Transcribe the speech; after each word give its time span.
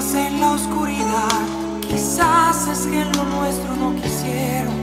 en 0.00 0.40
la 0.40 0.52
oscuridad. 0.52 1.28
Quizás 1.82 2.66
es 2.68 2.86
que 2.86 3.02
en 3.02 3.12
lo 3.12 3.24
nuestro 3.24 3.76
no 3.76 3.94
quisieron 4.00 4.74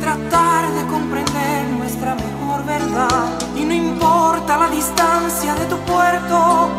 tratar 0.00 0.68
de 0.74 0.84
comprender 0.86 1.68
nuestra 1.78 2.16
mejor 2.16 2.64
verdad. 2.66 3.38
Y 3.56 3.64
no 3.64 3.72
importa 3.72 4.58
la 4.58 4.68
distancia 4.68 5.54
de 5.54 5.66
tu 5.66 5.76
puerto, 5.92 6.70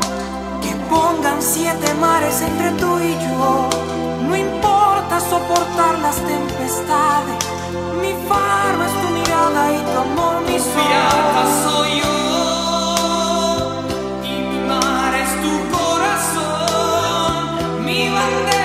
que 0.61 0.75
pongan 0.89 1.41
siete 1.41 1.93
mares 2.01 2.41
entre 2.41 2.71
tú 2.71 2.99
y 2.99 3.13
yo. 3.29 3.69
No 4.27 4.35
importa 4.35 5.21
soportar 5.21 5.99
las 5.99 6.17
tempestades, 6.17 7.39
mi 8.01 8.11
faro 8.27 8.83
es 8.87 8.93
tu 9.01 9.07
mirada 9.13 9.71
y 9.71 9.79
tu 9.89 9.99
amor 9.99 10.41
mi 10.45 10.59
sol. 10.59 11.63
soy 11.63 12.01
yo. 12.01 12.22
Para 17.93 18.62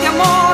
Eternamente 0.00 0.06
amor 0.06 0.49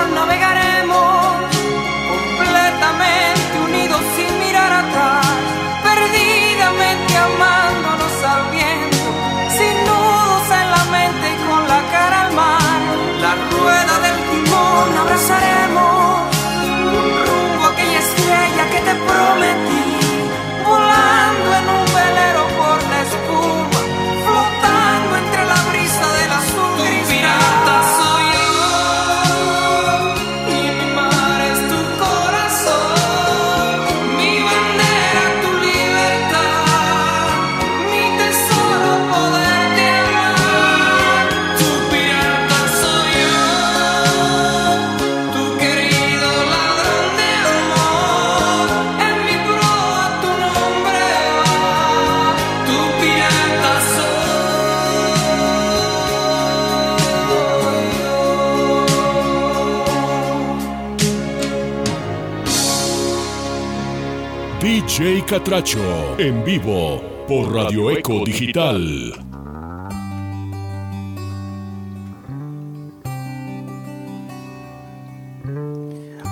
Catracho 65.27 65.81
en 66.19 66.45
vivo 66.45 67.03
por 67.27 67.53
Radio 67.53 67.91
Eco 67.91 68.25
Digital. 68.25 69.13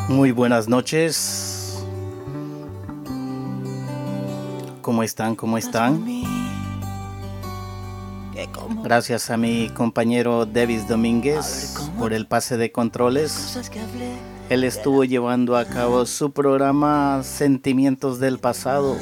Muy 0.08 0.30
buenas 0.30 0.68
noches. 0.68 1.84
¿Cómo 4.80 5.02
están? 5.02 5.34
¿Cómo 5.34 5.58
están? 5.58 6.04
Gracias 8.84 9.28
a 9.28 9.36
mi 9.36 9.70
compañero 9.70 10.46
Davis 10.46 10.86
Domínguez 10.86 11.63
por 11.98 12.12
el 12.12 12.26
pase 12.26 12.56
de 12.56 12.72
controles. 12.72 13.58
Él 14.50 14.64
estuvo 14.64 15.04
llevando 15.04 15.56
a 15.56 15.64
cabo 15.64 16.06
su 16.06 16.32
programa 16.32 17.22
Sentimientos 17.22 18.20
del 18.20 18.38
Pasado, 18.38 18.96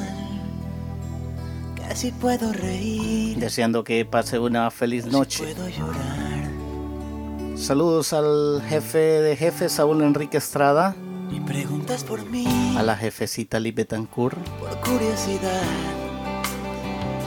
Casi 1.75 2.11
puedo 2.11 2.51
reír, 2.53 3.37
deseando 3.37 3.83
que 3.83 4.03
pase 4.05 4.39
una 4.39 4.71
feliz 4.71 5.05
noche. 5.05 5.43
Saludos 7.55 8.13
al 8.13 8.63
jefe 8.67 8.97
de 8.97 9.35
jefes, 9.35 9.73
Saúl 9.73 10.01
Enrique 10.01 10.37
Estrada, 10.37 10.95
Y 11.31 11.39
preguntas 11.41 12.03
por 12.03 12.25
mí, 12.25 12.45
a 12.77 12.83
la 12.83 12.95
jefecita 12.95 13.59
Lee 13.59 13.71
Betancourt. 13.71 14.37
por 14.59 14.69
curiosidad, 14.79 15.61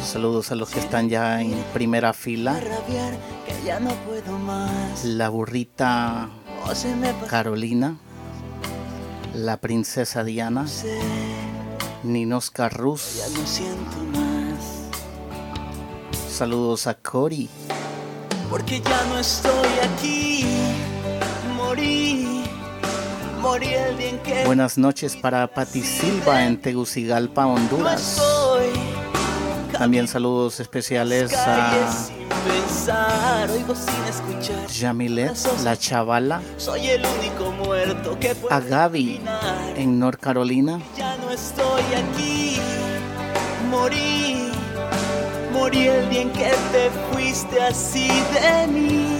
Saludos 0.06 0.52
a 0.52 0.54
los 0.54 0.70
que 0.70 0.78
están 0.78 1.08
ya 1.08 1.42
en 1.42 1.52
primera 1.74 2.12
fila. 2.12 2.60
La 5.04 5.28
burrita 5.28 6.28
O 6.64 6.74
se 6.74 6.94
me 6.94 7.12
Carolina, 7.28 7.98
la 9.34 9.56
princesa 9.60 10.22
Diana, 10.22 10.62
pasé, 10.62 11.00
Ninos 12.04 12.46
ya 12.50 12.52
Carrus. 12.54 13.16
no 13.36 13.46
siento 13.46 13.96
más. 14.12 14.88
Saludos 16.30 16.86
a 16.86 16.94
Cory. 16.94 17.50
Porque 18.48 18.80
ya 18.80 19.04
no 19.06 19.18
estoy 19.18 19.68
aquí, 19.82 20.44
morí, 21.56 22.44
morí 23.40 23.74
el 23.74 23.98
día 23.98 24.10
en 24.10 24.18
que 24.20 24.44
Buenas 24.44 24.78
noches 24.78 25.16
para 25.16 25.48
Patti 25.52 25.82
Silva 25.82 26.44
en 26.44 26.60
Tegucigalpa, 26.60 27.42
no 27.42 27.54
Honduras. 27.54 28.18
estoy. 28.18 28.85
También 29.78 30.08
saludos 30.08 30.60
especiales 30.60 31.32
a. 31.34 31.72
Jamilet, 34.78 35.36
la 35.64 35.76
chavala, 35.76 36.40
Soy 36.56 36.86
el 36.88 37.02
único 37.18 37.50
muerto 37.64 38.18
que 38.18 38.34
a 38.50 38.60
Gaby 38.60 39.20
en 39.76 39.98
North 39.98 40.20
Carolina. 40.20 40.80
Ya 40.96 41.16
no 41.16 41.30
estoy 41.30 41.82
aquí, 41.94 42.56
morí, 43.70 44.50
morí 45.52 45.88
el 45.88 46.08
día 46.10 46.22
en 46.22 46.30
que 46.30 46.50
te 46.72 46.90
fuiste 47.12 47.60
así 47.62 48.08
de 48.08 48.66
mí. 48.68 49.18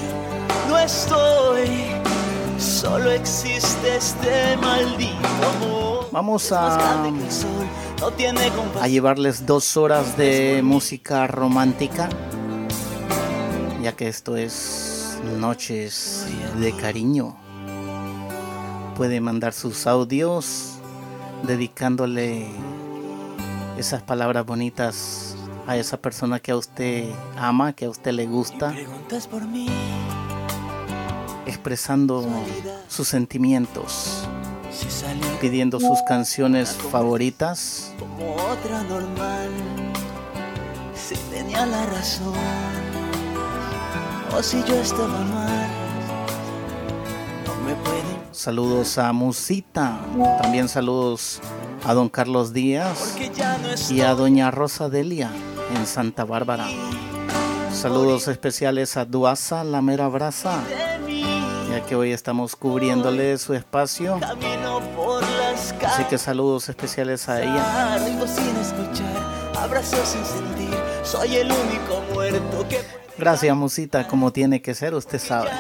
No 0.69 0.79
estoy, 0.79 1.69
solo 2.59 3.11
existe 3.11 3.97
este 3.97 4.57
maldito 4.59 5.27
amor. 5.57 6.09
Vamos 6.13 6.51
a- 6.53 7.03
A 8.81 8.89
llevarles 8.89 9.47
dos 9.47 9.77
horas 9.77 10.17
de 10.17 10.61
música 10.63 11.27
romántica, 11.27 12.09
ya 13.83 13.93
que 13.93 14.09
esto 14.09 14.37
es 14.37 15.19
Noches 15.39 16.27
de 16.61 16.77
Cariño. 16.77 17.37
Puede 18.97 19.21
mandar 19.21 19.55
sus 19.55 19.87
audios 19.87 20.75
dedicándole 21.45 22.49
esas 23.79 24.03
palabras 24.03 24.45
bonitas 24.45 25.35
a 25.67 25.77
esa 25.77 25.97
persona 25.97 26.39
que 26.39 26.53
a 26.53 26.57
usted 26.57 27.11
ama, 27.37 27.73
que 27.73 27.87
a 27.87 27.91
usted 27.91 28.13
le 28.13 28.27
gusta, 28.27 28.75
expresando 31.47 32.27
sus 32.89 33.09
sentimientos, 33.09 34.29
pidiendo 35.41 35.81
sus 35.81 36.03
canciones 36.03 36.77
favoritas. 36.91 37.93
como 37.99 38.35
otra 38.35 38.83
normal, 38.85 39.51
si 40.95 41.15
tenía 41.31 41.67
la 41.67 41.87
razón, 41.87 42.35
o 44.37 44.43
si 44.43 44.63
yo 44.65 44.75
estaba 44.75 45.19
mal, 45.19 45.69
no 47.47 47.55
me 47.67 47.75
pueden 47.77 48.17
Saludos 48.37 48.99
a 48.99 49.13
Musita, 49.15 49.99
también 50.43 50.69
saludos 50.69 51.41
a 51.85 51.95
don 51.95 52.11
Carlos 52.11 52.53
Díaz 52.53 53.17
y 53.91 54.03
a 54.03 54.15
doña 54.15 54.51
Rosa 54.51 54.91
Delia 54.91 55.31
en 55.75 55.87
Santa 55.87 56.25
Bárbara. 56.25 56.67
Saludos 57.73 58.29
especiales 58.29 58.97
a 58.99 59.05
Duasa, 59.07 59.65
la 59.65 59.81
mera 59.81 60.09
brasa, 60.09 60.63
que 61.87 61.95
hoy 61.95 62.13
estamos 62.13 62.57
cubriéndole 62.57 63.39
su 63.39 63.55
espacio. 63.55 64.19
Así 65.87 66.05
que 66.05 66.19
saludos 66.19 66.69
especiales 66.69 67.29
a 67.29 67.43
ella. 67.43 67.99
Gracias, 73.19 73.57
musita, 73.57 74.07
como 74.07 74.33
tiene 74.33 74.61
que 74.61 74.75
ser, 74.75 74.95
usted 74.95 75.19
sabe. 75.19 75.51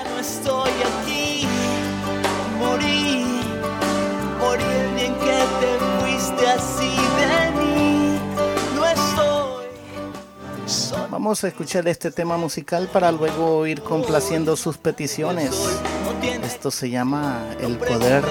Vamos 11.10 11.42
a 11.44 11.48
escuchar 11.48 11.88
este 11.88 12.10
tema 12.10 12.36
musical 12.36 12.88
para 12.92 13.10
luego 13.10 13.66
ir 13.66 13.80
complaciendo 13.82 14.54
sus 14.56 14.76
peticiones. 14.76 15.80
Esto 16.26 16.72
se 16.72 16.90
llama 16.90 17.40
El 17.60 17.78
poder 17.78 18.24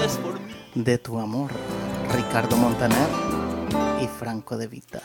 de 0.74 0.98
tu 0.98 1.18
amor. 1.18 1.50
Ricardo 2.14 2.56
Montaner 2.56 3.08
y 4.02 4.06
Franco 4.06 4.58
de 4.58 4.66
Vita. 4.66 5.00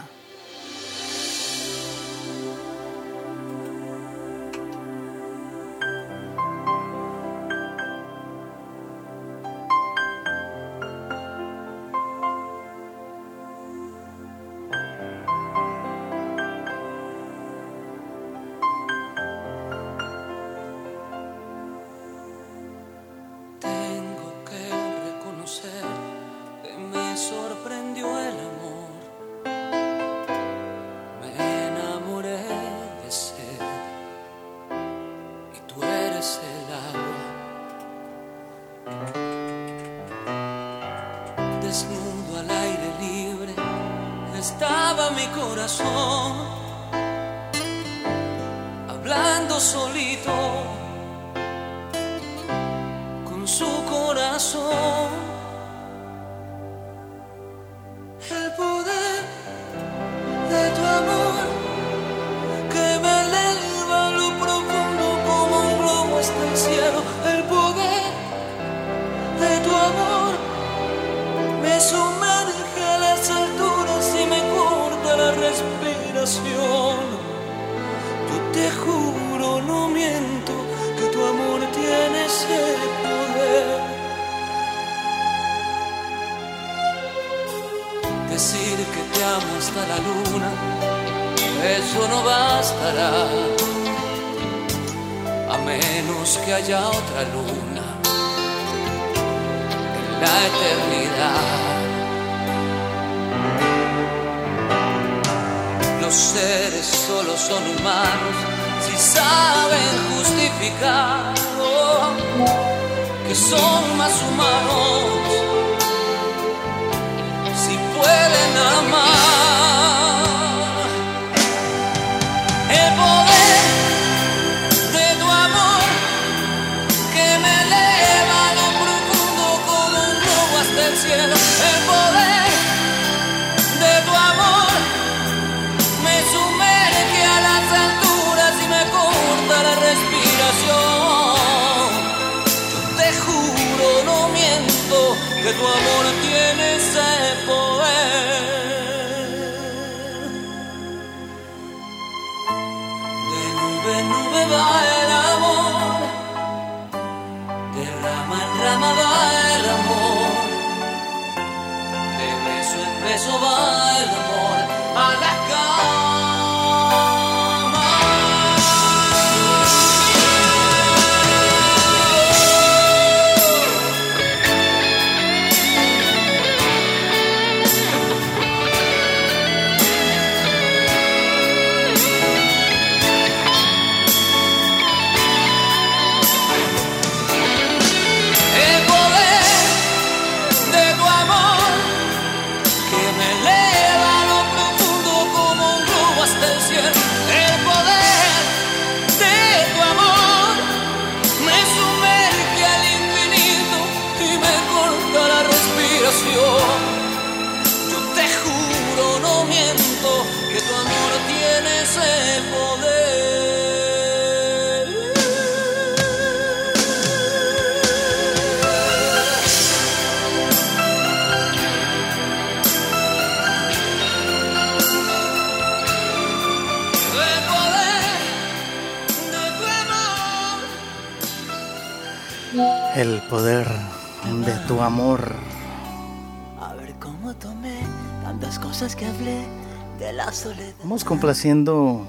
Complaciendo 241.22 242.02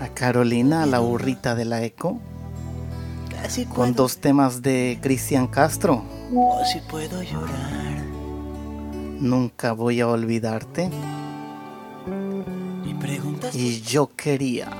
a 0.00 0.08
Carolina, 0.08 0.86
la 0.86 1.00
burrita 1.00 1.54
de 1.54 1.66
la 1.66 1.82
eco. 1.82 2.18
Con 3.74 3.92
dos 3.94 4.16
temas 4.16 4.62
de 4.62 4.98
Cristian 5.02 5.48
Castro. 5.48 6.02
O 6.34 6.58
si 6.64 6.80
puedo 6.80 7.22
llorar 7.22 8.02
Nunca 9.20 9.72
voy 9.72 10.00
a 10.00 10.08
olvidarte. 10.08 10.88
Y 13.52 13.82
yo 13.82 14.08
quería. 14.16 14.70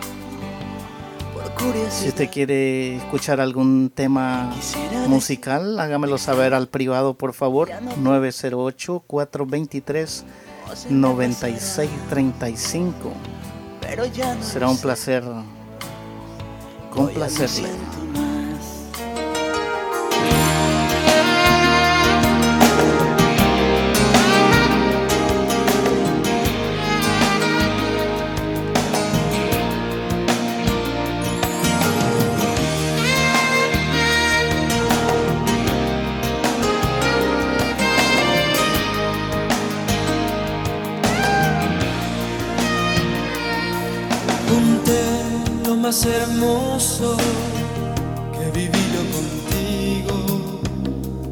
Si 1.91 2.09
usted 2.09 2.31
quiere 2.31 2.97
escuchar 2.97 3.39
algún 3.39 3.93
tema 3.95 4.51
musical, 5.09 5.79
hágamelo 5.79 6.17
saber 6.17 6.55
al 6.55 6.69
privado, 6.69 7.19
por 7.19 7.35
favor. 7.35 7.69
908-423-9635. 13.89 14.43
Será 14.43 14.69
un 14.69 14.79
placer 14.79 15.25
complacerle. 16.93 17.98
Más 45.89 46.05
hermoso 46.05 47.17
que 48.35 48.51
viví 48.59 48.85
yo 48.95 49.03
contigo. 49.17 50.61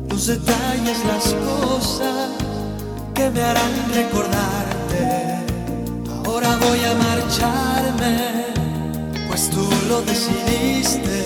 Los 0.08 0.28
detalles, 0.28 0.98
las 1.04 1.34
cosas 1.34 2.30
que 3.14 3.28
me 3.28 3.42
harán 3.42 3.74
recordarte. 3.92 5.02
Ahora 6.24 6.56
voy 6.56 6.80
a 6.90 6.94
marcharme, 6.94 8.46
pues 9.28 9.50
tú 9.50 9.68
lo 9.90 10.00
decidiste. 10.00 11.18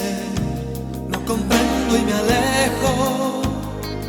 No 1.09 1.25
comprendo 1.25 1.99
y 2.01 2.03
me 2.09 2.13
alejo, 2.13 3.43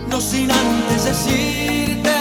no 0.09 0.19
sin 0.19 0.49
antes 0.49 1.05
decirte. 1.05 2.20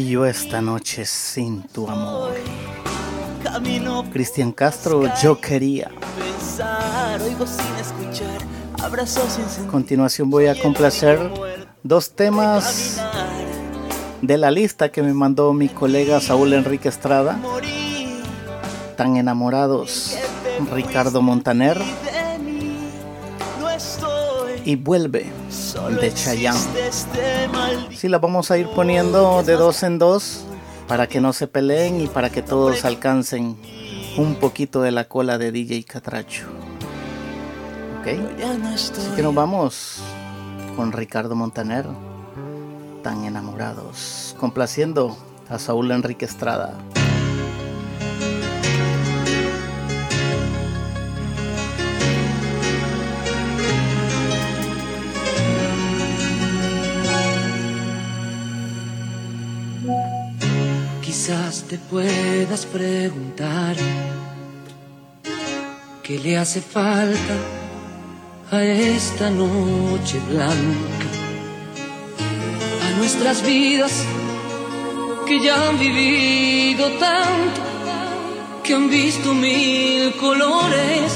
y 0.00 0.08
yo 0.08 0.24
esta 0.24 0.62
noche 0.62 1.04
sin 1.04 1.62
tu 1.62 1.86
amor. 1.86 2.32
Cristian 4.12 4.50
Castro, 4.52 5.04
yo 5.22 5.38
quería. 5.38 5.90
Continuación 9.70 10.30
voy 10.30 10.46
a 10.46 10.60
complacer 10.60 11.18
dos 11.82 12.12
temas 12.12 12.98
de 14.22 14.38
la 14.38 14.50
lista 14.50 14.90
que 14.90 15.02
me 15.02 15.12
mandó 15.12 15.52
mi 15.52 15.68
colega 15.68 16.18
Saúl 16.20 16.54
Enrique 16.54 16.88
Estrada. 16.88 17.38
Tan 18.96 19.18
enamorados, 19.18 20.16
Ricardo 20.72 21.20
Montaner. 21.20 21.78
Y 24.64 24.76
vuelve 24.76 25.30
de 25.96 26.12
Chayanne. 26.14 26.60
Sí, 27.94 28.08
las 28.08 28.20
vamos 28.20 28.50
a 28.50 28.58
ir 28.58 28.68
poniendo 28.68 29.42
de 29.42 29.54
dos 29.54 29.82
en 29.82 29.98
dos 29.98 30.44
para 30.86 31.08
que 31.08 31.20
no 31.20 31.32
se 31.32 31.46
peleen 31.46 32.00
y 32.00 32.06
para 32.06 32.30
que 32.30 32.42
todos 32.42 32.84
alcancen 32.84 33.56
un 34.16 34.36
poquito 34.36 34.82
de 34.82 34.90
la 34.90 35.04
cola 35.04 35.38
de 35.38 35.52
DJ 35.52 35.84
Catracho. 35.84 36.46
¿Ok? 38.00 38.08
Así 38.74 39.10
que 39.14 39.22
nos 39.22 39.34
vamos 39.34 40.00
con 40.76 40.92
Ricardo 40.92 41.34
Montaner, 41.34 41.86
tan 43.02 43.24
enamorados, 43.24 44.34
complaciendo 44.38 45.16
a 45.48 45.58
Saúl 45.58 45.90
Enrique 45.90 46.24
Estrada. 46.24 46.74
Quizás 61.30 61.62
te 61.68 61.78
puedas 61.78 62.66
preguntar 62.66 63.76
qué 66.02 66.18
le 66.18 66.36
hace 66.36 66.60
falta 66.60 67.34
a 68.50 68.64
esta 68.64 69.30
noche 69.30 70.18
blanca, 70.28 71.08
a 72.84 72.98
nuestras 72.98 73.46
vidas 73.46 74.04
que 75.24 75.40
ya 75.40 75.68
han 75.68 75.78
vivido 75.78 76.88
tanto, 76.98 77.60
que 78.64 78.74
han 78.74 78.90
visto 78.90 79.32
mil 79.32 80.12
colores 80.16 81.12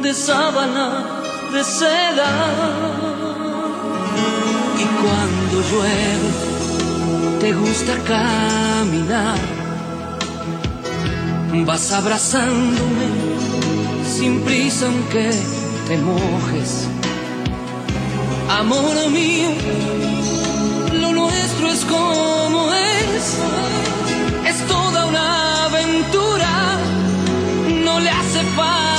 de 0.00 0.14
sábana, 0.14 1.22
de 1.52 1.64
seda. 1.64 2.30
Y 4.78 4.84
cuando 5.00 5.56
llueve, 5.70 6.47
te 7.40 7.52
gusta 7.52 7.94
caminar, 8.06 9.38
vas 11.64 11.92
abrazándome 11.92 13.06
sin 14.04 14.40
prisa 14.40 14.86
aunque 14.86 15.30
te 15.86 15.96
mojes. 15.98 16.88
Amor 18.50 19.10
mío, 19.10 19.50
lo 21.00 21.12
nuestro 21.12 21.68
es 21.68 21.84
como 21.84 22.72
es, 22.72 23.36
es 24.50 24.66
toda 24.66 25.06
una 25.06 25.64
aventura, 25.66 26.78
no 27.84 28.00
le 28.00 28.10
hace 28.10 28.42
falta 28.56 28.97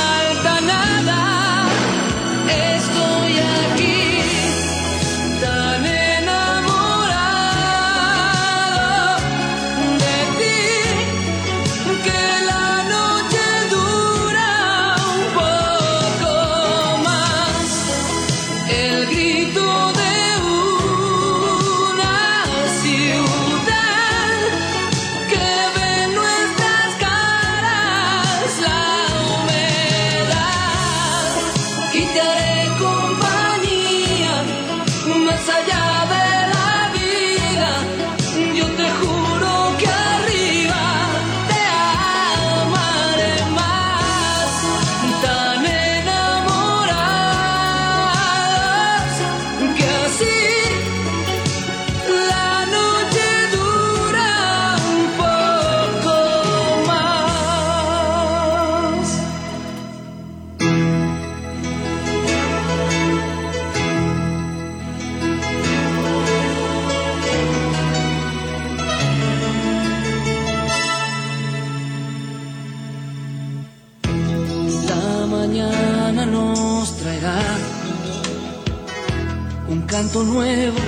canto 80.00 80.24
nuevo 80.24 80.80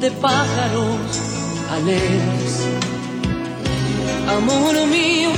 de 0.00 0.10
pájaros 0.12 1.20
alegres. 1.70 2.66
Amor 4.26 4.74
mío, 4.86 5.28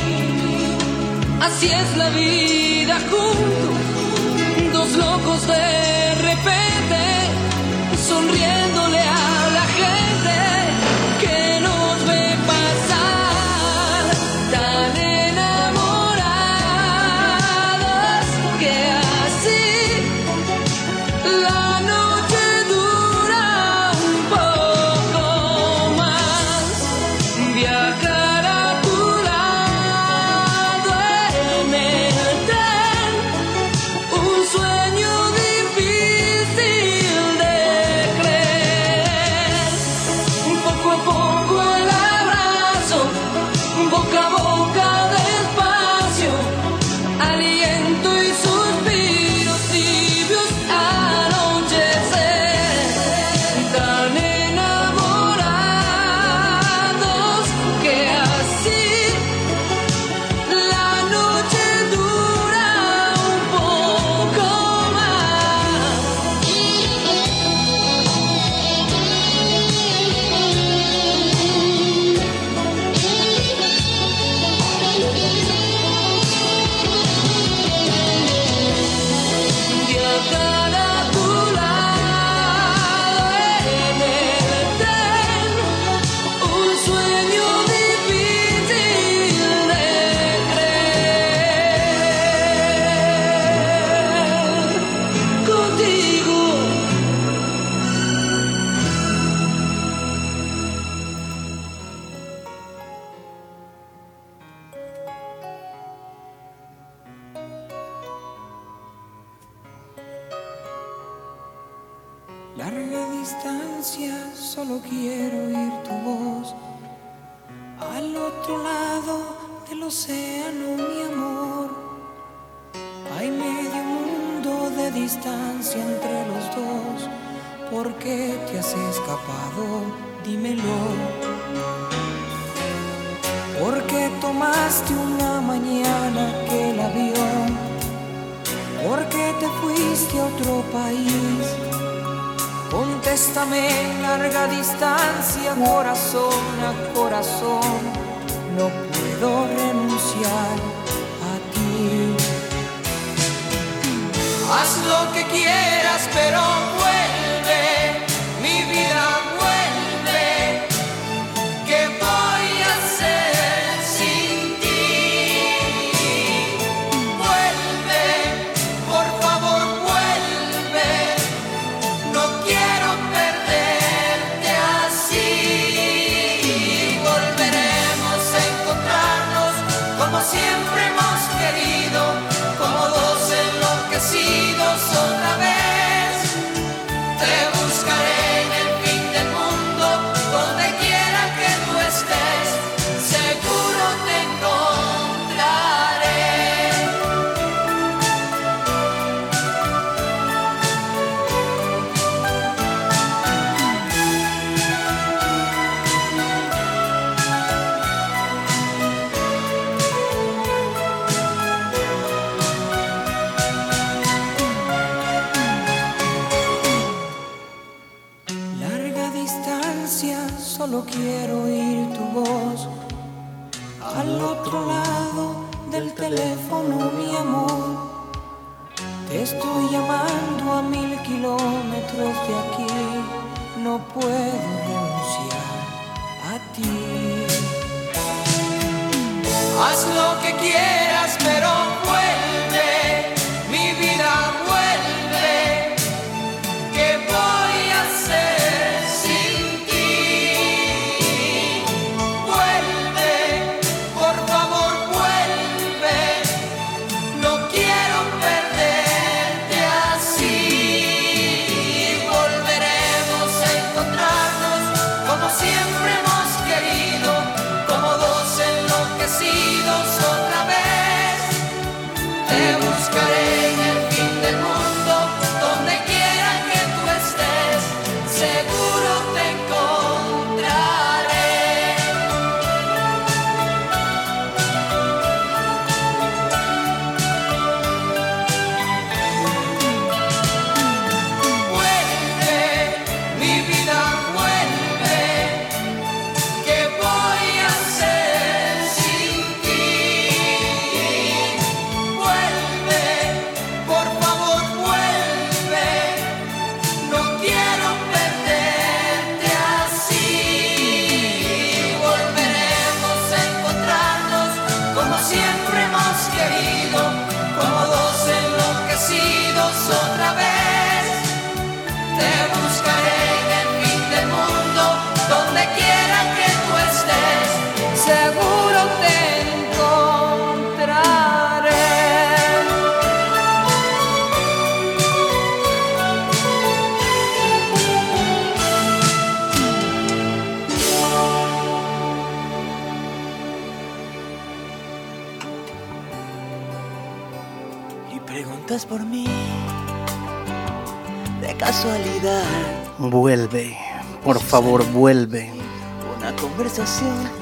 así 1.40 1.66
es 1.66 1.96
la 1.96 2.08
vida 2.10 3.00
juntos, 3.10 4.72
dos 4.72 4.90
locos 4.92 5.46
de 5.48 6.14
repente 6.28 7.00
sonriendo. 8.08 8.65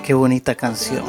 Qué 0.04 0.14
bonita 0.14 0.54
canción. 0.54 1.04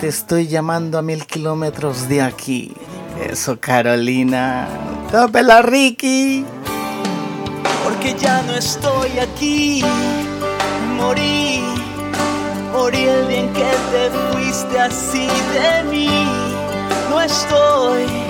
Te 0.00 0.08
estoy 0.08 0.48
llamando 0.48 0.98
a 0.98 1.02
mil 1.02 1.24
kilómetros 1.26 2.08
de 2.08 2.22
aquí. 2.22 2.72
Eso, 3.30 3.60
Carolina. 3.60 4.66
¡Tópela, 5.12 5.62
Ricky! 5.62 6.44
Porque 7.84 8.16
ya 8.18 8.42
no 8.42 8.54
estoy 8.54 9.18
aquí. 9.20 9.84
Morí. 10.96 11.62
Morí 12.72 13.04
el 13.04 13.28
día 13.28 13.40
en 13.42 13.52
que 13.52 13.70
te 13.92 14.10
fuiste 14.32 14.80
así 14.80 15.28
de 15.28 15.84
mí. 15.88 16.08
No 17.10 17.20
estoy 17.20 18.21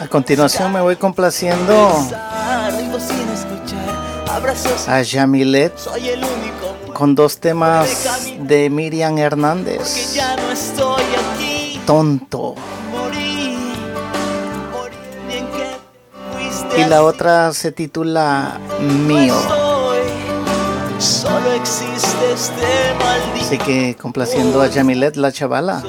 a 0.00 0.06
continuación 0.08 0.72
me 0.72 0.80
voy 0.80 0.96
complaciendo 0.96 1.90
a 4.86 5.02
Yamilet 5.02 5.72
con 6.92 7.14
dos 7.14 7.38
temas 7.38 7.88
de 8.40 8.70
Miriam 8.70 9.18
Hernández. 9.18 10.16
Tonto. 11.86 12.54
Y 16.76 16.84
la 16.84 17.02
otra 17.02 17.52
se 17.52 17.72
titula 17.72 18.58
Mío. 18.80 19.34
Así 23.40 23.58
que 23.58 23.96
complaciendo 24.00 24.62
a 24.62 24.68
Yamilet, 24.68 25.16
la 25.16 25.32
chavala. 25.32 25.82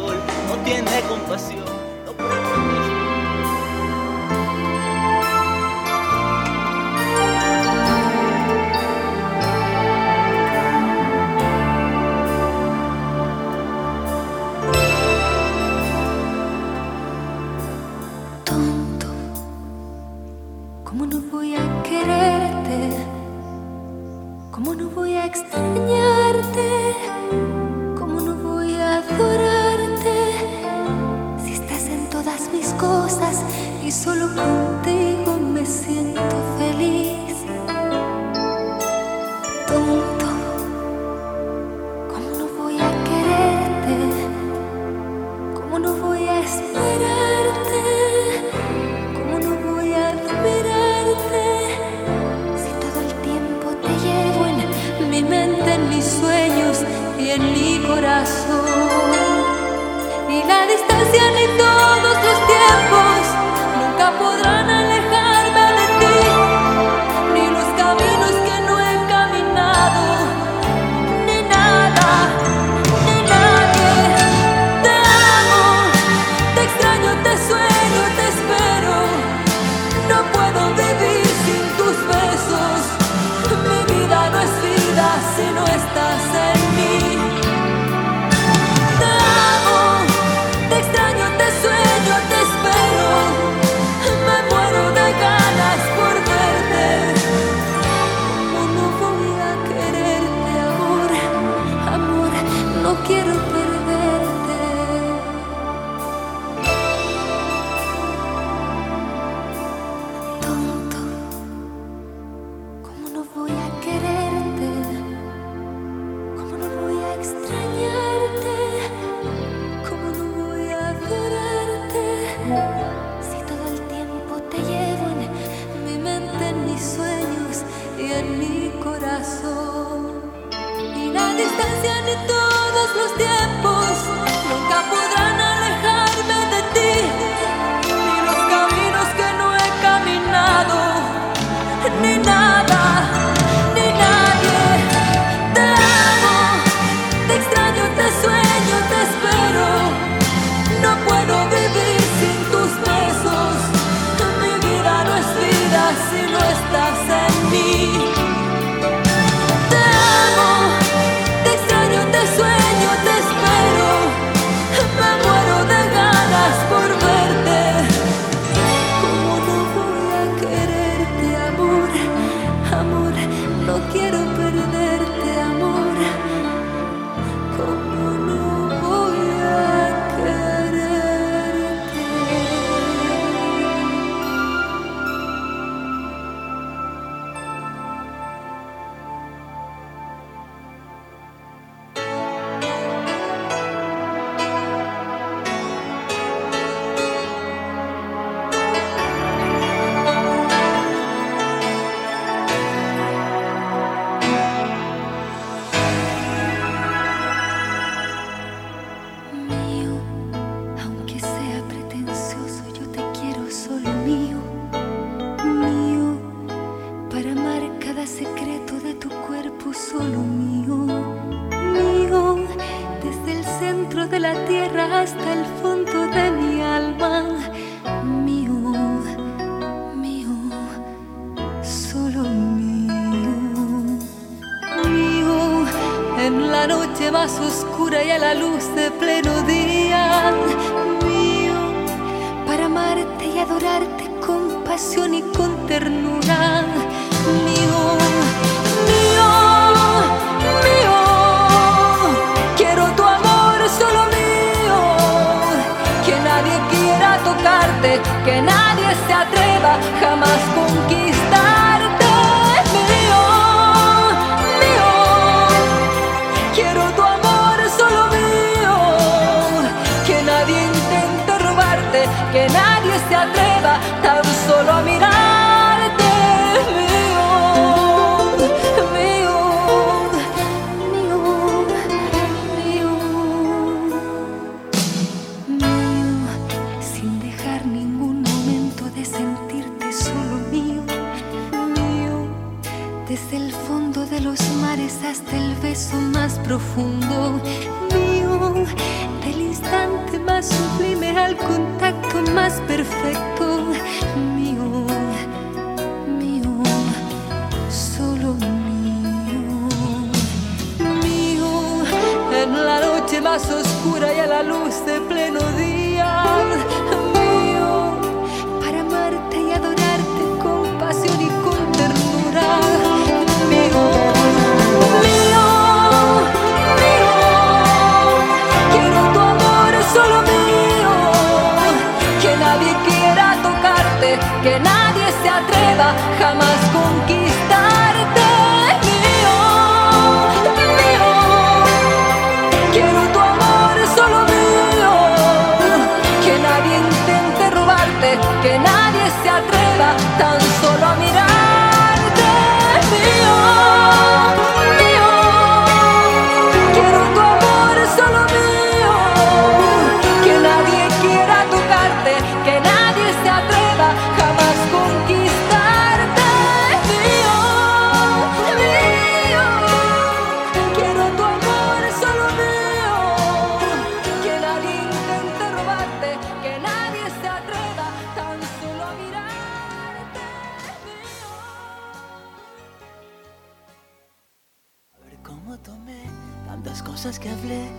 que 387.22 387.30
hablé 387.30 387.70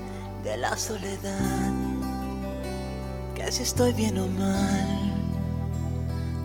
de 0.44 0.56
la 0.56 0.76
soledad, 0.76 1.72
que 3.34 3.50
si 3.50 3.64
estoy 3.64 3.92
bien 3.92 4.16
o 4.18 4.28
mal, 4.28 5.12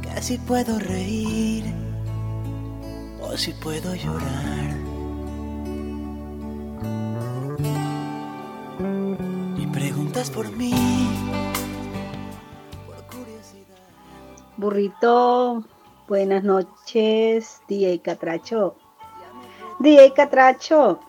que 0.01 0.21
si 0.21 0.37
puedo 0.39 0.79
reír 0.79 1.63
o 3.21 3.37
si 3.37 3.53
puedo 3.53 3.93
llorar. 3.93 4.75
Y 9.57 9.67
preguntas 9.67 10.31
por 10.31 10.49
mí. 10.51 10.73
Por 12.87 13.05
curiosidad. 13.05 13.77
Burrito, 14.57 15.63
buenas 16.07 16.43
noches, 16.43 17.61
DJ 17.67 18.01
Catracho. 18.01 18.75
DJ 19.79 20.13
Catracho, 20.13 20.99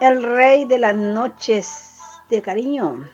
el 0.00 0.22
rey 0.22 0.64
de 0.64 0.78
las 0.78 0.94
noches 0.94 1.98
de 2.30 2.42
cariño. 2.42 3.04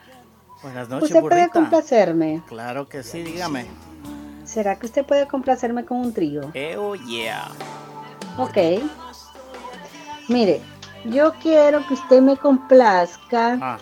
Buenas 0.63 0.89
noches, 0.89 1.11
¿Usted 1.11 1.21
puede 1.21 1.49
complacerme? 1.49 2.43
Claro 2.49 2.89
que 2.89 3.03
sí, 3.03 3.23
dígame. 3.23 3.67
¿Será 4.45 4.79
que 4.79 4.87
usted 4.87 5.05
puede 5.05 5.27
complacerme 5.27 5.85
con 5.85 5.99
un 5.99 6.13
trío? 6.13 6.53
Oh, 6.79 6.95
yeah. 6.95 7.49
Ok. 8.39 8.57
Mire, 10.29 10.61
yo 11.05 11.35
quiero 11.35 11.87
que 11.87 11.95
usted 11.95 12.21
me 12.21 12.37
complazca 12.37 13.79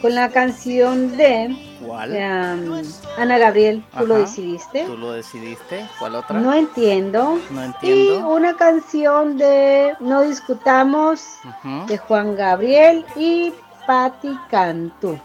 con 0.00 0.14
la 0.14 0.30
canción 0.30 1.16
de 1.16 1.69
¿Cuál? 1.84 2.10
um, 2.12 2.82
Ana 3.16 3.38
Gabriel. 3.38 3.82
¿Tú 3.98 4.06
lo 4.06 4.14
Ajá. 4.14 4.24
decidiste? 4.24 4.84
¿Tú 4.84 4.96
lo 4.96 5.12
decidiste? 5.12 5.86
¿Cuál 5.98 6.14
otra? 6.16 6.38
No 6.38 6.52
entiendo. 6.54 7.38
No 7.50 7.62
Y 7.62 7.66
entiendo. 7.66 8.28
una 8.28 8.56
canción 8.56 9.36
de 9.38 9.96
No 10.00 10.22
Discutamos 10.22 11.22
Ujú. 11.44 11.86
de 11.86 11.98
Juan 11.98 12.36
Gabriel 12.36 13.04
y 13.16 13.52
Patti 13.86 14.38
Cantú. 14.50 15.18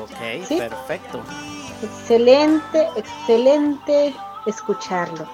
Ok, 0.00 0.46
¿Sí? 0.46 0.56
perfecto. 0.58 1.22
Excelente, 1.82 2.88
excelente 2.96 4.14
escucharlo. 4.46 5.26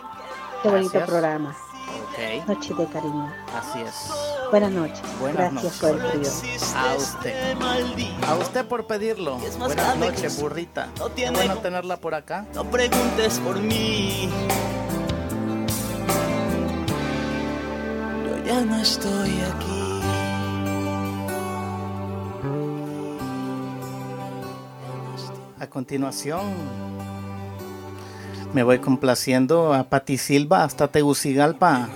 Qué 0.63 0.69
bonito 0.69 0.93
Gracias. 0.95 1.09
programa. 1.11 1.57
Ok, 2.01 2.47
Noche 2.49 2.75
de 2.75 2.87
cariño. 2.87 3.33
así 3.55 3.81
es. 3.81 3.95
Buenas 4.51 4.71
noches. 4.73 5.01
Buenas 5.21 5.53
Gracias 5.53 5.65
noches. 5.65 5.79
por 5.81 5.91
el 5.91 6.21
trío. 6.21 6.31
A 6.77 6.95
usted. 6.97 7.57
A 8.29 8.35
usted 8.37 8.67
por 8.67 8.87
pedirlo. 8.87 9.39
Es 9.39 9.59
más 9.59 9.69
Buenas 9.69 9.97
noches, 9.97 10.41
burrita. 10.41 10.89
No 10.99 11.09
tiene 11.11 11.33
bueno 11.39 11.57
tenerla 11.59 11.97
por 11.97 12.15
acá. 12.15 12.47
No 12.55 12.65
preguntes 12.65 13.39
por 13.41 13.59
mí. 13.61 14.29
Yo 18.27 18.45
ya 18.45 18.61
no 18.63 18.77
estoy 18.77 19.31
aquí. 19.41 19.79
A 25.61 25.67
continuación, 25.69 26.43
me 28.55 28.63
voy 28.63 28.79
complaciendo 28.79 29.73
a 29.73 29.85
Pati 29.85 30.19
Silva 30.19 30.65
hasta 30.65 30.89
Tegucigalpa. 30.89 31.89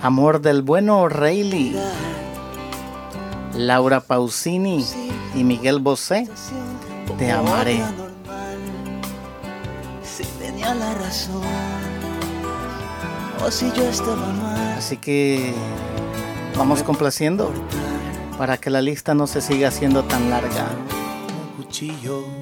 Amor 0.00 0.40
del 0.40 0.62
bueno 0.62 1.08
Rayleigh, 1.08 1.76
Laura 3.54 4.00
Pausini 4.00 4.84
y 5.34 5.44
Miguel 5.44 5.80
Bosé. 5.80 6.28
Te 7.18 7.30
amaré. 7.30 7.82
Si 10.02 10.24
tenía 10.38 10.74
la 10.74 10.94
razón. 10.94 11.42
O 13.44 13.50
si 13.50 13.72
yo 13.72 13.82
estaba 13.84 14.16
mal. 14.16 14.78
Así 14.78 14.96
que 14.96 15.52
vamos 16.56 16.82
complaciendo 16.82 17.52
para 18.38 18.56
que 18.58 18.70
la 18.70 18.80
lista 18.80 19.14
no 19.14 19.26
se 19.26 19.40
siga 19.40 19.68
haciendo 19.68 20.04
tan 20.04 20.30
larga. 20.30 20.66
Un 21.56 21.64
cuchillo 21.64 22.41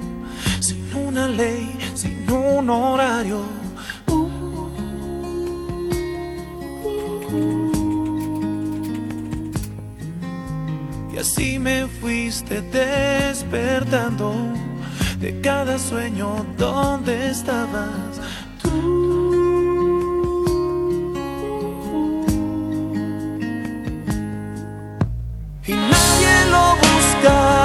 sin 0.59 0.95
una 0.95 1.27
ley, 1.27 1.77
sin 1.95 2.29
un 2.31 2.69
horario. 2.69 3.41
Y 11.13 11.17
así 11.17 11.59
me 11.59 11.87
fuiste 11.87 12.61
despertando 12.61 14.33
de 15.19 15.39
cada 15.41 15.77
sueño 15.77 16.45
donde 16.57 17.29
estabas. 17.29 18.19
Y 25.67 25.73
nadie 25.73 26.45
lo 26.49 26.75
buscaba 26.75 27.60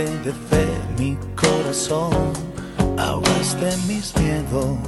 mojaste 0.00 0.18
de 0.24 0.32
fe 0.32 0.66
mi 0.98 1.18
corazón, 1.36 2.32
ahogaste 2.98 3.76
mis 3.88 4.14
miedos 4.16 4.78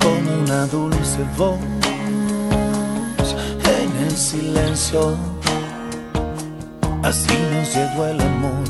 con 0.00 0.28
una 0.42 0.66
dulce 0.66 1.24
voz 1.36 1.58
en 3.64 4.04
el 4.04 4.16
silencio. 4.16 5.16
Así 7.02 7.34
nos 7.52 7.74
llegó 7.74 8.06
el 8.06 8.20
amor, 8.20 8.64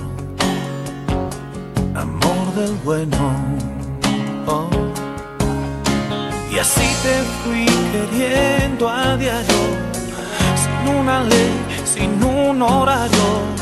amor 1.95 2.55
del 2.55 2.75
bueno. 2.85 3.63
Y 6.51 6.59
así 6.59 6.89
te 7.03 7.23
fui 7.43 7.65
queriendo 7.93 8.87
a 8.89 9.17
diario, 9.17 9.63
sin 10.63 10.95
una 10.97 11.23
ley, 11.25 11.51
sin 11.85 12.23
un 12.23 12.61
horario. 12.61 13.62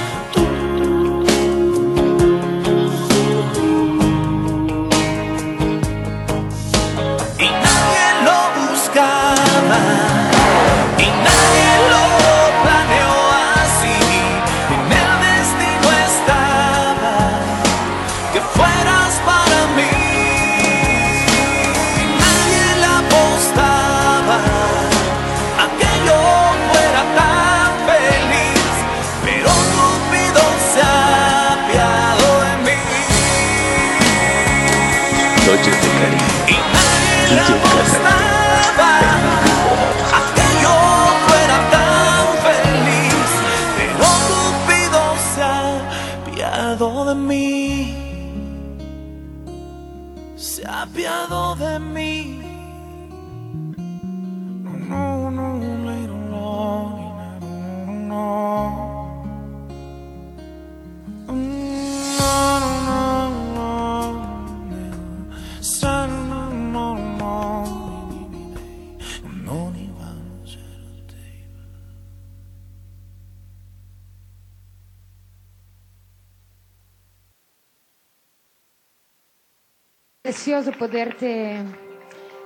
precioso 80.43 80.71
poderte 80.71 81.61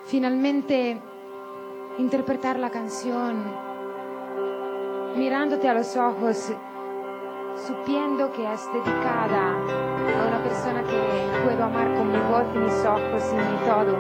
finalmente 0.06 1.00
interpretar 1.98 2.60
la 2.60 2.70
canción 2.70 3.42
mirándote 5.16 5.70
a 5.70 5.76
los 5.76 5.96
ojos, 5.96 6.52
supiendo 7.66 8.34
que 8.34 8.44
es 8.52 8.68
dedicada 8.74 9.54
a 9.54 10.28
una 10.28 10.44
persona 10.44 10.84
que 10.84 11.46
puedo 11.46 11.64
amar 11.64 11.96
con 11.96 12.12
mi 12.12 12.20
voz 12.30 12.44
y 12.54 12.58
mis 12.58 12.86
ojos 12.86 13.24
y 13.32 13.36
mi 13.36 13.58
todo. 13.66 13.96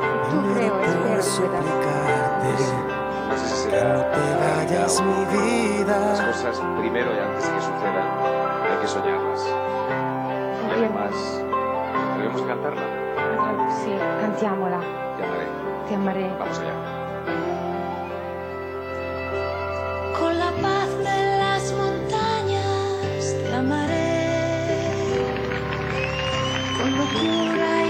Y 0.00 0.30
tú 0.30 0.54
creo, 0.54 0.80
espero 1.18 1.60
que 1.82 3.68
que 3.68 3.84
no 3.84 4.00
te 4.00 4.24
vayas 4.40 5.02
mi 5.02 5.24
vida. 5.36 5.98
Las 5.98 6.20
cosas 6.22 6.58
primero 6.78 7.14
y 7.14 7.18
antes 7.18 7.44
que 7.44 7.60
sucedan, 7.60 8.08
hay 8.64 8.78
que 8.80 8.88
soñarlas. 8.88 9.46
Y 10.68 10.72
además, 10.72 11.42
debemos 12.16 12.40
cantarla. 12.40 13.05
Sì, 13.80 13.90
cantiamola. 14.20 14.78
Ti 15.16 15.22
amare. 15.22 15.46
Ti 15.86 15.94
amarei. 15.94 16.30
Baciamo. 16.38 16.94
Con 20.18 20.38
la 20.38 20.50
paz 20.60 20.90
de 20.98 21.18
las 21.38 21.72
montañas 21.72 23.34
te 23.44 23.54
amaré. 23.54 24.08
Con 26.76 26.90
locura 26.98 27.85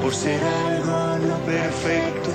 por 0.00 0.14
ser 0.14 0.40
algo 0.42 1.26
no 1.26 1.36
perfecto. 1.44 2.30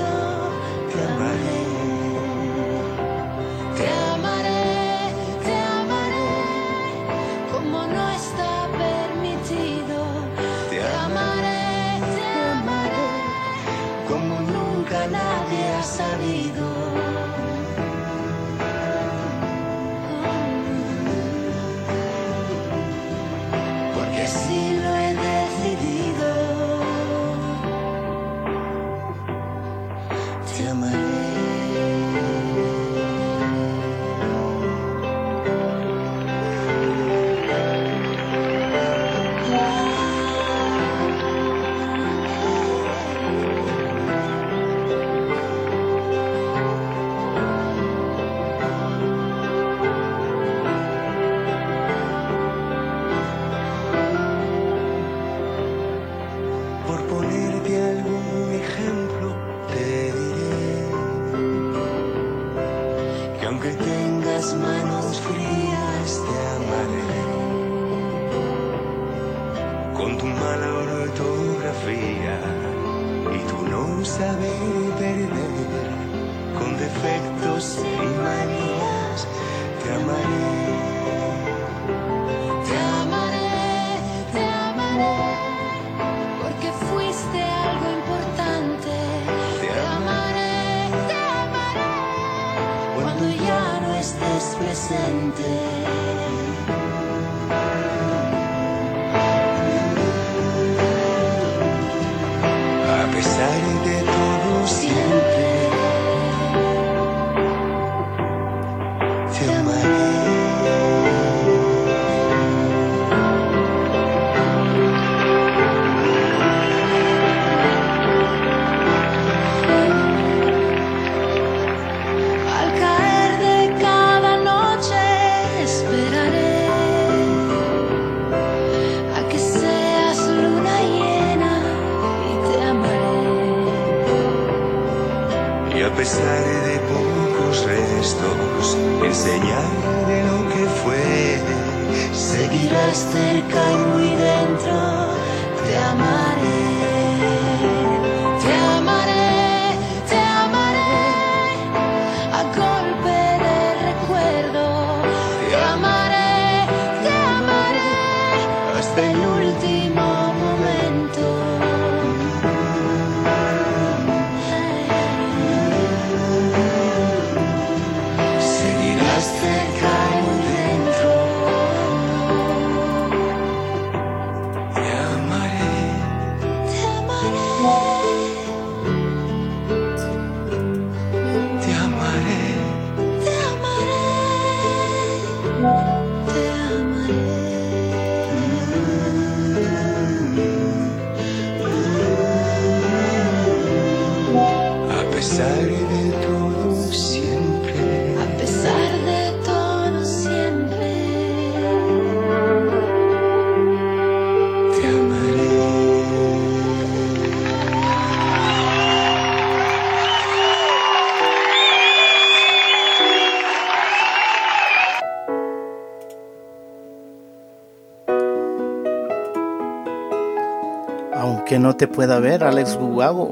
Aunque 221.56 221.68
no 221.68 221.78
te 221.78 221.88
pueda 221.88 222.20
ver, 222.20 222.44
Alex 222.44 222.78
Bugago, 222.78 223.32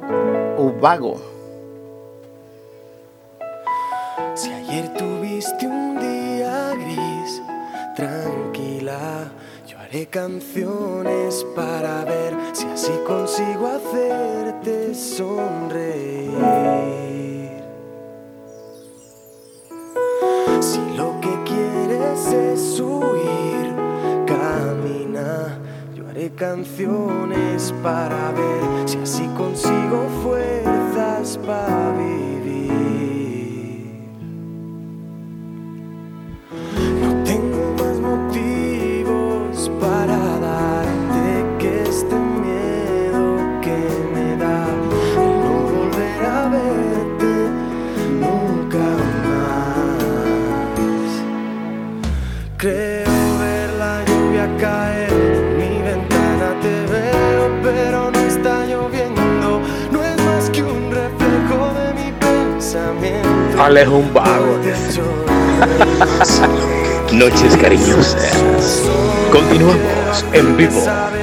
Ubago. 0.58 1.18
Si 1.18 1.43
Continuamos 69.32 70.24
en 70.34 70.58
vivo. 70.58 71.23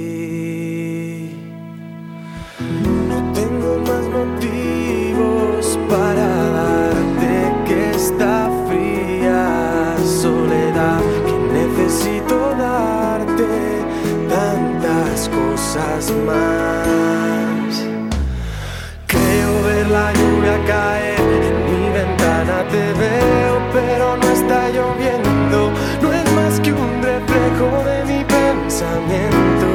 Creo 19.07 19.63
ver 19.63 19.87
la 19.87 20.13
lluvia 20.13 20.57
caer 20.65 21.19
en 21.19 21.57
mi 21.65 21.89
ventana, 21.89 22.63
te 22.69 22.93
veo, 22.93 23.55
pero 23.73 24.17
no 24.17 24.27
está 24.29 24.69
lloviendo. 24.69 25.71
No 26.01 26.13
es 26.13 26.31
más 26.33 26.59
que 26.59 26.71
un 26.73 27.01
reflejo 27.01 27.83
de 27.89 27.97
mi 28.05 28.23
pensamiento. 28.23 29.67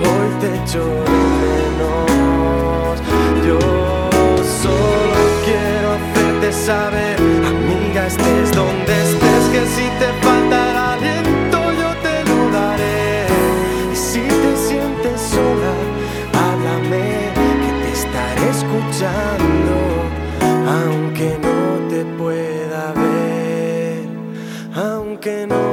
Hoy 0.00 0.28
te 0.40 0.48
echo 0.62 1.31
aunque 20.68 21.38
no 21.42 21.88
te 21.88 22.04
pueda 22.16 22.92
ver, 22.92 24.06
aunque 24.74 25.46
no 25.46 25.71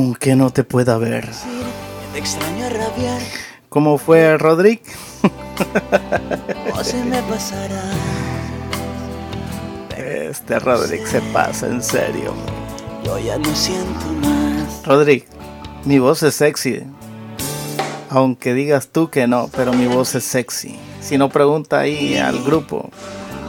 Aunque 0.00 0.34
no 0.34 0.48
te 0.50 0.64
pueda 0.64 0.96
ver. 0.96 1.28
te 2.14 2.18
extraño 2.18 2.64
a 2.64 2.70
rabiar, 2.70 3.20
¿Cómo 3.68 3.98
fue, 3.98 4.38
Rodrick? 4.38 4.80
o 6.74 6.82
se 6.82 7.04
me 7.04 7.20
pasará. 7.24 7.82
Este 9.98 10.58
Rodrick 10.58 11.04
se 11.06 11.20
pasa, 11.34 11.66
en 11.66 11.82
serio. 11.82 12.32
Yo 13.04 13.18
ya 13.18 13.36
no 13.36 13.54
siento 13.54 14.06
más. 14.22 14.86
Rodrick, 14.86 15.26
mi 15.84 15.98
voz 15.98 16.22
es 16.22 16.34
sexy. 16.34 16.82
Aunque 18.08 18.54
digas 18.54 18.88
tú 18.90 19.10
que 19.10 19.26
no, 19.26 19.50
pero 19.54 19.74
mi 19.74 19.86
voz 19.86 20.14
es 20.14 20.24
sexy. 20.24 20.78
Si 21.02 21.18
no, 21.18 21.28
pregunta 21.28 21.80
ahí 21.80 22.16
al 22.16 22.42
grupo. 22.42 22.88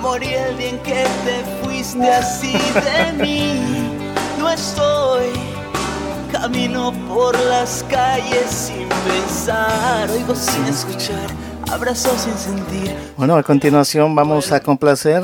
Morí 0.01 0.33
el 0.33 0.57
día 0.57 0.69
en 0.71 0.79
que 0.79 1.05
te 1.23 1.65
fuiste 1.65 2.11
así 2.11 2.51
de 2.51 3.23
mí. 3.23 3.61
No 4.37 4.49
estoy. 4.49 5.00
Camino 6.41 6.91
por 7.07 7.39
las 7.39 7.85
calles 7.87 8.49
sin 8.49 8.89
pensar. 8.89 10.09
Oigo 10.09 10.33
sin 10.33 10.65
escuchar. 10.65 11.29
Abrazo 11.71 12.09
sin 12.17 12.35
sentir. 12.35 12.95
Bueno, 13.15 13.35
a 13.35 13.43
continuación 13.43 14.15
vamos 14.15 14.51
a 14.51 14.59
complacer 14.59 15.21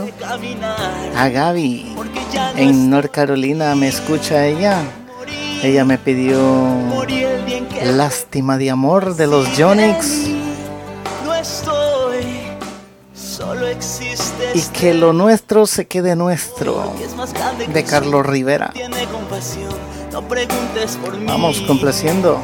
a 1.15 1.29
Gaby. 1.29 1.95
En 2.55 2.91
North 2.91 3.09
Carolina 3.09 3.73
me 3.73 3.87
escucha 3.87 4.45
ella. 4.45 4.83
Ella 5.63 5.83
me 5.85 5.97
pidió 5.97 6.37
Lástima 7.83 8.59
de 8.59 8.69
amor 8.69 9.15
de 9.15 9.25
los 9.25 9.47
Jonix 9.57 10.29
no 11.25 11.33
estoy. 11.33 12.25
Solo 13.15 13.65
existe 13.67 14.51
y 14.53 14.61
que 14.61 14.93
lo 14.93 15.13
nuestro 15.13 15.65
se 15.65 15.87
quede 15.87 16.15
nuestro 16.15 16.93
de 17.73 17.83
Carlos 17.83 18.23
Rivera. 18.23 18.69
Tiene 18.73 19.05
compasión, 19.05 19.73
no 20.21 20.27
preguntes 20.27 20.97
por 20.97 21.15
mí. 21.15 21.27
Vamos 21.27 21.61
complaciendo. 21.61 22.41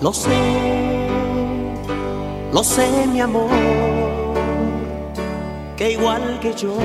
Lo 0.00 0.12
sé, 0.12 0.30
lo 2.52 2.64
sé 2.64 3.06
mi 3.08 3.20
amor, 3.20 3.50
que 5.76 5.90
igual 5.90 6.38
que 6.40 6.54
yo, 6.54 6.78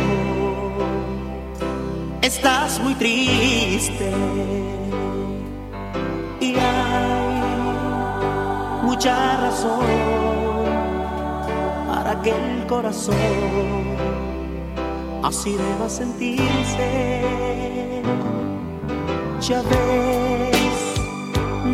estás 2.21 2.79
muy 2.81 2.93
triste 2.95 4.11
mucha 8.95 9.35
razón 9.41 9.85
para 11.85 12.21
que 12.21 12.29
el 12.29 12.65
corazón 12.65 13.17
así 15.21 15.51
deba 15.51 15.89
sentirse. 15.89 17.21
Ya 19.41 19.61
ves, 19.63 20.79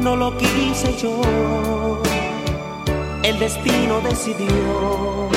no 0.04 0.16
lo 0.16 0.36
quise 0.36 0.98
yo, 0.98 1.22
el 3.22 3.38
destino 3.38 4.02
decidió 4.02 5.30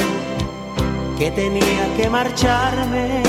que 1.18 1.30
tenía 1.32 1.84
que 1.98 2.08
marcharme 2.08 3.22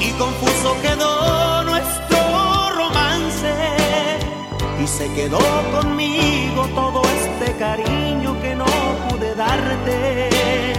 y 0.00 0.10
confuso 0.12 0.74
quedó 0.80 1.55
se 4.86 5.12
quedó 5.14 5.38
conmigo 5.72 6.68
todo 6.74 7.02
este 7.02 7.52
cariño 7.56 8.40
que 8.40 8.54
no 8.54 8.66
pude 9.08 9.34
darte. 9.34 10.72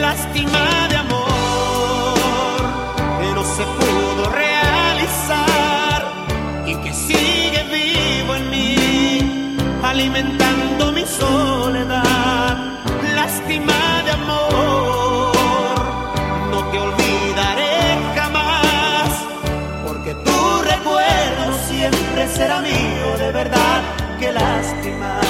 Lástima 0.00 0.88
de 0.88 0.96
amor 0.96 1.26
que 3.20 3.34
no 3.34 3.44
se 3.44 3.64
pudo 3.64 4.30
realizar 4.30 6.00
y 6.66 6.74
que 6.76 6.92
sigue 6.94 7.62
vivo 7.64 8.34
en 8.34 8.50
mí, 8.50 9.56
alimentando 9.82 10.92
mi 10.92 11.04
soledad. 11.04 12.56
Lástima 13.14 14.02
de 14.04 14.10
amor, 14.12 15.03
será 22.28 22.60
mío, 22.60 23.16
de 23.18 23.32
verdad, 23.32 23.82
qué 24.18 24.32
lástima. 24.32 25.23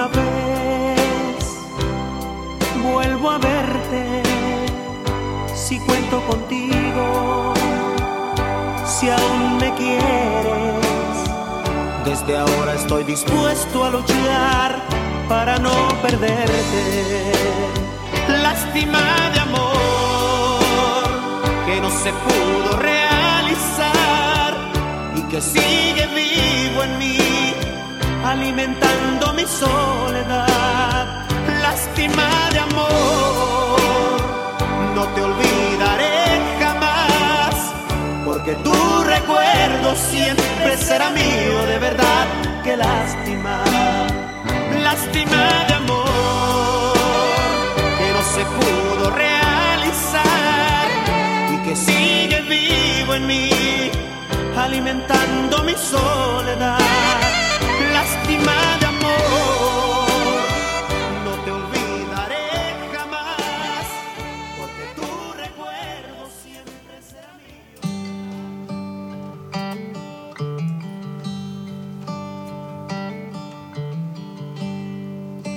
Alguna 0.00 0.06
vez. 0.08 1.68
Vuelvo 2.82 3.30
a 3.30 3.38
verte, 3.38 4.22
si 5.54 5.78
cuento 5.80 6.20
contigo, 6.22 7.54
si 8.86 9.08
aún 9.10 9.58
me 9.58 9.72
quieres, 9.74 11.16
desde 12.04 12.36
ahora 12.38 12.74
estoy 12.74 13.04
dispuesto 13.04 13.84
a 13.84 13.90
luchar 13.90 14.76
para 15.28 15.58
no 15.58 15.88
perderte. 16.02 17.32
Lástima 18.42 19.00
de 19.34 19.40
amor 19.40 21.10
que 21.66 21.80
no 21.80 21.90
se 21.90 22.12
pudo 22.12 22.78
realizar 22.78 24.54
y 25.16 25.22
que 25.22 25.40
sigue 25.40 26.06
vivo 26.14 26.84
en 26.84 26.98
mí, 26.98 27.18
alimentando 28.24 29.32
mi 29.32 29.44
soledad. 29.46 31.26
Lástima 31.62 32.48
de 32.52 32.58
amor, 32.60 33.80
no 34.94 35.04
te 35.14 35.22
olvidaré 35.22 36.40
jamás, 36.60 37.54
porque 38.24 38.54
tu 38.56 39.02
recuerdo 39.04 39.94
siempre 39.94 40.76
será 40.76 41.10
mío, 41.10 41.66
de 41.66 41.78
verdad, 41.78 42.26
que 42.64 42.76
lástima. 42.76 43.62
Lástima 44.82 45.64
de 45.68 45.74
amor, 45.74 46.94
que 47.98 48.12
no 48.16 48.22
se 48.34 48.44
pudo 48.56 49.10
realizar 49.10 50.86
y 51.54 51.56
que 51.68 51.76
sigue 51.76 52.40
vivo 52.42 53.14
en 53.14 53.26
mí, 53.26 53.90
alimentando 54.56 55.62
mi 55.64 55.74
soledad. 55.74 57.39
Lástima 58.30 58.78
de 58.78 58.86
amor, 58.86 60.06
no 61.24 61.32
te 61.44 61.50
olvidaré 61.50 62.48
jamás, 62.92 63.86
porque 64.56 64.84
tu 64.94 65.08
recuerdo 65.36 66.20
siempre 66.40 66.94
será 67.10 67.32
mío. 67.42 67.80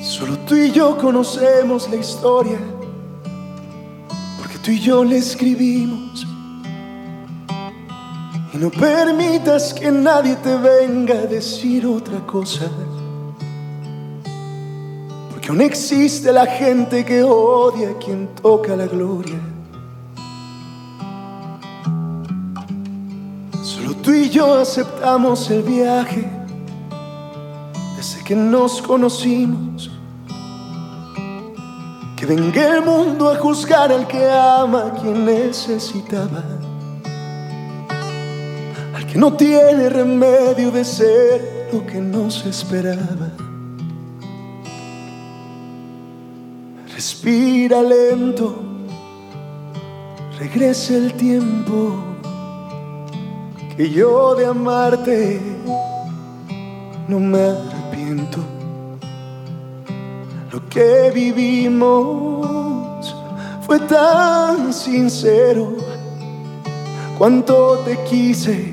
Solo 0.03 0.33
tú 0.47 0.55
y 0.55 0.71
yo 0.71 0.97
conocemos 0.97 1.87
la 1.91 1.97
historia, 1.97 2.59
porque 4.39 4.57
tú 4.57 4.71
y 4.71 4.79
yo 4.79 5.03
la 5.03 5.15
escribimos. 5.17 6.02
No 8.63 8.71
permitas 8.71 9.73
que 9.73 9.91
nadie 9.91 10.37
te 10.37 10.55
venga 10.55 11.15
a 11.15 11.25
decir 11.25 11.85
otra 11.85 12.25
cosa, 12.25 12.71
porque 15.29 15.49
aún 15.49 15.59
existe 15.59 16.31
la 16.31 16.45
gente 16.45 17.03
que 17.03 17.23
odia 17.23 17.89
a 17.89 17.97
quien 17.97 18.29
toca 18.41 18.73
la 18.77 18.85
gloria. 18.85 19.37
Solo 23.61 23.95
tú 23.95 24.13
y 24.13 24.29
yo 24.29 24.61
aceptamos 24.61 25.51
el 25.51 25.63
viaje 25.63 26.25
desde 27.97 28.23
que 28.23 28.33
nos 28.33 28.81
conocimos. 28.81 29.91
Que 32.15 32.25
venga 32.25 32.77
el 32.77 32.85
mundo 32.85 33.29
a 33.29 33.35
juzgar 33.35 33.91
al 33.91 34.07
que 34.07 34.23
ama 34.31 34.85
a 34.85 35.01
quien 35.01 35.25
necesitaba. 35.25 36.63
Que 39.13 39.19
no 39.19 39.33
tiene 39.33 39.89
remedio 39.89 40.71
de 40.71 40.83
ser 40.83 41.69
lo 41.71 41.85
que 41.85 42.01
no 42.01 42.31
se 42.31 42.49
esperaba. 42.49 43.29
Respira 46.91 47.83
lento, 47.83 48.55
regresa 50.39 50.95
el 50.95 51.13
tiempo 51.13 51.93
que 53.77 53.87
yo 53.87 54.33
de 54.33 54.47
amarte 54.47 55.39
no 57.07 57.19
me 57.19 57.39
arrepiento. 57.39 58.39
Lo 60.51 60.67
que 60.69 61.11
vivimos 61.13 63.15
fue 63.61 63.77
tan 63.81 64.73
sincero. 64.73 65.71
Cuánto 67.15 67.77
te 67.85 67.95
quise, 68.05 68.72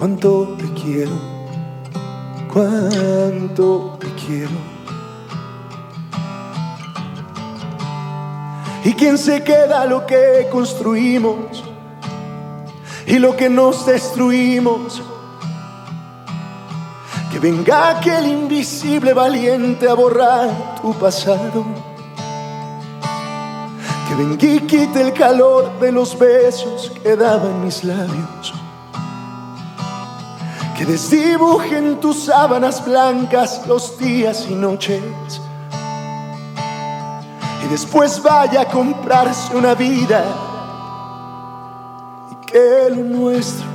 cuánto 0.00 0.56
te 0.56 0.64
quiero, 0.72 1.12
cuánto 2.50 3.98
te 4.00 4.06
quiero. 4.14 4.56
¿Y 8.82 8.94
quién 8.94 9.18
se 9.18 9.44
queda 9.44 9.84
lo 9.84 10.06
que 10.06 10.48
construimos 10.50 11.62
y 13.06 13.18
lo 13.18 13.36
que 13.36 13.50
nos 13.50 13.84
destruimos? 13.84 15.02
Que 17.30 17.38
venga 17.38 17.90
aquel 17.90 18.26
invisible 18.26 19.12
valiente 19.12 19.86
a 19.86 19.92
borrar 19.92 20.80
tu 20.80 20.94
pasado. 20.94 21.66
Que 24.08 24.14
venga 24.14 24.46
y 24.46 24.60
quite 24.60 25.02
el 25.02 25.12
calor 25.12 25.78
de 25.78 25.92
los 25.92 26.18
besos 26.18 26.90
que 27.02 27.14
daban 27.16 27.62
mis 27.62 27.84
labios 27.84 28.59
que 30.80 30.86
desdibujen 30.86 32.00
tus 32.00 32.24
sábanas 32.24 32.82
blancas 32.82 33.66
los 33.66 33.98
días 33.98 34.46
y 34.48 34.54
noches. 34.54 35.02
Y 37.62 37.68
después 37.68 38.22
vaya 38.22 38.62
a 38.62 38.64
comprarse 38.64 39.54
una 39.54 39.74
vida 39.74 40.24
y 42.30 42.46
que 42.46 42.88
lo 42.96 43.04
nuestro 43.04 43.66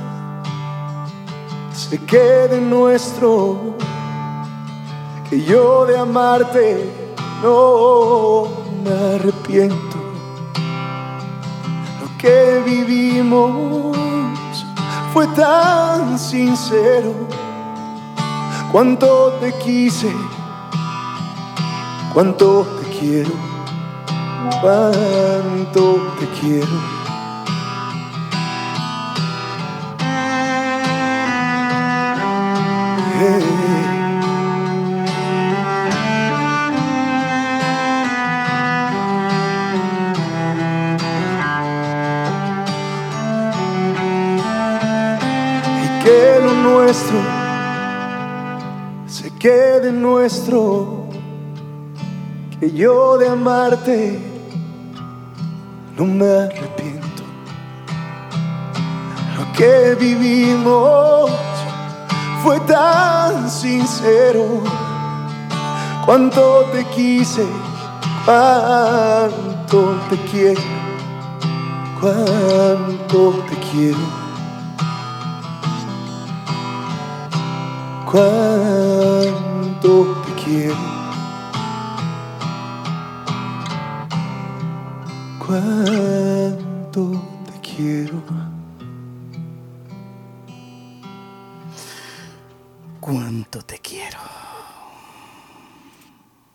se 1.72 1.96
quede 2.04 2.60
nuestro. 2.60 3.76
Que 5.30 5.44
yo 5.44 5.86
de 5.86 5.98
amarte 5.98 6.90
no 7.40 8.48
me 8.82 9.14
arrepiento. 9.14 9.96
Lo 12.00 12.18
que 12.18 12.62
vivimos 12.66 14.05
fue 15.16 15.26
tan 15.28 16.18
sincero, 16.18 17.14
cuánto 18.70 19.32
te 19.40 19.50
quise, 19.64 20.12
cuánto 22.12 22.66
te 22.78 22.98
quiero, 22.98 23.30
cuánto 24.60 26.12
te 26.20 26.26
quiero. 26.38 26.95
Que 52.66 52.72
yo 52.72 53.16
de 53.18 53.28
amarte 53.28 54.18
no 55.96 56.04
me 56.04 56.26
arrepiento. 56.26 57.22
Lo 59.36 59.52
que 59.52 59.94
vivimos 59.94 61.30
fue 62.42 62.58
tan 62.60 63.48
sincero. 63.48 64.62
Cuánto 66.04 66.64
te 66.72 66.84
quise, 66.86 67.46
cuánto 68.24 70.00
te 70.10 70.16
quiero, 70.30 70.60
cuánto 72.00 73.44
te 73.48 73.56
quiero. 73.70 74.26
Cuánto 78.10 79.90
te 80.24 80.32
quiero. 80.44 80.95
Cuánto 85.56 87.12
te 87.46 87.60
quiero. 87.66 88.22
Cuánto 93.00 93.62
te 93.62 93.78
quiero. 93.78 94.18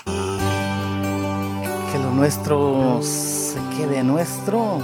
Que 0.05 1.97
lo 1.97 2.11
nuestro 2.11 3.01
se 3.01 3.57
quede 3.75 4.03
nuestro. 4.03 4.77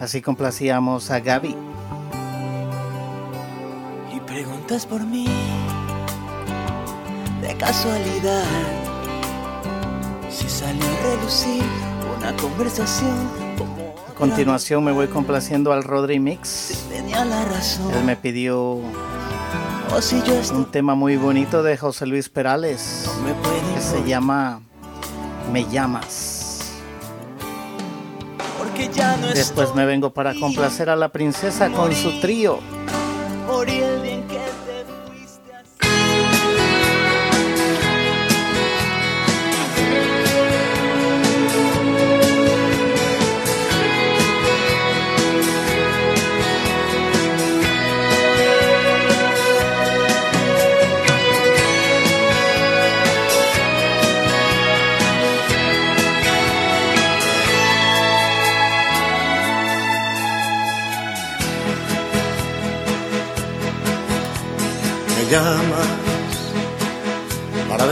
Así 0.00 0.20
complacíamos 0.20 1.10
a 1.10 1.20
Gaby. 1.20 1.56
Y 4.14 4.20
preguntas 4.20 4.84
por 4.84 5.02
mí 5.06 5.26
de 7.40 7.56
casualidad 7.56 8.83
salió 10.64 10.84
a 10.86 11.16
relucir 11.16 11.62
una 12.16 12.34
conversación 12.36 13.28
como 13.58 13.94
A 14.08 14.14
continuación 14.14 14.82
me 14.82 14.92
voy 14.92 15.08
complaciendo 15.08 15.72
al 15.72 15.84
Rodri 15.84 16.18
Mix. 16.18 16.86
tenía 16.88 17.22
la 17.24 17.44
razón 17.44 17.92
Él 17.92 18.04
me 18.04 18.16
pidió 18.16 18.80
o 19.94 20.00
si 20.00 20.22
yo 20.22 20.34
estoy 20.34 20.56
un 20.56 20.70
tema 20.70 20.94
muy 20.94 21.16
bonito 21.18 21.62
de 21.62 21.76
José 21.76 22.06
Luis 22.06 22.30
Perales 22.30 23.10
que 23.74 23.80
se 23.80 24.02
llama 24.04 24.62
Me 25.52 25.68
llamas. 25.68 26.72
porque 28.56 28.88
ya 28.88 29.18
no 29.18 29.28
Después 29.28 29.74
me 29.74 29.84
vengo 29.84 30.14
para 30.14 30.34
complacer 30.34 30.88
a 30.88 30.96
la 30.96 31.10
princesa 31.10 31.70
con 31.70 31.94
su 31.94 32.20
trío. 32.20 32.58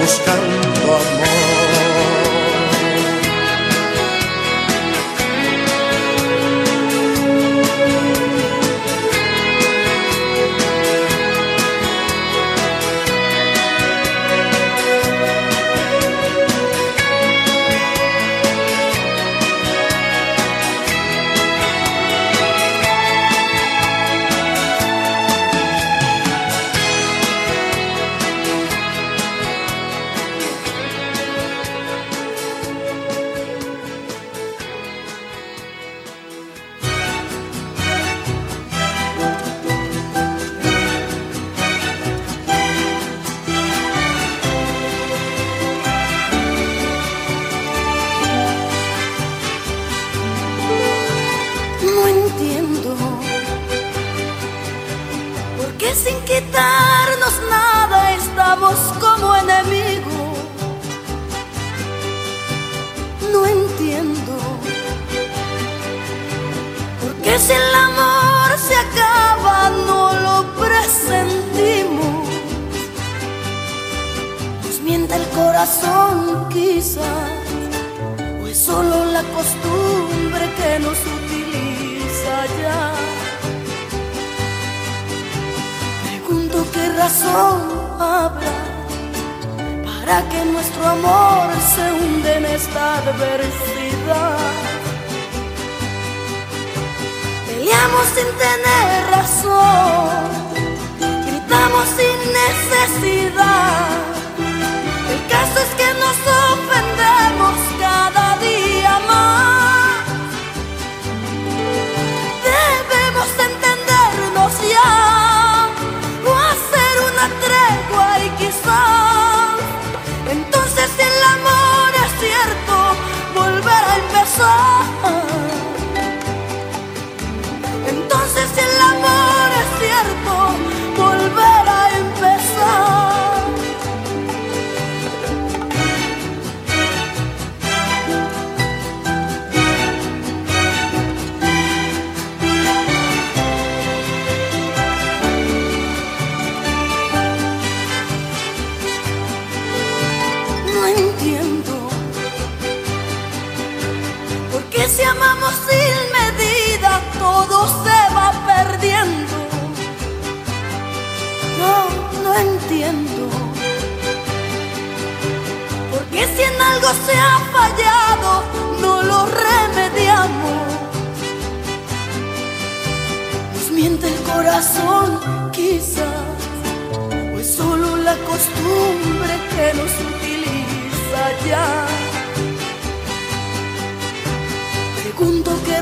buscando 0.00 0.94
amor. 0.94 1.59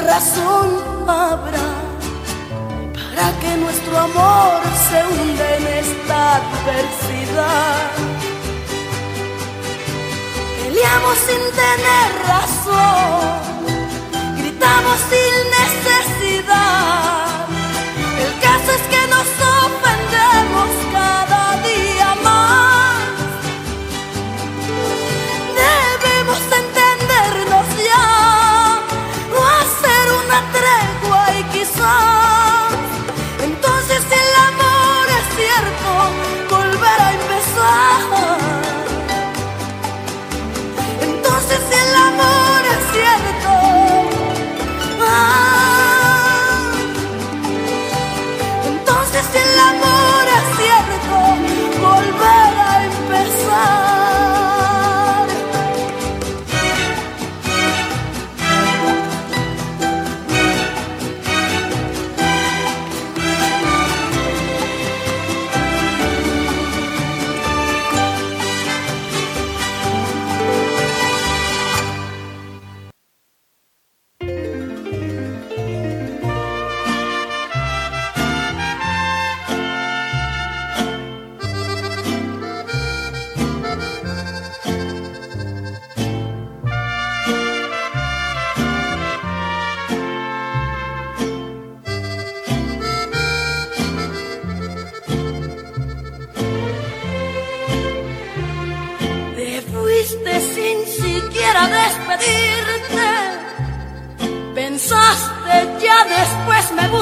Razón 0.09 0.69
habrá 1.07 1.69
para 2.95 3.27
que 3.41 3.51
nuestro 3.65 3.99
amor 3.99 4.61
se 4.89 4.99
hunde 5.07 5.47
en 5.59 5.67
esta 5.85 6.19
adversidad. 6.37 7.91
Peleamos 10.63 11.19
sin 11.29 11.43
tener 11.63 12.09
razón, 12.35 13.39
gritamos 14.39 14.99
sin 15.11 15.35
necesidad. 15.61 17.27
El 18.25 18.33
caso 18.47 18.69
es 18.79 18.85
que 18.93 19.03
nos 19.15 19.27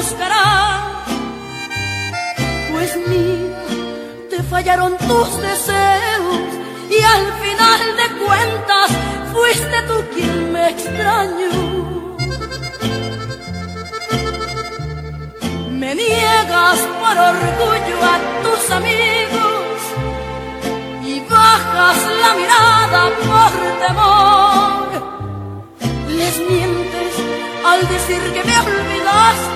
buscarás. 0.07 1.09
Pues 2.73 2.97
mira, 3.09 3.63
te 4.31 4.43
fallaron 4.45 4.97
tus 4.99 5.31
deseos 5.41 6.41
y 6.91 6.99
al 7.15 7.27
final 7.43 7.81
de 8.01 8.07
cuentas 8.25 8.89
fuiste 9.33 9.79
tú 9.89 9.97
quien 10.15 10.53
me 10.53 10.69
extrañó. 10.71 12.17
Me 15.71 15.95
niegas 15.95 16.81
por 17.01 17.17
orgullo 17.33 17.99
a 18.13 18.17
tus 18.45 18.71
amigos 18.71 19.79
y 21.05 21.21
bajas 21.29 21.99
la 22.23 22.35
mirada 22.41 23.03
por 23.29 23.53
temor. 23.85 24.87
Les 26.09 26.39
mientes 26.51 27.13
al 27.65 27.81
decir 27.89 28.23
que 28.35 28.43
me 28.45 28.57
olvidaste, 28.59 29.56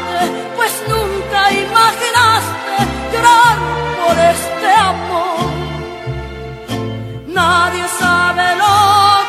pues 0.60 0.74
nunca 0.88 1.40
imaginaste 1.52 2.74
llorar 3.12 3.56
por 4.00 4.16
este 4.34 4.70
amor. 4.92 5.40
Nadie 7.28 7.84
sabe 7.98 8.46
lo 8.62 8.76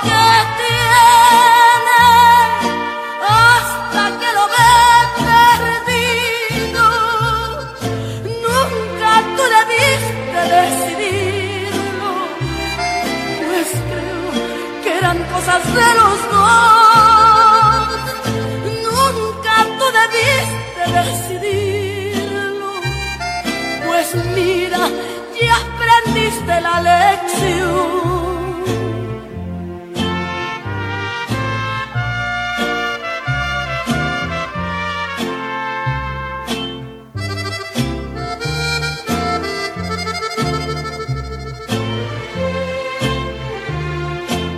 que 0.08 0.28
tiene 0.62 2.04
hasta 3.46 4.04
que 4.20 4.30
lo 4.38 4.44
ve 4.56 4.74
perdido. 5.30 6.88
Nunca 8.46 9.12
tú 9.36 9.44
debiste 9.58 10.40
decidirlo, 10.58 12.12
pues 13.48 13.70
creo 13.92 14.30
que 14.84 14.90
eran 14.98 15.18
cosas 15.34 15.62
de 15.80 15.90
los 16.00 16.18
dos. 16.32 16.81
Decidirlo, 21.00 22.72
pues 23.88 24.16
mira, 24.36 24.80
ya 25.42 25.56
aprendiste 25.56 26.62
la 26.62 26.82
lección. 26.82 28.12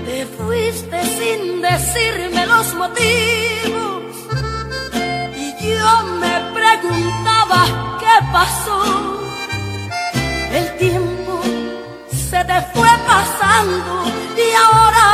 Te 0.06 0.26
fuiste 0.38 1.00
sin 1.18 1.62
decirme 1.62 2.46
los 2.46 2.74
motivos 2.76 3.53
pasó. 8.34 8.82
El 10.52 10.66
tiempo 10.78 11.34
se 12.30 12.40
te 12.50 12.58
fue 12.74 12.92
pasando 13.08 13.94
y 14.46 14.48
ahora 14.66 15.08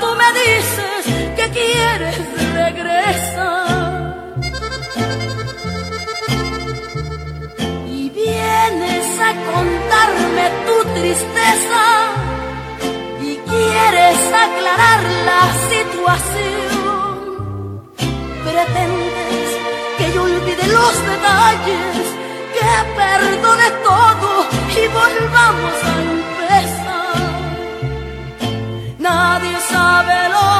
tú 0.00 0.08
me 0.20 0.28
dices 0.42 1.02
que 1.36 1.46
quieres 1.58 2.18
regresar. 2.60 4.34
Y 7.98 8.10
vienes 8.10 9.06
a 9.28 9.30
contarme 9.52 10.44
tu 10.66 10.76
tristeza 10.98 11.84
y 13.22 13.32
quieres 13.50 14.18
aclarar 14.46 15.00
la 15.30 15.42
situación. 15.70 16.74
Pretendes 18.44 19.48
que 19.98 20.06
yo 20.12 20.20
olvide 20.24 20.66
los 20.78 20.94
detalles, 21.12 22.03
que 22.74 22.82
perdone 22.96 23.68
todo 23.84 24.28
y 24.80 24.82
volvamos 24.88 25.76
a 25.84 25.92
empezar. 26.10 27.18
Nadie 28.98 29.56
sabe 29.72 30.18
lo 30.36 30.50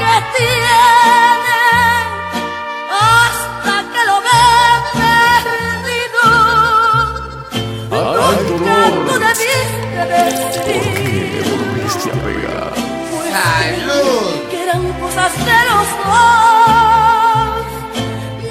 que 0.00 0.14
tiene 0.38 1.62
hasta 2.90 3.74
que 3.92 4.02
lo 4.10 4.16
ve 4.26 4.46
perdido. 5.00 6.24
Ay, 7.92 8.36
Nunca 8.48 8.74
dolor. 8.80 9.06
tú 9.06 9.14
debiste 9.26 10.02
volviste 11.50 12.08
a 12.10 12.12
pegar. 12.24 12.72
que 14.50 14.58
eran 14.62 14.84
cosas 15.00 15.32
de 15.48 15.58
los 15.70 15.88
dos. 16.08 17.66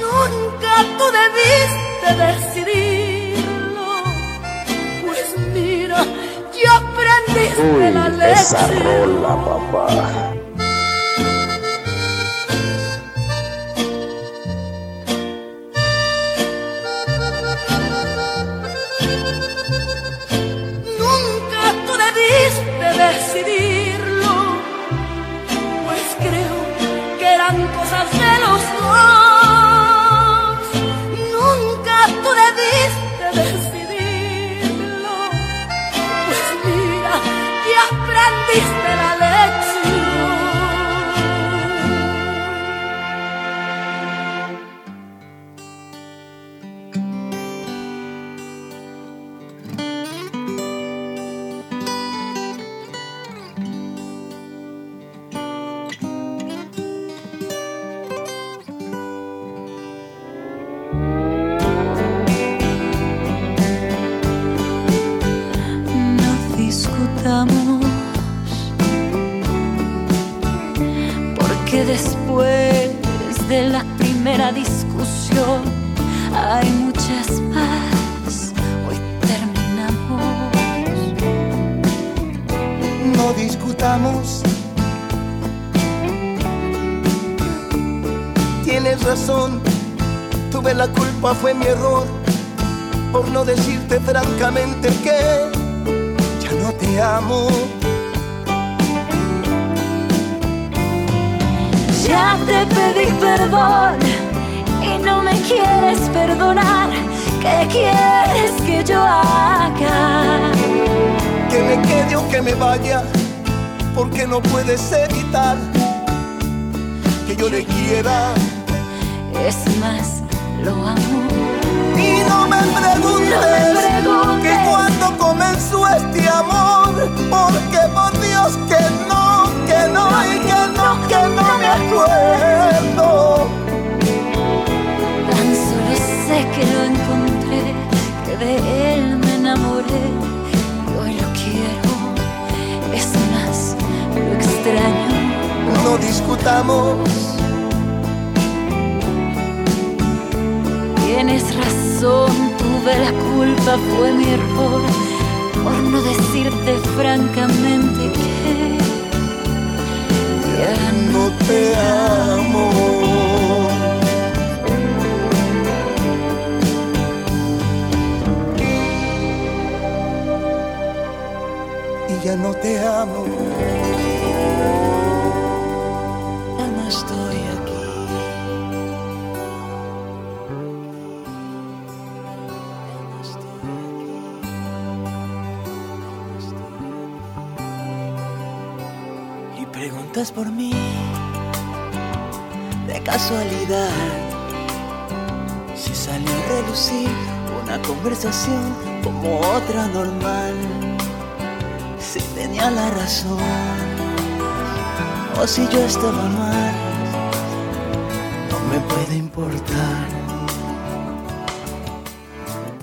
Nunca 0.03 0.73
tú 0.97 1.05
debiste 1.21 1.92
decidirlo. 2.23 4.03
Pues 5.05 5.35
mira, 5.53 6.03
ya 6.53 6.77
aprendiste 6.77 7.91
la 7.91 8.09
lección. 8.09 8.83
rola, 8.83 9.35
papá. 9.45 10.22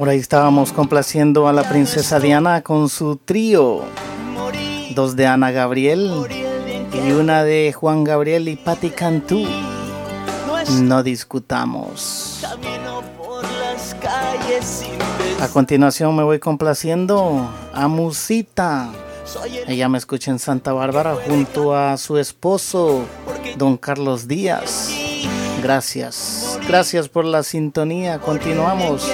Por 0.00 0.08
ahí 0.08 0.18
estábamos 0.18 0.72
complaciendo 0.72 1.46
a 1.46 1.52
la 1.52 1.68
princesa 1.68 2.18
Diana 2.18 2.62
con 2.62 2.88
su 2.88 3.16
trío. 3.16 3.82
Dos 4.94 5.14
de 5.14 5.26
Ana 5.26 5.50
Gabriel 5.50 6.26
y 6.94 7.12
una 7.12 7.44
de 7.44 7.74
Juan 7.74 8.02
Gabriel 8.02 8.48
y 8.48 8.56
Patti 8.56 8.88
Cantú. 8.88 9.46
No 10.80 11.02
discutamos. 11.02 12.42
A 15.38 15.48
continuación 15.48 16.16
me 16.16 16.22
voy 16.22 16.38
complaciendo 16.38 17.50
a 17.74 17.86
Musita. 17.86 18.88
Ella 19.66 19.90
me 19.90 19.98
escucha 19.98 20.30
en 20.30 20.38
Santa 20.38 20.72
Bárbara 20.72 21.14
junto 21.26 21.76
a 21.76 21.98
su 21.98 22.16
esposo, 22.16 23.04
don 23.58 23.76
Carlos 23.76 24.26
Díaz. 24.26 24.90
Gracias, 25.62 26.58
gracias 26.66 27.10
por 27.10 27.26
la 27.26 27.42
sintonía. 27.42 28.18
Continuamos. 28.18 29.06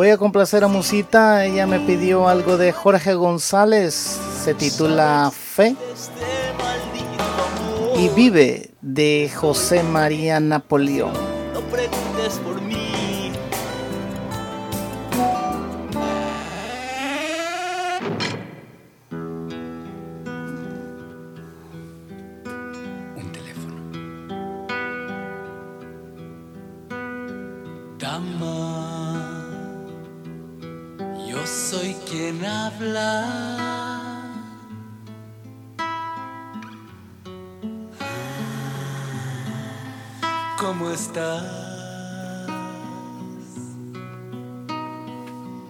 Voy 0.00 0.08
a 0.08 0.16
complacer 0.16 0.64
a 0.64 0.68
Musita. 0.68 1.44
Ella 1.44 1.66
me 1.66 1.78
pidió 1.78 2.26
algo 2.26 2.56
de 2.56 2.72
Jorge 2.72 3.12
González. 3.12 3.92
Se 4.42 4.54
titula 4.54 5.30
Fe. 5.30 5.76
Y 7.98 8.08
vive 8.08 8.70
de 8.80 9.30
José 9.36 9.82
María 9.82 10.40
Napoleón. 10.40 11.12
¿Cómo 40.60 40.90
estás? 40.90 41.42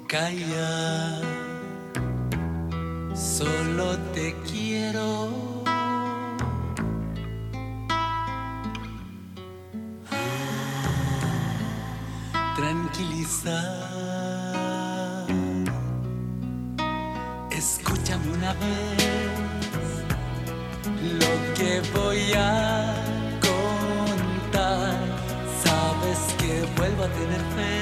Calla, 0.09 1.21
solo 3.15 3.97
te 4.13 4.35
quiero. 4.51 5.31
tranquilizar. 12.57 13.55
Escúchame 17.53 18.33
una 18.33 18.53
vez 18.55 19.21
lo 21.21 21.55
que 21.55 21.81
voy 21.95 22.33
a 22.35 23.00
tener 27.21 27.43
fe 27.55 27.73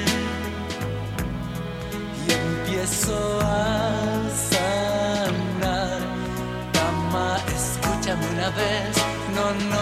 y 2.27 2.31
empiezo 2.31 3.39
a 3.41 4.21
sanar. 4.51 5.99
Dama, 6.73 7.37
escúchame 7.59 8.25
una 8.35 8.49
vez. 8.49 8.93
No, 9.35 9.45
no, 9.71 9.81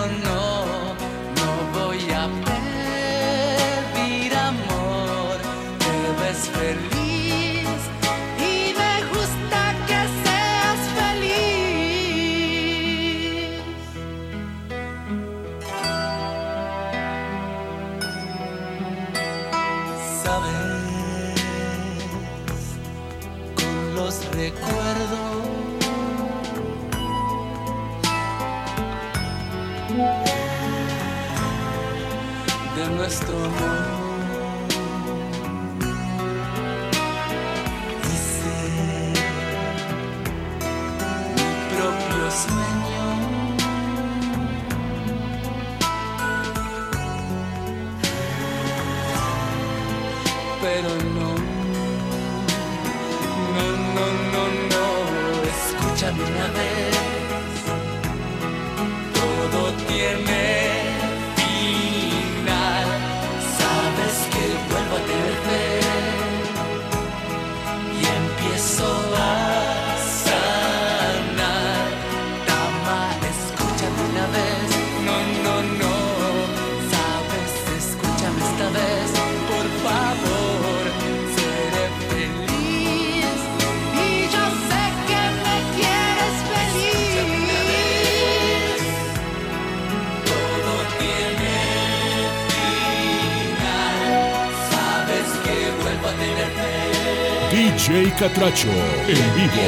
DJ 97.88 98.11
Catracho 98.15 98.68
en 99.07 99.35
vivo 99.35 99.64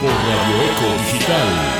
por 0.00 0.10
Radio 0.10 0.56
Eco 0.72 1.02
Digital. 1.04 1.79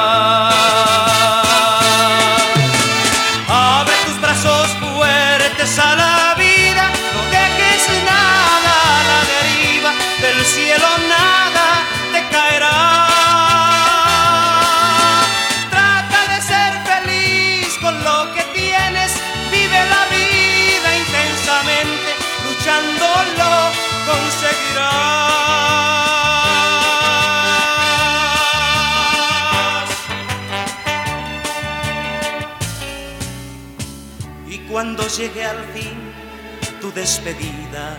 Despedida, 37.01 37.97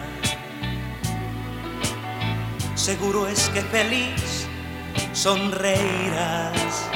seguro 2.77 3.27
es 3.27 3.49
que 3.49 3.61
feliz 3.63 4.47
sonreirás 5.13 6.89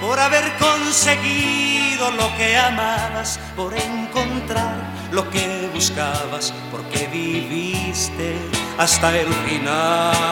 por 0.00 0.18
haber 0.18 0.50
conseguido 0.56 2.10
lo 2.12 2.34
que 2.38 2.56
amabas, 2.56 3.38
por 3.54 3.74
encontrar 3.76 4.78
lo 5.10 5.28
que 5.28 5.68
buscabas, 5.74 6.54
porque 6.70 7.06
viviste 7.12 8.38
hasta 8.78 9.14
el 9.14 9.28
final. 9.44 10.22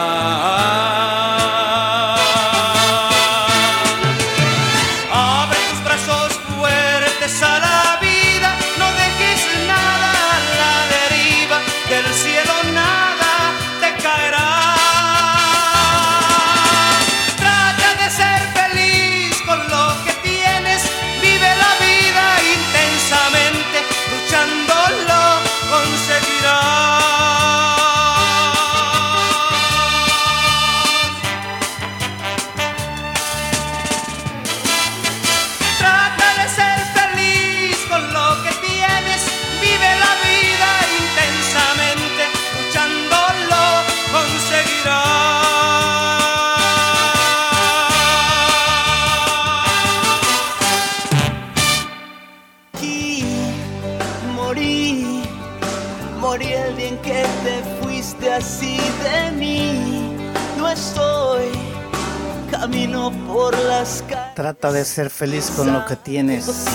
Trata 64.51 64.73
de 64.73 64.83
ser 64.83 65.09
feliz 65.09 65.49
con 65.55 65.71
lo 65.71 65.85
que 65.85 65.95
tienes. 65.95 66.65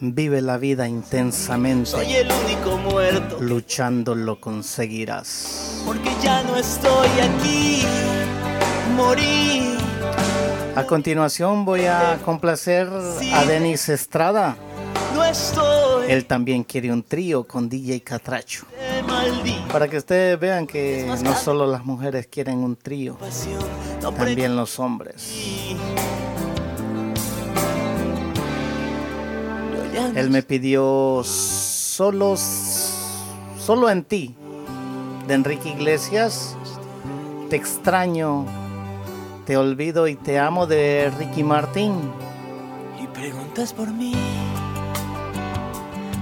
Vive 0.00 0.42
la 0.42 0.58
vida 0.58 0.88
intensamente. 0.88 1.90
Soy 1.90 2.12
el 2.12 2.28
único 2.44 2.76
muerto, 2.76 3.36
Luchando 3.40 4.16
lo 4.16 4.40
conseguirás. 4.40 5.80
porque 5.86 6.10
ya 6.20 6.42
no 6.42 6.56
estoy 6.56 7.06
aquí. 7.20 7.84
Morí, 8.96 9.76
A 10.74 10.82
continuación 10.88 11.64
voy 11.64 11.84
a 11.86 12.18
complacer 12.24 12.88
a 13.32 13.44
Denis 13.44 13.88
Estrada. 13.90 14.56
no 15.14 15.24
estoy. 15.24 16.10
Él 16.10 16.24
también 16.24 16.64
quiere 16.64 16.92
un 16.92 17.04
trío 17.04 17.44
con 17.44 17.68
DJ 17.68 18.02
Catracho. 18.02 18.66
Para 19.70 19.86
que 19.86 19.98
ustedes 19.98 20.40
vean 20.40 20.66
que 20.66 21.06
no 21.22 21.36
solo 21.36 21.64
las 21.70 21.84
mujeres 21.84 22.26
quieren 22.26 22.58
un 22.58 22.74
trío, 22.74 23.16
también 24.00 24.56
los 24.56 24.80
hombres. 24.80 25.32
Él 30.14 30.30
me 30.30 30.42
pidió 30.42 31.22
solo, 31.24 32.36
solo 32.36 33.90
en 33.90 34.04
ti, 34.04 34.34
de 35.26 35.34
Enrique 35.34 35.70
Iglesias. 35.70 36.56
Te 37.50 37.56
extraño, 37.56 38.44
te 39.46 39.56
olvido 39.56 40.08
y 40.08 40.16
te 40.16 40.38
amo 40.38 40.66
de 40.66 41.10
Ricky 41.18 41.42
Martín. 41.42 41.94
Y 43.02 43.06
preguntas 43.08 43.72
por 43.72 43.88
mí, 43.88 44.14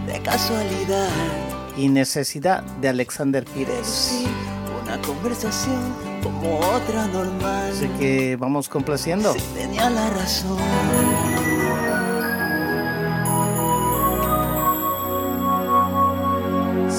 de 0.06 0.20
casualidad. 0.20 1.08
Y 1.76 1.88
necesidad 1.88 2.62
de 2.80 2.88
Alexander 2.88 3.44
Pires. 3.44 4.24
Una 4.82 5.00
conversación 5.02 5.82
como 6.22 6.58
otra 6.58 7.06
normal. 7.08 7.70
Así 7.70 7.88
que 7.98 8.36
vamos 8.36 8.68
complaciendo. 8.68 9.32
Sí, 9.34 9.40
tenía 9.54 9.90
la 9.90 10.08
razón. 10.10 10.56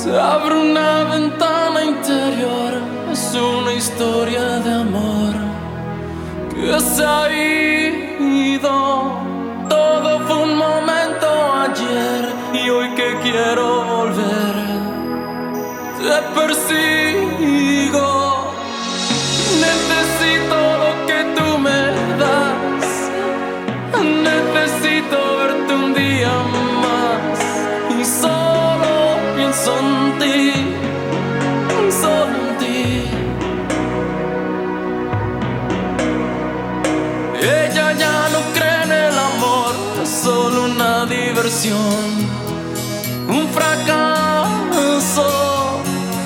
Se 0.03 0.15
abre 0.15 0.53
una 0.53 1.05
ventana 1.05 1.83
interior, 1.83 2.73
es 3.11 3.33
una 3.33 3.73
historia 3.73 4.59
de 4.59 4.71
amor 4.71 5.33
que 6.53 6.79
se 6.79 7.03
ha 7.03 7.27
ido. 7.33 8.75
Todo 9.67 10.19
fue 10.27 10.35
un 10.43 10.55
momento 10.55 11.27
ayer 11.65 12.29
y 12.53 12.69
hoy 12.69 12.89
que 12.93 13.17
quiero 13.23 13.85
volver, 13.85 14.55
te 15.97 16.17
persigo. 16.39 18.07
Necesito 19.65 20.57
lo 20.83 20.91
que 21.07 21.19
tú 21.35 21.47
me 21.57 21.81
das, 22.21 22.87
necesito 24.29 25.17
verte 25.39 25.73
un 25.73 25.91
día 25.95 26.33
más 26.83 27.39
y 27.99 28.05
solo 28.05 28.46
pienso 29.67 29.79
en 29.79 30.19
ti, 30.19 30.51
solo 32.01 32.57
ti. 32.59 33.03
Ella 37.41 37.93
ya 37.93 38.29
no 38.33 38.39
cree 38.53 38.83
en 38.83 38.91
el 38.91 39.17
amor, 39.17 39.71
es 40.01 40.09
solo 40.09 40.65
una 40.65 41.05
diversión, 41.05 42.03
un 43.27 43.47
fracaso. 43.49 45.29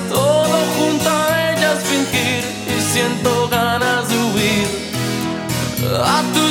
Todo 0.08 0.56
junto 0.76 1.08
a 1.08 1.52
ella 1.52 1.72
es 1.72 1.82
fingir 1.84 2.44
y 2.76 2.80
siento 2.80 3.48
ganas 3.48 4.08
de 4.08 4.16
huir 4.18 4.68
a 6.04 6.22
tus 6.34 6.41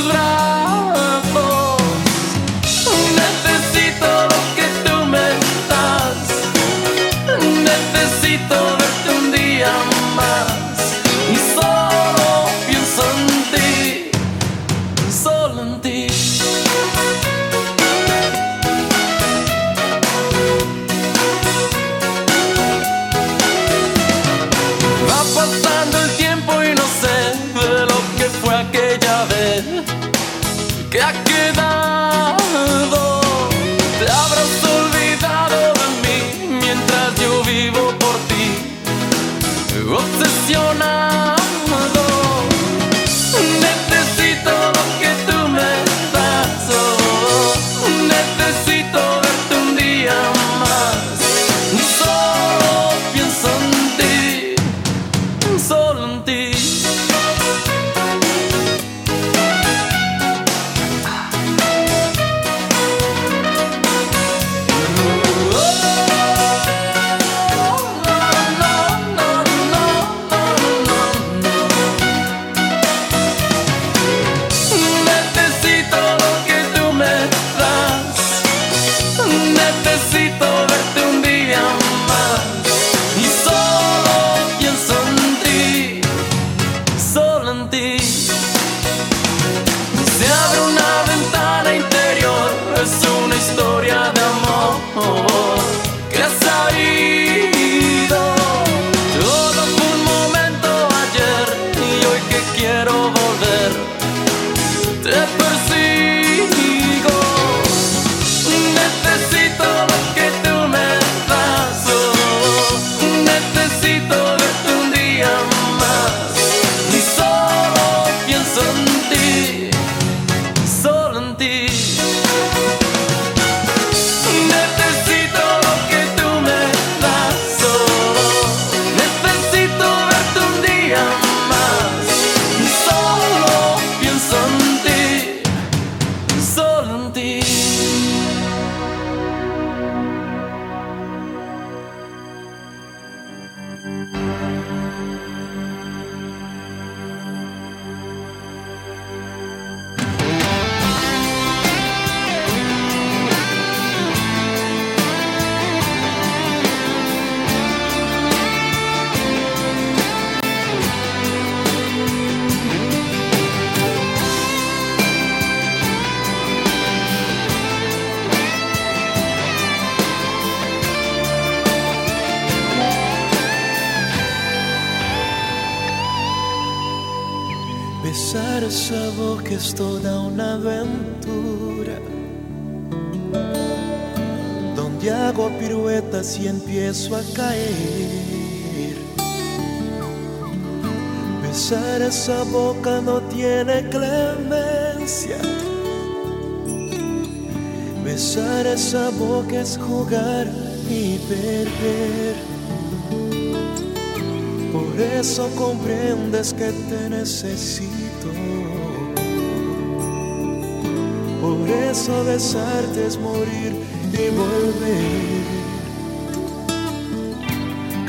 es 212.53 213.17
morir 213.17 213.73
y 214.11 214.29
volver. 214.35 215.45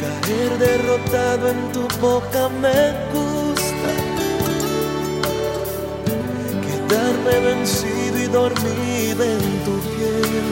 Caer 0.00 0.58
derrotado 0.58 1.48
en 1.48 1.72
tu 1.72 1.82
boca 2.00 2.48
me 2.48 2.92
gusta. 3.12 3.90
Quedarme 6.66 7.38
vencido 7.50 8.18
y 8.18 8.26
dormido 8.26 9.22
en 9.22 9.40
tu 9.64 9.78
piel. 9.90 10.44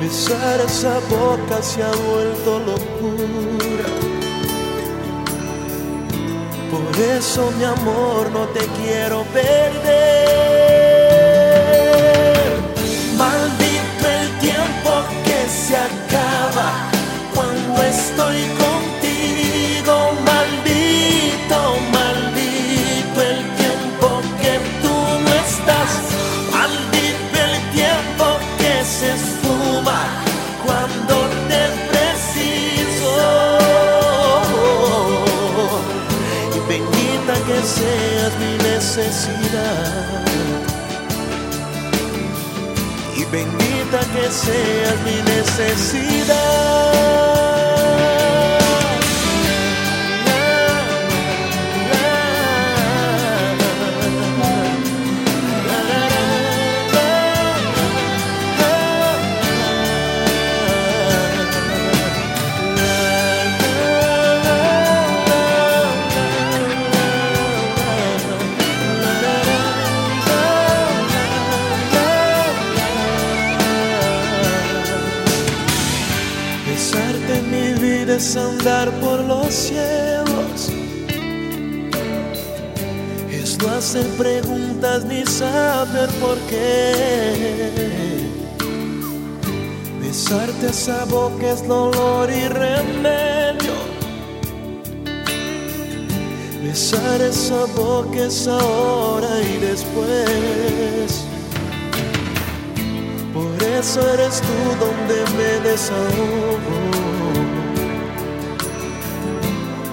Besar 0.00 0.60
esa 0.60 0.98
boca 1.10 1.62
se 1.62 1.82
ha 1.82 1.90
vuelto 1.90 2.58
locura. 2.70 3.88
Por 6.70 7.02
eso 7.02 7.52
mi 7.58 7.64
amor 7.64 8.30
no 8.32 8.46
te 8.48 8.60
quiero 8.80 9.24
perder. 9.24 10.71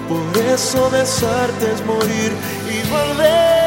Por 0.08 0.44
eso 0.44 0.88
besarte 0.90 1.72
es 1.72 1.84
morir 1.84 2.32
y 2.68 2.88
volver. 2.88 3.59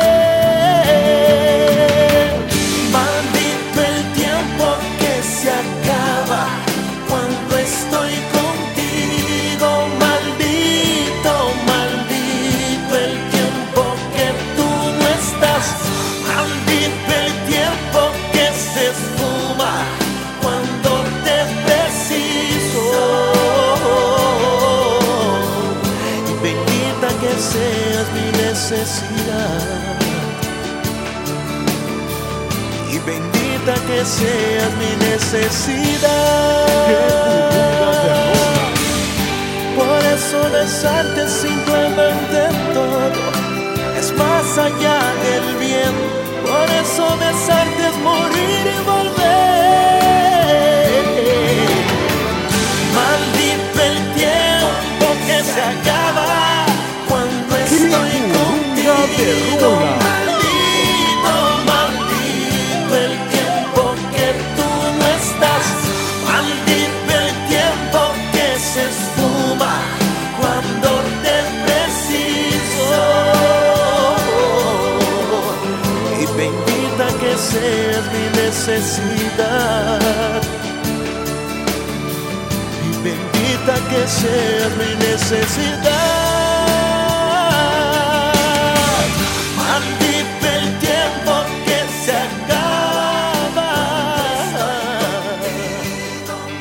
que 34.04 34.10
seas 34.10 34.72
mi 34.82 34.92
necesidad. 35.08 36.68
Por 39.78 40.02
eso 40.16 40.38
besarte 40.52 41.30
simplemente 41.30 42.40
todo 42.74 43.12
es 44.00 44.12
más 44.18 44.58
allá 44.58 45.00
del 45.26 45.56
bien. 45.58 45.94
Por 46.44 46.68
eso 46.84 47.04
besarte 47.18 47.82
es 47.92 47.98
morir 48.10 48.64
y 48.76 48.80
volver. 48.92 49.24
Maldito 52.98 53.78
el 53.90 54.00
tiempo 54.20 55.06
que 55.28 55.38
se 55.52 55.62
acaba 55.62 56.66
cuando 57.08 57.52
estoy 57.56 58.16
contigo. 58.38 59.93
sacias 77.54 78.04
mi 78.14 78.26
necesidad. 78.42 80.42
Y 82.84 82.86
bendita 83.04 83.76
que 83.90 84.02
seas 84.08 84.72
mi 84.78 84.92
necesidad. 84.96 85.92
Maldito 89.58 90.46
el 90.60 90.68
tiempo 90.80 91.34
que 91.66 91.80
se 92.06 92.12
acaba. 92.12 93.72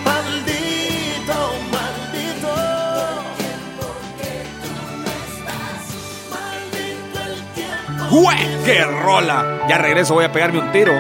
Maldito, 0.05 1.39
maldito. 1.73 2.55
Maldito 6.31 7.19
el 7.29 7.37
tiempo. 7.55 8.03
¡Qué 8.65 8.79
rola! 8.85 9.52
Ya 9.69 9.79
regreso, 9.79 10.15
voy 10.15 10.25
a 10.25 10.33
pegarme 10.33 10.59
un 10.59 10.73
tiro. 10.73 10.93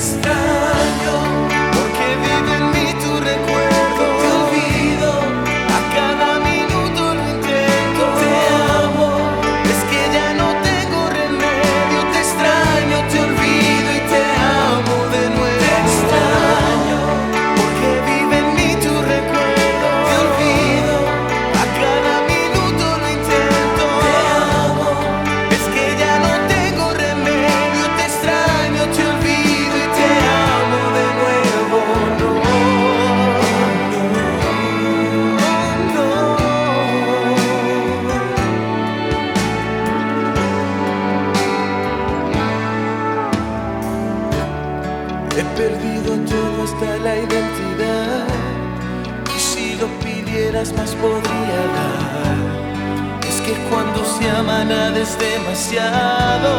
It's 0.00 0.16
time. 0.22 0.49
ama 54.40 54.64
nada 54.64 54.98
es 54.98 55.18
demasiado. 55.18 56.50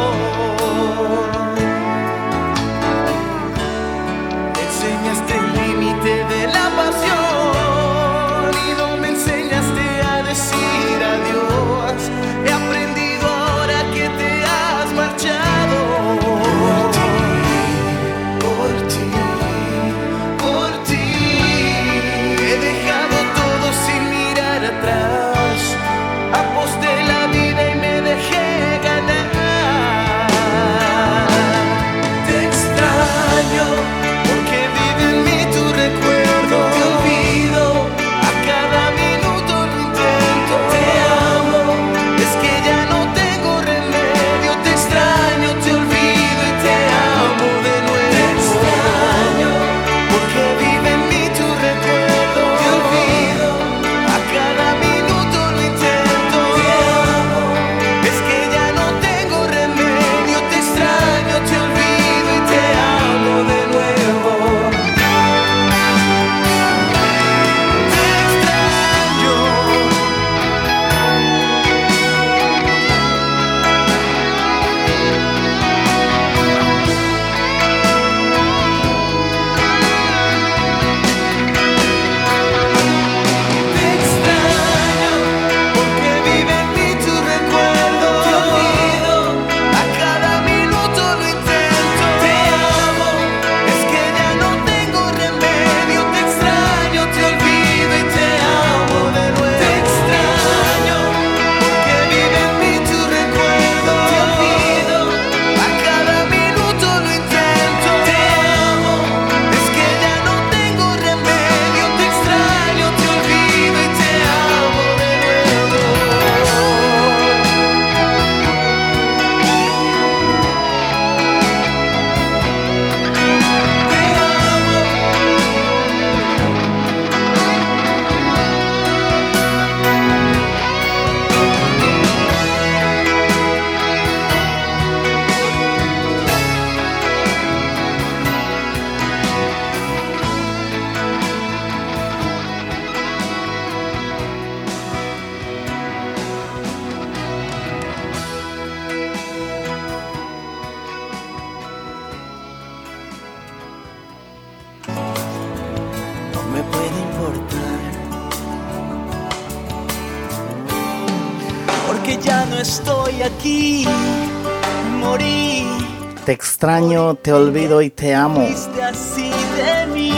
Extraño, 166.66 167.16
te 167.16 167.34
olvido 167.34 167.82
y 167.82 167.90
te 167.90 168.14
amo. 168.14 168.40
así 168.42 169.32
de 169.58 169.88
mí. 169.88 170.12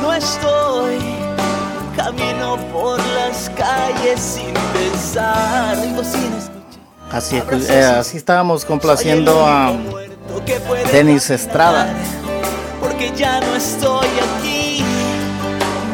No 0.00 0.12
estoy, 0.12 0.96
camino 1.96 2.56
por 2.72 3.00
las 3.00 3.50
calles 3.56 4.20
sin 4.20 4.54
pensar. 4.72 5.82
Digo 5.82 6.04
sin 6.04 6.32
escuchar 6.34 7.10
Así, 7.10 7.42
eh, 7.68 7.82
así 7.98 8.16
estábamos 8.16 8.64
complaciendo 8.64 9.44
a 9.44 9.72
Denis 10.92 11.28
Estrada. 11.30 11.92
porque 12.80 13.10
ya 13.16 13.40
no 13.40 13.56
estoy 13.56 14.06
aquí. 14.38 14.84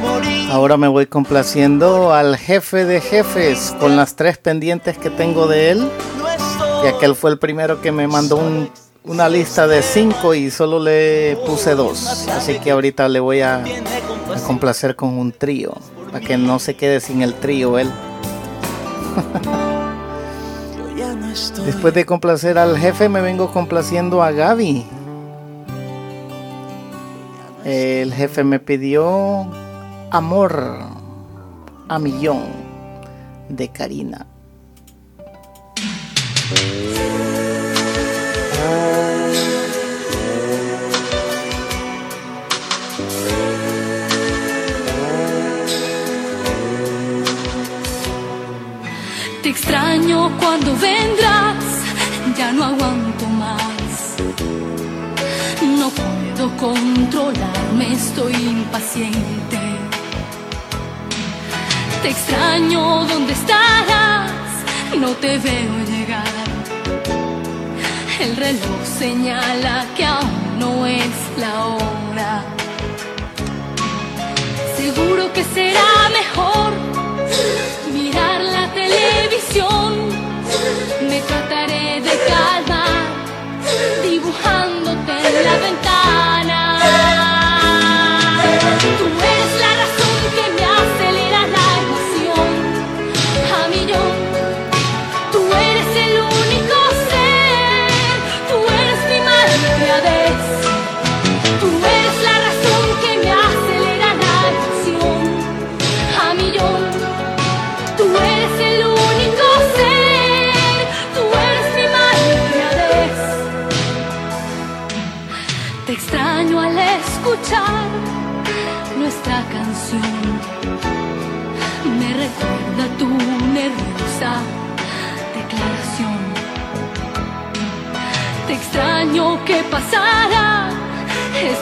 Morí. 0.02 0.50
Ahora 0.52 0.76
me 0.76 0.88
voy 0.88 1.06
complaciendo 1.06 2.12
al 2.12 2.36
jefe 2.36 2.84
de 2.84 3.00
jefes 3.00 3.74
con 3.80 3.96
las 3.96 4.16
tres 4.16 4.36
pendientes 4.36 4.98
que 4.98 5.08
tengo 5.08 5.46
de 5.46 5.70
él. 5.70 5.90
Ya 6.84 6.98
que 6.98 7.06
él 7.06 7.14
fue 7.16 7.30
el 7.30 7.38
primero 7.38 7.80
que 7.80 7.90
me 7.90 8.06
mandó 8.06 8.36
un- 8.36 8.70
una 9.06 9.28
lista 9.28 9.68
de 9.68 9.82
cinco 9.82 10.34
y 10.34 10.50
solo 10.50 10.80
le 10.80 11.38
puse 11.46 11.74
dos. 11.74 12.26
Así 12.28 12.58
que 12.58 12.72
ahorita 12.72 13.08
le 13.08 13.20
voy 13.20 13.40
a, 13.40 13.64
complacer 14.46 14.96
con 14.96 15.18
un 15.18 15.32
trío. 15.32 15.72
Para 16.10 16.20
que 16.20 16.36
no 16.36 16.58
se 16.58 16.74
quede 16.74 17.00
sin 17.00 17.22
el 17.22 17.32
trío 17.34 17.78
él. 17.78 17.90
Después 21.64 21.94
de 21.94 22.04
complacer 22.06 22.58
al 22.58 22.78
jefe 22.78 23.08
me 23.08 23.20
vengo 23.20 23.52
complaciendo 23.52 24.22
a 24.22 24.30
Gaby. 24.30 24.86
El 27.64 28.12
jefe 28.12 28.44
me 28.44 28.60
pidió 28.60 29.50
amor 30.10 30.78
a 31.88 31.98
millón 31.98 32.44
de 33.48 33.68
Karina. 33.68 34.26
Te 49.47 49.51
extraño 49.51 50.36
cuando 50.38 50.74
vendrás, 50.76 51.64
ya 52.36 52.51
no 52.51 52.64
aguanto 52.64 53.26
más. 53.26 54.16
No 55.78 55.88
puedo 55.90 56.56
controlarme, 56.56 57.93
estoy 57.93 58.34
impaciente. 58.34 59.60
Te 62.02 62.09
extraño, 62.09 63.05
¿dónde 63.05 63.34
estarás? 63.34 64.32
No 64.98 65.10
te 65.10 65.38
veo 65.38 65.74
llegar. 65.86 66.45
El 68.18 68.34
reloj 68.34 68.82
señala 68.98 69.84
que 69.94 70.05
aún 70.05 70.59
no 70.59 70.86
es 70.86 71.16
la 71.36 71.66
hora. 71.66 72.44
Seguro 74.74 75.30
que 75.34 75.44
será 75.44 76.09
mejor 76.09 76.72
mirar 77.93 78.40
la 78.43 78.72
televisión. 78.72 80.09
Me 81.09 81.20
trataré 81.20 82.01
de 82.01 82.18
calmar, 82.30 83.05
dibujándote 84.02 85.12
en 85.28 85.44
la 85.44 85.56
ventana. 85.66 86.78
Tú 88.98 89.05
eres 89.32 89.52
la 89.60 89.72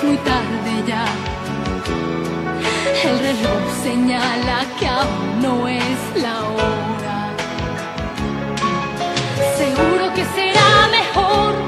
muy 0.04 0.16
tarde 0.18 0.72
ya. 0.86 1.04
El 3.04 3.18
reloj 3.18 3.62
señala 3.82 4.58
que 4.78 4.86
aún 4.86 5.42
no 5.42 5.68
es 5.68 6.00
la 6.22 6.36
hora. 6.54 7.18
Seguro 9.56 10.04
que 10.14 10.24
será 10.36 10.68
mejor 10.98 11.63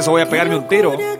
regreso, 0.00 0.10
voy 0.12 0.22
a 0.22 0.26
pegarme 0.26 0.56
un 0.56 0.66
tiro. 0.66 1.19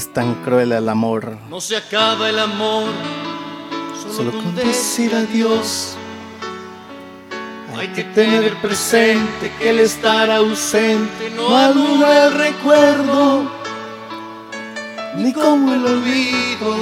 Es 0.00 0.10
tan 0.14 0.34
cruel 0.36 0.72
el 0.72 0.88
amor? 0.88 1.36
No 1.50 1.60
se 1.60 1.76
acaba 1.76 2.30
el 2.30 2.38
amor 2.38 2.88
Solo 4.00 4.14
solo 4.14 4.30
con 4.32 4.44
con 4.44 4.54
decir 4.54 5.14
adiós. 5.14 5.94
Hay 7.76 7.88
que 7.88 8.04
tener 8.04 8.54
presente 8.62 9.52
que 9.58 9.68
el 9.68 9.80
estar 9.80 10.30
ausente 10.30 11.30
no 11.36 11.54
anula 11.54 12.26
el 12.26 12.32
recuerdo, 12.32 13.50
ni 15.16 15.32
como 15.34 15.74
el 15.74 15.84
olvido, 15.84 16.76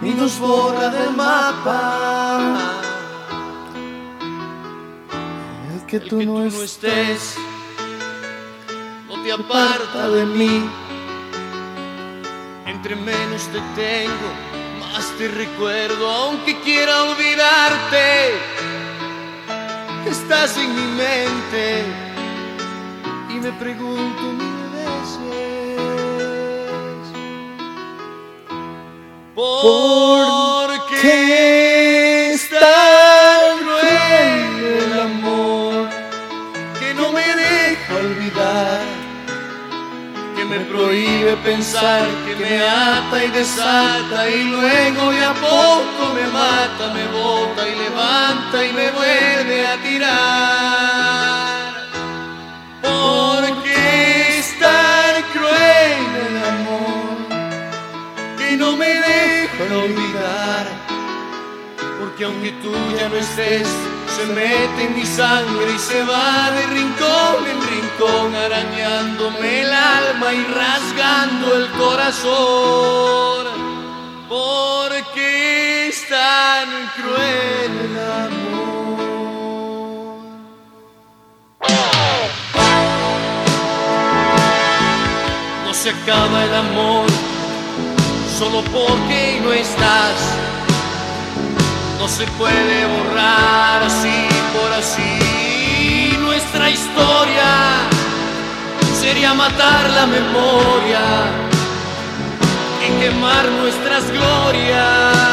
ni 0.00 0.10
nos 0.14 0.38
borra 0.38 0.88
del 0.88 1.14
mapa. 1.14 2.40
El 5.74 5.86
que 5.86 6.00
tú 6.00 6.22
no 6.22 6.46
estés 6.46 7.36
no 9.06 9.22
te 9.22 9.32
aparta 9.32 10.08
de 10.08 10.24
mí. 10.24 10.81
Te 13.52 13.60
tengo, 13.76 14.80
más 14.80 15.12
te 15.18 15.28
recuerdo, 15.28 16.10
aunque 16.10 16.58
quiera 16.60 17.02
olvidarte. 17.02 18.32
Estás 20.06 20.56
en 20.56 20.74
mi 20.74 20.86
mente 20.96 21.84
y 23.28 23.34
me 23.34 23.52
pregunto 23.52 24.41
y 43.20 43.28
desata 43.28 44.28
y 44.28 44.44
luego 44.44 45.12
de 45.12 45.24
a 45.24 45.34
poco 45.34 46.14
me 46.14 46.26
mata, 46.28 46.92
me 46.94 47.06
bota 47.08 47.68
y 47.68 47.74
levanta 47.74 48.64
y 48.64 48.72
me 48.72 48.90
vuelve 48.90 49.66
a 49.66 49.76
tirar. 49.82 51.72
Porque 52.80 54.38
es 54.38 54.58
tan 54.58 55.22
cruel 55.32 56.06
el 56.26 56.36
amor 56.52 57.16
que 58.38 58.56
no 58.56 58.76
me 58.76 58.88
deja 58.88 59.64
olvidar. 59.76 60.66
Porque 62.00 62.24
aunque 62.24 62.52
tú 62.62 62.72
ya 62.98 63.08
no 63.10 63.16
estés, 63.16 63.68
se 64.16 64.26
mete 64.26 64.84
en 64.86 64.96
mi 64.96 65.04
sangre 65.04 65.72
y 65.74 65.78
se 65.78 66.02
va 66.04 66.50
de 66.50 66.66
rincón 66.66 67.41
rincón, 67.98 68.34
arañándome 68.34 69.62
el 69.62 69.72
alma 69.72 70.32
y 70.32 70.44
rasgando 70.44 71.56
el 71.56 71.70
corazón. 71.72 73.46
Porque 74.28 75.88
es 75.88 76.08
tan 76.08 76.68
cruel 76.96 77.72
el 77.84 77.98
amor. 78.26 78.52
No 85.66 85.74
se 85.74 85.90
acaba 85.90 86.44
el 86.44 86.54
amor 86.54 87.06
solo 88.38 88.62
porque 88.72 89.40
no 89.42 89.52
estás 89.52 90.16
no 91.98 92.08
se 92.08 92.26
puede 92.32 92.86
borrar 92.86 93.84
así 93.84 94.26
por 94.52 94.72
así 94.72 95.31
nuestra 96.62 96.70
historia. 96.70 97.50
Sería 99.00 99.34
matar 99.34 99.90
la 99.90 100.06
memoria 100.06 101.00
y 102.86 103.00
quemar 103.00 103.48
nuestras 103.60 104.10
glorias. 104.10 105.32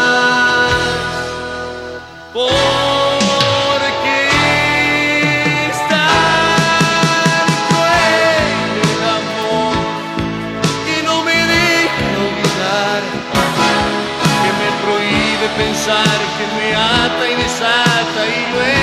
Prohíbe 14.83 15.47
pensar, 15.57 16.19
que 16.37 16.45
me 16.55 16.75
ata 16.75 17.29
y 17.29 17.35
desata 17.35 18.21
y 18.25 18.53
luego 18.53 18.78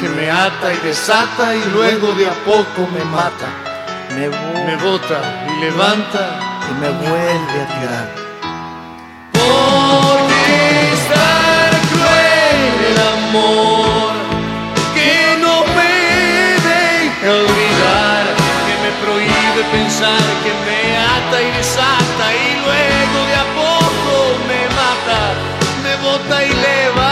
que 0.00 0.08
me 0.08 0.30
ata 0.30 0.72
y 0.72 0.76
desata 0.86 1.54
y 1.56 1.64
luego 1.72 2.12
de 2.12 2.28
a 2.28 2.34
poco 2.44 2.86
me 2.94 3.04
mata, 3.06 3.48
Me, 4.14 4.28
me 4.28 4.76
bota 4.76 5.20
y 5.48 5.60
levanta 5.60 6.38
y 6.70 6.74
me 6.80 6.90
vuelve 6.90 7.56
a 7.62 7.66
tirar. 7.74 8.08
Porque 9.32 10.92
es 10.92 11.02
tan 11.08 11.72
cruel 11.90 12.60
el 12.90 12.98
amor 13.16 14.12
que 14.94 15.12
no 15.42 15.54
me 15.76 15.94
deja 16.70 17.28
olvidar, 17.42 18.24
que 18.66 18.74
me 18.84 18.90
prohíbe 19.02 19.62
pensar, 19.72 20.24
que 20.44 20.52
me 20.66 20.80
ata 21.16 21.42
y 21.42 21.50
desata 21.56 22.24
y 22.32 22.48
luego 22.64 23.18
de 23.28 23.34
a 23.34 23.46
poco 23.62 24.14
me 24.48 24.62
mata, 24.80 25.20
me 25.82 25.96
bota 26.06 26.44
y 26.44 26.52
levanta 26.54 27.05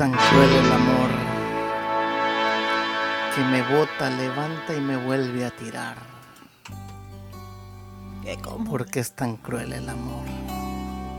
tan 0.00 0.12
cruel 0.12 0.50
el 0.50 0.72
amor? 0.72 1.10
Que 3.34 3.44
me 3.44 3.60
bota, 3.60 4.08
levanta 4.08 4.74
y 4.74 4.80
me 4.80 4.96
vuelve 4.96 5.44
a 5.44 5.50
tirar. 5.50 5.96
Como 8.42 8.64
¿Por 8.64 8.86
qué 8.86 9.00
es 9.00 9.12
tan 9.12 9.36
cruel 9.36 9.74
el 9.74 9.86
amor? 9.86 10.24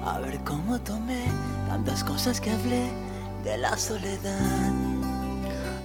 A 0.03 0.17
ver 0.17 0.39
cómo 0.39 0.79
tomé 0.79 1.25
tantas 1.67 2.03
cosas 2.03 2.41
que 2.41 2.49
hablé 2.49 2.89
de 3.43 3.59
la 3.59 3.77
soledad. 3.77 4.71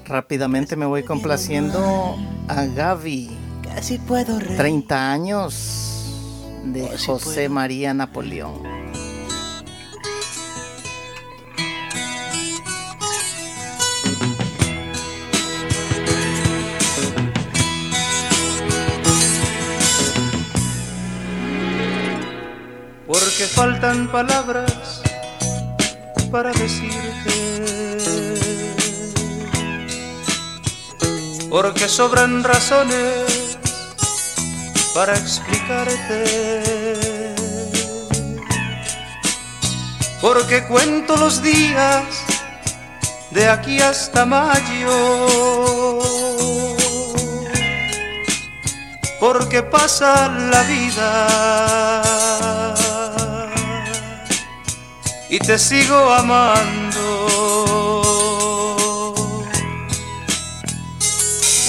Rápidamente 0.07 0.75
me 0.75 0.87
voy 0.87 1.03
complaciendo 1.03 2.17
a 2.49 2.65
Gaby. 2.65 3.37
Que 3.61 3.83
si 3.83 3.99
puedo 3.99 4.39
reír. 4.39 4.57
30 4.57 5.13
años 5.13 6.15
de 6.65 6.97
sí 6.97 7.05
José. 7.05 7.51
María 7.51 7.93
Napoleón. 7.93 8.76
Faltan 23.45 24.11
palabras 24.11 25.03
para 26.31 26.53
decirte. 26.53 26.95
Porque 31.51 31.89
sobran 31.89 32.43
razones 32.43 33.59
para 34.95 35.15
explicarte. 35.15 36.25
Porque 40.23 40.65
cuento 40.65 41.17
los 41.19 41.43
días 41.43 42.05
de 43.33 43.49
aquí 43.49 43.83
hasta 43.83 44.25
mayo. 44.25 45.99
Porque 49.21 49.63
pasa 49.63 50.29
la 50.29 50.63
vida 50.63 52.66
y 55.37 55.39
te 55.39 55.59
sigo 55.59 56.13
amando. 56.15 57.13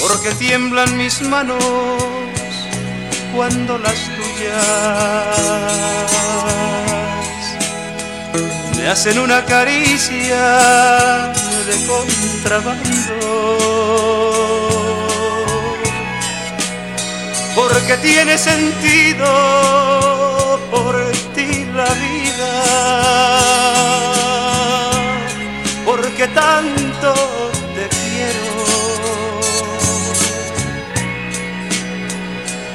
Porque 0.01 0.31
tiemblan 0.35 0.97
mis 0.97 1.21
manos 1.21 1.63
cuando 3.35 3.77
las 3.77 3.99
tuyas 4.15 4.47
me 8.77 8.87
hacen 8.87 9.19
una 9.19 9.43
caricia 9.43 11.33
de 11.67 11.75
contrabando. 11.91 13.17
Porque 17.55 17.97
tiene 17.97 18.37
sentido 18.37 19.27
por 20.71 20.95
ti 21.35 21.65
la 21.75 21.93
vida. 21.95 22.06
Porque 25.85 26.27
tanto 26.27 27.13
te 27.75 27.87
quiero. 27.97 28.45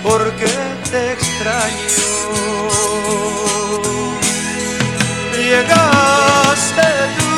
Porque 0.02 0.50
te 0.90 1.12
extraño. 1.12 1.92
Llegaste 5.36 6.88
tú 7.18 7.32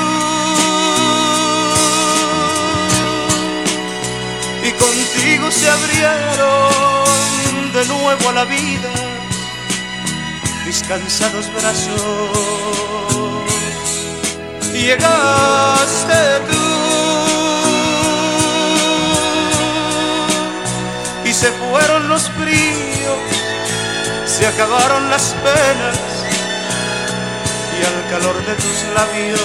y 4.63 4.71
contigo 4.73 5.51
se 5.51 5.69
abrieron 5.69 7.73
de 7.73 7.85
nuevo 7.87 8.29
a 8.31 8.33
la 8.33 8.45
vida 8.45 8.94
mis 10.75 10.89
cansados 10.89 11.47
brazos. 11.55 12.31
Llegaste 14.73 16.21
tú 16.51 16.65
y 21.25 21.33
se 21.33 21.51
fueron 21.53 22.09
los 22.09 22.29
fríos, 22.31 23.23
se 24.27 24.47
acabaron 24.49 25.11
las 25.11 25.35
penas 25.45 25.99
y 27.79 27.85
al 27.91 28.11
calor 28.11 28.37
de 28.45 28.55
tus 28.55 28.79
labios 28.95 29.41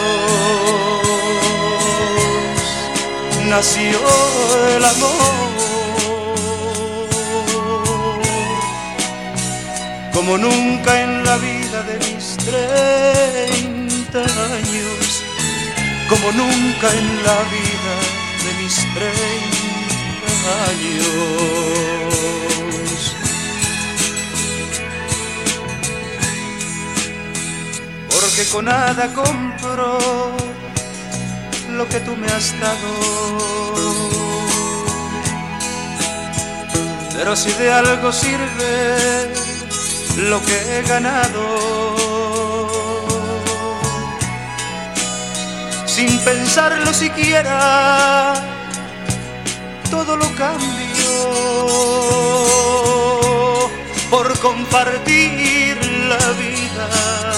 nació 3.49 3.99
el 4.77 4.83
amor. 4.83 5.48
Como 10.29 10.45
nunca 10.45 11.01
en 11.01 11.25
la 11.25 11.37
vida 11.37 11.81
de 11.89 11.97
mis 11.97 12.37
treinta 12.37 14.19
años, 14.19 15.23
como 16.07 16.31
nunca 16.33 16.87
en 16.93 17.23
la 17.23 17.37
vida 17.55 17.95
de 18.45 18.53
mis 18.61 18.75
treinta 18.93 20.51
años. 20.69 21.49
porque 28.13 28.43
con 28.51 28.65
nada 28.65 29.11
compro 29.15 29.97
lo 31.71 31.89
que 31.89 31.99
tú 32.01 32.15
me 32.15 32.27
has 32.27 32.53
dado. 32.59 32.91
Pero 37.17 37.35
si 37.35 37.51
de 37.53 37.73
algo 37.73 38.11
sirve 38.11 39.38
lo 40.17 40.41
que 40.43 40.79
he 40.79 40.81
ganado, 40.83 41.45
sin 45.85 46.19
pensarlo 46.19 46.93
siquiera, 46.93 48.33
todo 49.89 50.15
lo 50.17 50.29
cambio 50.35 51.11
por 54.09 54.37
compartir 54.39 55.77
la 56.09 56.31
vida. 56.43 57.29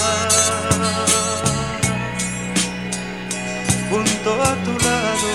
junto 3.92 4.30
a 4.42 4.54
tu 4.64 4.72
lado. 4.86 5.32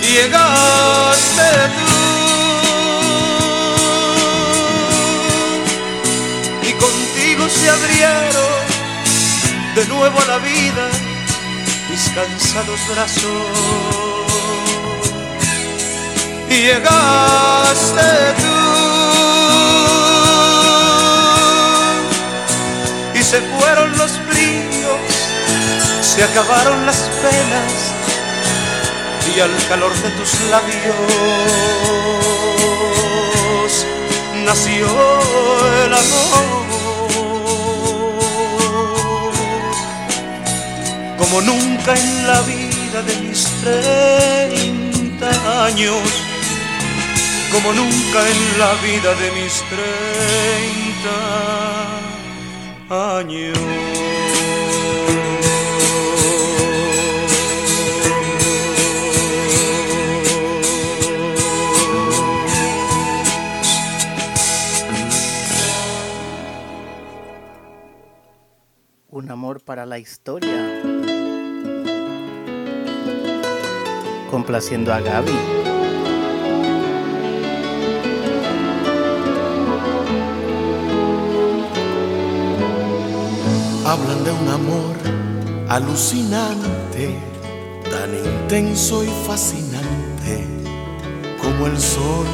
Llegaste 0.00 1.48
tú 1.76 1.93
de 9.74 9.86
nuevo 9.86 10.20
a 10.20 10.24
la 10.26 10.38
vida 10.38 10.88
mis 11.90 12.08
cansados 12.10 12.80
brazos. 12.92 13.32
Y 16.48 16.54
llegaste 16.54 18.34
tú 18.38 18.56
y 23.18 23.22
se 23.22 23.40
fueron 23.40 23.98
los 23.98 24.12
fríos, 24.28 25.00
se 26.02 26.22
acabaron 26.22 26.86
las 26.86 27.00
penas 27.22 27.92
y 29.34 29.40
al 29.40 29.68
calor 29.68 29.92
de 29.92 30.10
tus 30.10 30.40
labios 30.50 30.94
nació 34.44 34.86
el 35.84 35.94
amor. 35.94 36.63
Como 41.24 41.40
nunca 41.40 41.94
en 41.94 42.26
la 42.26 42.40
vida 42.42 43.02
de 43.02 43.16
mis 43.22 43.44
treinta 43.62 45.30
años, 45.64 46.02
como 47.50 47.72
nunca 47.72 48.28
en 48.28 48.58
la 48.58 48.74
vida 48.74 49.14
de 49.14 49.30
mis 49.32 49.62
treinta 49.70 51.16
años. 53.16 53.58
Un 69.08 69.30
amor 69.30 69.60
para 69.64 69.86
la 69.86 69.98
historia. 69.98 70.93
Complaciendo 74.34 74.92
a 74.92 74.98
Gaby. 74.98 75.30
Hablan 83.86 84.24
de 84.24 84.32
un 84.32 84.48
amor 84.48 84.96
alucinante, 85.68 87.16
tan 87.88 88.12
intenso 88.12 89.04
y 89.04 89.08
fascinante 89.24 90.44
como 91.40 91.68
el 91.68 91.78
sol 91.78 92.26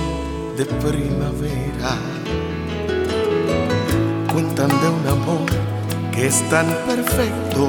de 0.56 0.64
primavera. 0.64 1.98
Cuentan 4.32 4.70
de 4.70 4.88
un 4.88 5.06
amor 5.06 5.50
que 6.14 6.28
es 6.28 6.48
tan 6.48 6.66
perfecto, 6.86 7.68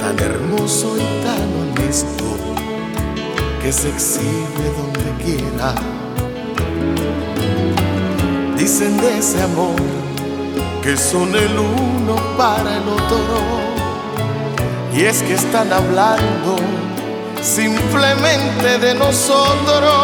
tan 0.00 0.18
hermoso 0.18 0.98
y 0.98 1.24
tan 1.24 1.48
honesto, 1.62 2.37
que 3.62 3.72
se 3.72 3.88
exhibe 3.88 4.72
donde 4.76 5.24
quiera. 5.24 5.74
Dicen 8.56 8.96
de 8.98 9.18
ese 9.18 9.42
amor 9.42 9.76
que 10.82 10.96
son 10.96 11.34
el 11.34 11.58
uno 11.58 12.16
para 12.36 12.76
el 12.76 12.88
otro. 12.88 13.38
Y 14.94 15.02
es 15.02 15.22
que 15.22 15.34
están 15.34 15.72
hablando 15.72 16.56
simplemente 17.42 18.78
de 18.78 18.94
nosotros. 18.94 19.96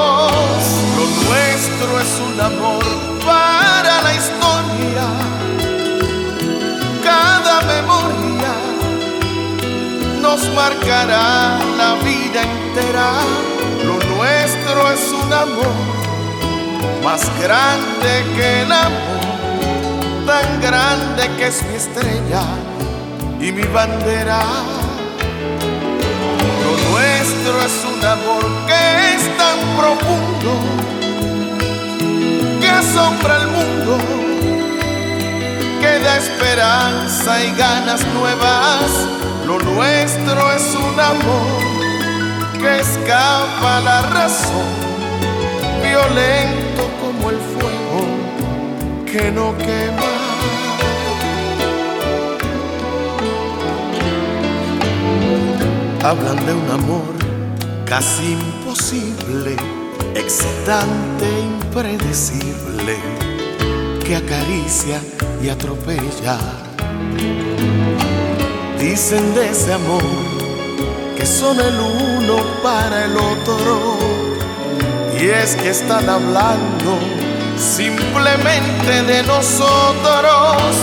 Lo 0.96 1.06
nuestro 1.26 2.00
es 2.00 2.20
un 2.28 2.40
amor 2.40 2.84
para 3.24 4.02
la 4.02 4.14
historia. 4.14 5.06
Cada 7.02 7.62
memoria 7.62 8.03
nos 10.34 10.52
marcará 10.52 11.58
la 11.78 11.94
vida 12.02 12.42
entera. 12.42 13.08
Lo 13.84 13.94
nuestro 14.16 14.90
es 14.90 15.12
un 15.12 15.32
amor 15.32 15.74
más 17.04 17.22
grande 17.40 18.10
que 18.34 18.62
el 18.62 18.72
amor, 18.72 20.26
tan 20.26 20.60
grande 20.60 21.22
que 21.36 21.46
es 21.46 21.62
mi 21.68 21.76
estrella 21.76 22.42
y 23.40 23.52
mi 23.52 23.62
bandera. 23.62 24.40
Lo 26.64 26.72
nuestro 26.90 27.54
es 27.68 27.76
un 27.92 28.04
amor 28.04 28.44
que 28.66 29.14
es 29.14 29.22
tan 29.38 29.58
profundo 29.78 30.52
que 32.60 32.68
asombra 32.68 33.36
al 33.36 33.48
mundo, 33.56 33.98
que 35.80 35.98
da 36.00 36.16
esperanza 36.16 37.44
y 37.44 37.54
ganas 37.54 38.04
nuevas. 38.18 39.23
Lo 39.46 39.58
nuestro 39.58 40.52
es 40.52 40.74
un 40.74 40.98
amor 40.98 41.62
que 42.58 42.80
escapa 42.80 43.76
a 43.76 43.80
la 43.80 44.02
razón, 44.02 44.70
violento 45.82 46.88
como 47.00 47.30
el 47.30 47.36
fuego 47.36 48.06
que 49.04 49.30
no 49.30 49.56
quema. 49.58 50.14
Hablan 56.02 56.46
de 56.46 56.54
un 56.54 56.70
amor 56.70 57.14
casi 57.84 58.32
imposible, 58.32 59.56
excitante, 60.14 61.26
impredecible, 61.40 62.96
que 64.04 64.16
acaricia 64.16 65.00
y 65.42 65.48
atropella. 65.50 66.38
Dicen 68.84 69.34
de 69.34 69.48
ese 69.48 69.72
amor 69.72 70.04
que 71.16 71.24
son 71.24 71.58
el 71.58 71.80
uno 71.80 72.36
para 72.62 73.06
el 73.06 73.16
otro, 73.16 73.96
y 75.18 75.24
es 75.24 75.56
que 75.56 75.70
están 75.70 76.06
hablando 76.06 76.98
simplemente 77.56 79.02
de 79.04 79.22
nosotros. 79.22 80.74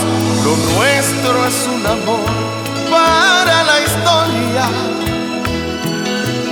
Lo 0.44 0.56
nuestro 0.74 1.46
es 1.46 1.68
un 1.76 1.86
amor 1.86 2.26
para 2.90 3.62
la 3.62 3.80
historia 3.86 4.66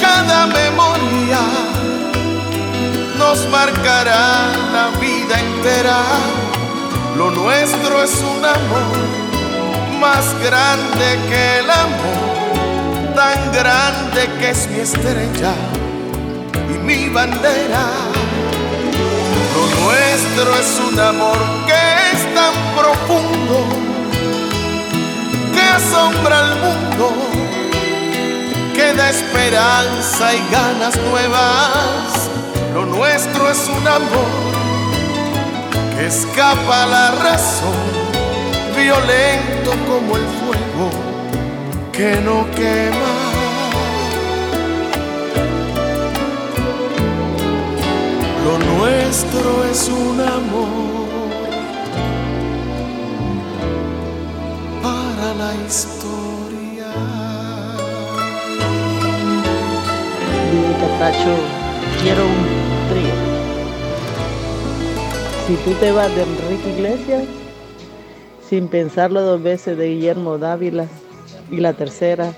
cada 0.01 0.47
memoria 0.47 1.41
nos 3.19 3.49
marcará 3.49 4.53
la 4.73 4.87
vida 5.01 5.41
entera. 5.41 5.99
Lo 7.17 7.31
nuestro 7.33 8.03
es 8.05 8.15
un 8.23 8.45
amor 8.45 9.00
más 10.01 10.25
grande 10.43 11.19
que 11.29 11.59
el 11.59 11.71
amor, 11.71 13.15
tan 13.15 13.53
grande 13.53 14.29
que 14.39 14.51
es 14.51 14.69
mi 14.69 14.81
estrella 14.81 15.53
y 16.55 16.79
mi 16.79 17.09
bandera. 17.11 17.85
Lo 19.55 19.63
nuestro 19.85 20.57
es 20.57 20.81
un 20.91 20.99
amor 20.99 21.39
que 21.67 21.83
es 22.13 22.35
tan 22.35 22.55
profundo 22.75 23.57
que 25.53 25.61
asombra 25.61 26.39
al 26.39 26.57
mundo 26.57 27.13
que 28.75 28.95
da 28.95 29.11
esperanza 29.11 30.35
y 30.35 30.41
ganas 30.51 30.97
nuevas. 31.11 32.31
Lo 32.73 32.87
nuestro 32.87 33.51
es 33.51 33.69
un 33.69 33.87
amor 33.87 34.31
que 35.95 36.07
escapa 36.07 36.85
a 36.85 36.87
la 36.87 37.11
razón, 37.11 38.00
violento 38.83 39.71
como 39.87 40.17
el 40.17 40.27
fuego 40.41 40.91
que 41.93 42.17
no 42.25 42.47
quema. 42.53 43.15
Lo 48.45 48.59
nuestro 48.59 49.65
es 49.71 49.89
un 49.89 50.21
amor 50.21 51.09
para 54.83 55.35
la 55.35 55.53
historia. 55.67 56.91
Dile, 60.51 60.75
Catacho, 60.81 61.35
quiero 62.03 62.25
un 62.25 62.45
trío. 62.91 63.31
Si 65.47 65.55
tú 65.65 65.73
te 65.81 65.93
vas 65.93 66.15
de 66.15 66.23
Enrique 66.23 66.71
Iglesias, 66.77 67.25
sin 68.51 68.67
pensarlo 68.67 69.23
dos 69.23 69.41
veces 69.41 69.79
de 69.79 69.91
Guillermo 69.91 70.37
Dávila, 70.37 70.89
y 71.53 71.59
la 71.59 71.73
tercera, 71.73 72.33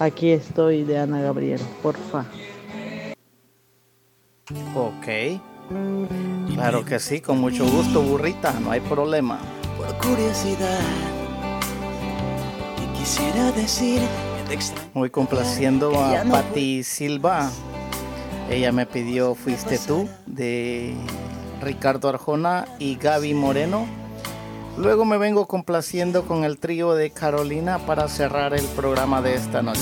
aquí 0.00 0.32
estoy 0.32 0.82
de 0.82 0.98
Ana 0.98 1.22
Gabriel, 1.22 1.60
porfa. 1.84 2.24
Ok. 4.74 5.40
Claro 6.52 6.84
que 6.84 6.98
sí, 6.98 7.20
con 7.20 7.40
mucho 7.40 7.64
gusto, 7.64 8.02
burrita, 8.02 8.52
no 8.58 8.72
hay 8.72 8.80
problema. 8.80 9.38
Por 9.76 9.86
curiosidad, 9.98 10.80
y 12.82 12.98
quisiera 12.98 13.52
decir 13.52 14.00
que 14.00 14.48
te 14.48 14.54
extraño. 14.54 14.90
Muy 14.94 15.10
complaciendo 15.10 15.96
a 15.96 16.24
Patti 16.24 16.82
Silva. 16.82 17.52
Ella 18.50 18.72
me 18.72 18.84
pidió 18.84 19.36
Fuiste 19.36 19.78
tú 19.78 20.08
de 20.26 20.96
Ricardo 21.62 22.08
Arjona 22.08 22.66
y 22.80 22.96
Gaby 22.96 23.34
Moreno. 23.34 24.01
Luego 24.76 25.04
me 25.04 25.18
vengo 25.18 25.46
complaciendo 25.46 26.24
con 26.24 26.44
el 26.44 26.58
trío 26.58 26.94
de 26.94 27.10
Carolina 27.10 27.78
para 27.78 28.08
cerrar 28.08 28.54
el 28.54 28.64
programa 28.64 29.20
de 29.20 29.34
esta 29.34 29.62
noche. 29.62 29.80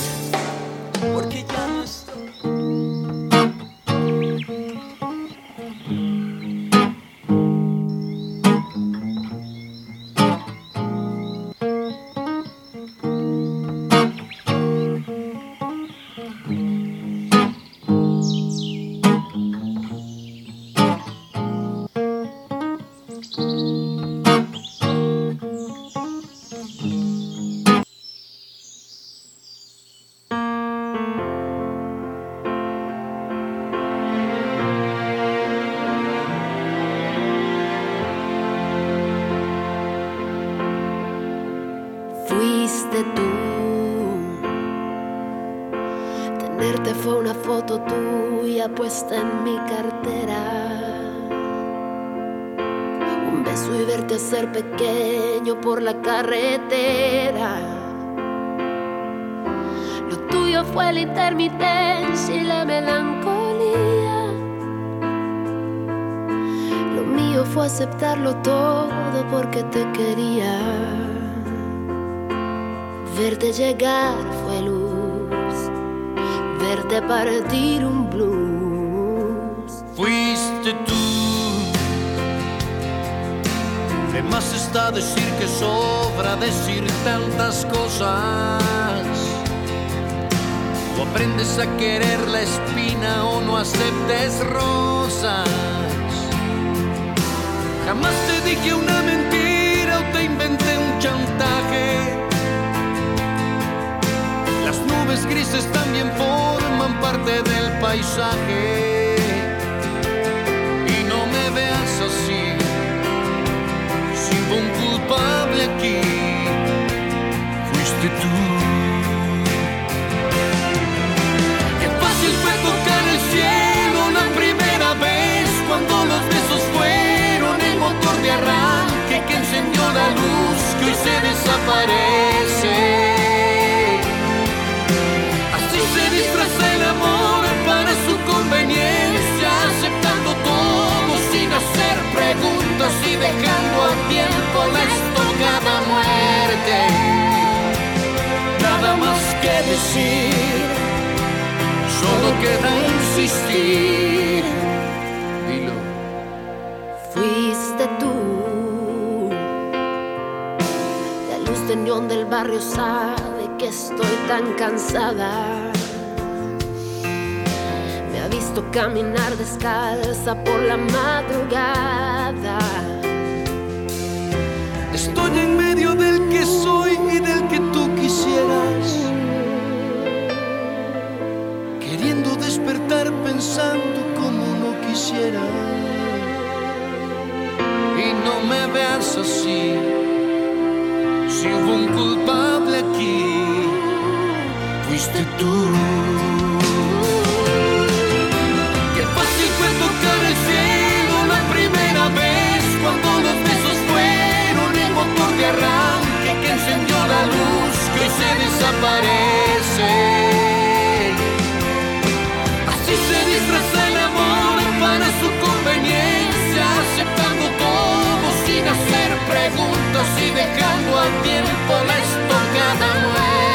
tiempo 221.23 221.73
la 221.87 221.97
estocada 221.99 222.87
muere. 223.01 223.50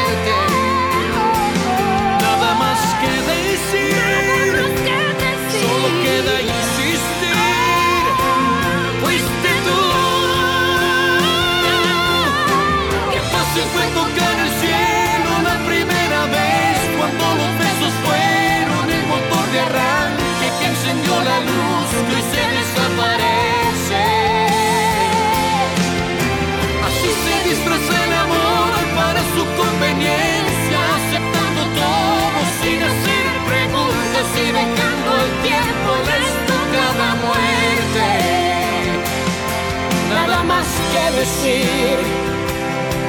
decir 41.27 41.99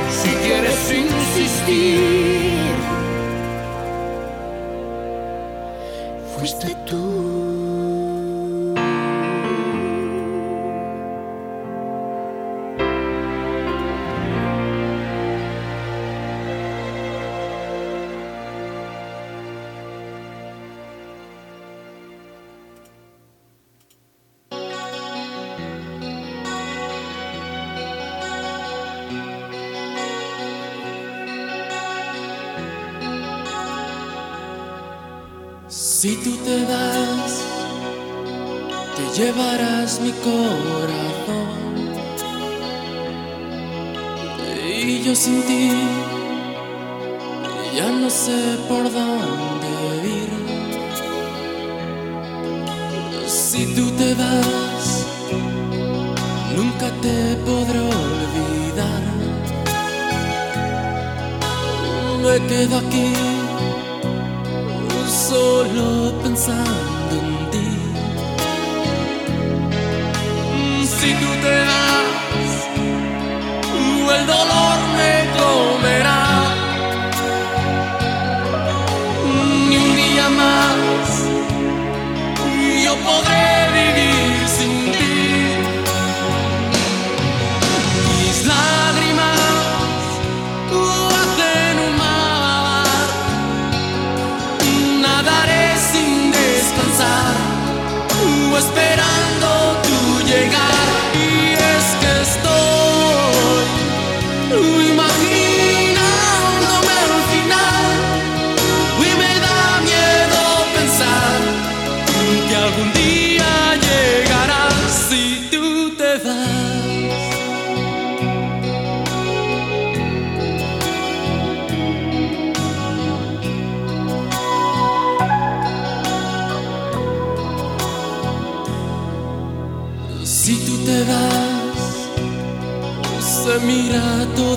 si 0.10 0.30
quieres 0.46 0.92
insistir. 0.92 2.67
corazón. 40.28 41.48
Y 44.90 45.02
yo 45.04 45.16
sin 45.16 45.42
ti 45.44 45.72
ya 47.78 47.90
no 47.92 48.10
sé 48.10 48.40
por 48.68 48.84
dónde 48.98 49.70
ir. 50.20 50.32
Si 53.28 53.62
tú 53.76 53.86
te 54.00 54.14
vas, 54.22 54.86
nunca 56.58 56.88
te 57.04 57.18
podré 57.48 57.80
olvidar. 57.80 59.04
Me 62.24 62.36
quedo 62.48 62.78
aquí 62.78 63.14
solo 65.30 66.14
pensando. 66.24 66.97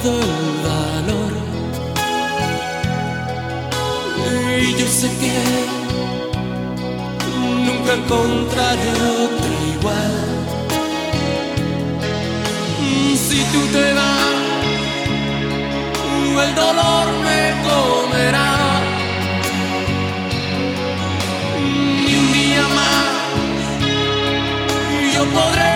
todo 0.02 0.20
el 0.20 0.56
valor. 0.68 1.32
Y 4.62 4.74
yo 4.78 4.86
sé 4.86 5.09
que 5.20 5.35
nunca 7.66 7.93
encontraré 7.94 8.90
otro 9.24 9.52
igual. 9.74 10.14
Si 13.16 13.40
tú 13.52 13.60
te 13.72 13.93
vas, 13.93 14.35
el 16.44 16.55
dolor 16.55 17.06
me 17.24 17.40
comerá. 17.68 18.52
Y 22.09 22.14
un 22.14 22.32
día 22.32 22.64
más 22.78 23.06
yo 25.14 25.22
podré. 25.27 25.70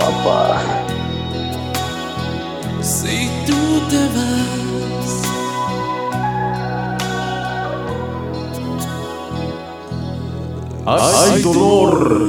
papá. 0.00 0.62
Si 2.80 3.28
tú 3.46 3.80
te 3.90 4.02
vas. 4.16 5.10
¡Ay, 10.86 11.32
Ay 11.32 11.42
dolor! 11.42 12.28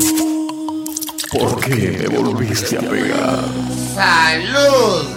¿Por 1.31 1.59
qué 1.61 2.07
me 2.09 2.17
volviste 2.17 2.77
a 2.77 2.81
pegar? 2.81 3.45
¡Salud! 3.95 5.10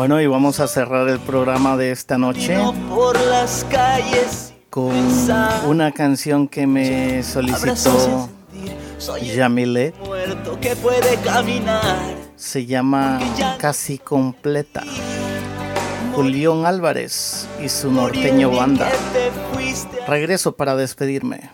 Bueno, 0.00 0.18
y 0.18 0.26
vamos 0.26 0.60
a 0.60 0.66
cerrar 0.66 1.06
el 1.10 1.20
programa 1.20 1.76
de 1.76 1.90
esta 1.90 2.16
noche 2.16 2.56
con 4.70 4.94
una 5.66 5.92
canción 5.92 6.48
que 6.48 6.66
me 6.66 7.22
solicitó 7.22 8.30
Yamilet. 9.20 9.94
Muerto 9.98 10.58
que 10.58 10.74
puede 10.76 11.16
caminar. 11.16 11.82
Se 12.34 12.64
llama 12.64 13.20
Casi 13.58 13.98
Completa. 13.98 14.84
Julián 16.14 16.64
Álvarez 16.64 17.46
y 17.62 17.68
su 17.68 17.92
norteño 17.92 18.52
banda. 18.52 18.88
Regreso 20.08 20.56
para 20.56 20.76
despedirme. 20.76 21.49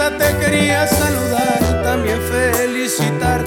Te 0.00 0.34
quería 0.38 0.86
saludar, 0.86 1.82
también 1.84 2.18
felicitar. 2.22 3.44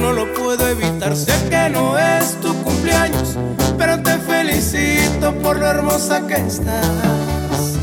No 0.00 0.12
lo 0.12 0.32
puedo 0.32 0.68
evitar, 0.68 1.16
sé 1.16 1.32
que 1.50 1.68
no 1.70 1.98
es 1.98 2.40
tu 2.40 2.54
cumpleaños, 2.62 3.36
pero 3.76 4.00
te 4.00 4.16
felicito 4.18 5.34
por 5.42 5.58
lo 5.58 5.66
hermosa 5.66 6.24
que 6.28 6.36
estás. 6.36 7.74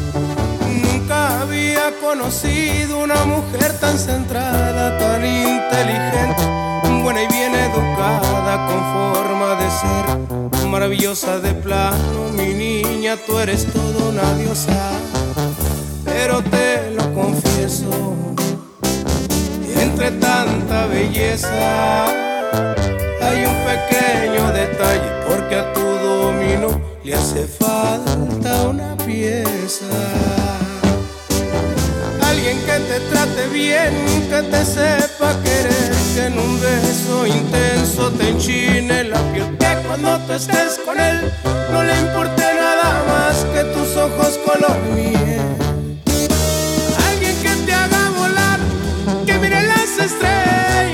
Nunca 0.82 1.42
había 1.42 1.92
conocido 2.00 3.04
una 3.04 3.26
mujer 3.26 3.74
tan 3.82 4.00
centrada, 4.00 4.98
tan 4.98 5.26
inteligente, 5.26 6.42
buena 7.04 7.22
y 7.22 7.28
bien 7.28 7.54
educada, 7.54 8.66
con 8.66 8.80
forma 8.94 9.56
de 9.56 10.60
ser, 10.62 10.68
maravillosa 10.70 11.40
de 11.40 11.54
plano. 11.54 12.30
Mi 12.34 12.54
niña, 12.54 13.18
tú 13.18 13.40
eres 13.40 13.66
toda 13.66 14.10
una 14.10 14.34
diosa 14.36 14.94
pero 16.06 16.42
te 16.42 16.55
entre 19.96 20.12
tanta 20.12 20.88
belleza 20.88 22.06
hay 23.22 23.46
un 23.46 23.58
pequeño 23.64 24.52
detalle, 24.52 25.10
porque 25.26 25.56
a 25.56 25.72
tu 25.72 25.80
dominó 25.80 26.82
le 27.02 27.16
hace 27.16 27.48
falta 27.48 28.68
una 28.68 28.98
pieza. 28.98 29.86
Alguien 32.22 32.58
que 32.66 32.78
te 32.90 33.00
trate 33.10 33.48
bien, 33.54 33.94
que 34.30 34.42
te 34.52 34.66
sepa 34.66 35.34
querer, 35.42 35.94
que 36.14 36.26
en 36.26 36.40
un 36.40 36.60
beso 36.60 37.26
intenso 37.26 38.12
te 38.12 38.30
enchine 38.32 39.06
la 39.06 39.22
piel, 39.32 39.58
que 39.58 39.88
cuando 39.88 40.20
tú 40.28 40.34
estés 40.34 40.78
con 40.86 41.00
él 41.00 41.32
no 41.72 41.84
le 41.84 41.98
importe 42.02 42.44
nada 42.54 43.02
más 43.08 43.46
que 43.54 43.64
tus 43.74 43.96
ojos 43.96 44.40
color 44.46 44.78
miel. 44.94 45.65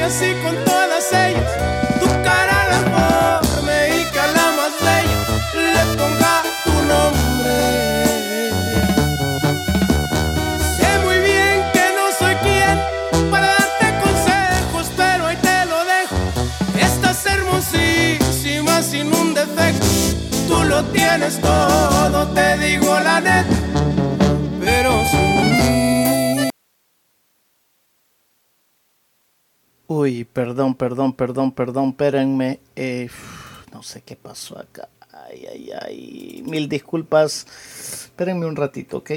ellas 0.01 0.21
y 0.21 0.33
con 0.43 0.55
todas 0.65 1.13
ellas 1.13 1.51
tu 1.99 2.07
cara 2.23 2.67
la 2.71 3.41
forme 3.41 4.01
y 4.01 4.11
que 4.11 4.19
a 4.19 4.27
la 4.27 4.51
más 4.57 4.73
bella 4.81 5.19
le 5.75 5.83
ponga 5.95 6.41
tu 6.63 6.73
nombre. 6.91 7.59
Sé 10.75 10.89
muy 11.05 11.19
bien 11.19 11.63
que 11.73 11.85
no 11.97 12.05
soy 12.17 12.35
quien 12.35 13.29
para 13.29 13.47
darte 13.47 13.87
consejos, 14.03 14.91
pero 14.97 15.27
ahí 15.27 15.37
te 15.37 15.65
lo 15.65 15.79
dejo. 15.85 16.15
Estás 16.79 17.25
hermosísima 17.25 18.81
sin 18.81 19.13
un 19.13 19.33
defecto, 19.33 19.85
tú 20.47 20.63
lo 20.63 20.83
tienes 20.85 21.39
todo, 21.39 22.27
te 22.29 22.57
digo 22.57 22.99
la 22.99 23.21
neta. 23.21 23.60
Uy, 29.93 30.23
perdón, 30.23 30.75
perdón, 30.75 31.11
perdón, 31.11 31.51
perdón, 31.51 31.89
espérenme. 31.89 32.61
Eh, 32.77 33.09
no 33.73 33.83
sé 33.83 34.01
qué 34.01 34.15
pasó 34.15 34.57
acá. 34.57 34.87
Ay, 35.11 35.45
ay, 35.51 35.69
ay. 35.81 36.43
Mil 36.47 36.69
disculpas. 36.69 37.45
Espérenme 38.05 38.45
un 38.45 38.55
ratito, 38.55 38.99
¿ok? 38.99 39.11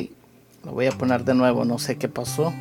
Lo 0.65 0.73
voy 0.73 0.87
a 0.87 0.91
poner 0.91 1.25
de 1.25 1.33
nuevo, 1.33 1.65
no 1.65 1.79
sé 1.79 1.97
qué 1.97 2.09
pasó. 2.09 2.53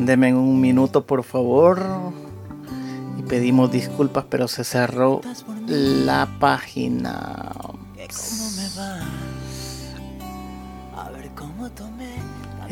Deme 0.00 0.34
un 0.34 0.60
minuto, 0.60 1.06
por 1.06 1.22
favor. 1.22 1.80
Y 3.20 3.22
pedimos 3.22 3.70
disculpas, 3.70 4.24
pero 4.28 4.48
se 4.48 4.64
cerró 4.64 5.20
la 5.68 6.28
página. 6.40 7.52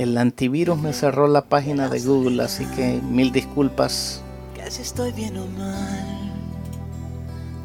El 0.01 0.17
antivirus 0.17 0.79
me 0.79 0.95
cerró 0.95 1.29
la 1.29 1.43
página 1.43 1.91
de 1.91 2.01
Google, 2.01 2.43
así 2.43 2.65
que 2.75 3.03
mil 3.03 3.33
disculpas. 3.33 4.23
Que 4.55 4.71
si 4.71 4.81
estoy 4.81 5.13
bien 5.13 5.37
o 5.37 5.45
mal, 5.45 6.33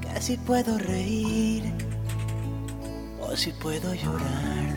que 0.02 0.22
si 0.22 0.36
puedo 0.36 0.78
reír 0.78 1.64
o 3.22 3.38
si 3.38 3.52
puedo 3.52 3.94
llorar. 3.94 4.76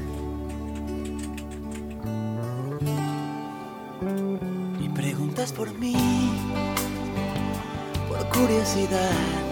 Y 4.80 4.88
preguntas 4.90 5.50
por 5.50 5.76
mí, 5.80 5.96
por 8.08 8.24
curiosidad. 8.28 9.47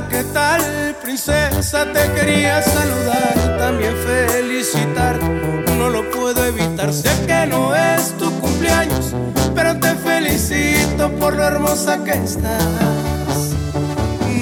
¿Qué 0.00 0.24
tal, 0.32 0.96
princesa? 1.02 1.84
Te 1.92 2.12
quería 2.12 2.62
saludar, 2.62 3.58
también 3.58 3.94
felicitar. 3.96 5.22
No 5.76 5.90
lo 5.90 6.10
puedo 6.10 6.44
evitar, 6.46 6.92
sé 6.92 7.10
que 7.26 7.46
no 7.46 7.74
es 7.74 8.16
tu 8.16 8.30
cumpleaños, 8.40 9.14
pero 9.54 9.78
te 9.78 9.94
felicito 9.96 11.10
por 11.18 11.36
lo 11.36 11.44
hermosa 11.44 12.02
que 12.04 12.12
estás. 12.12 13.50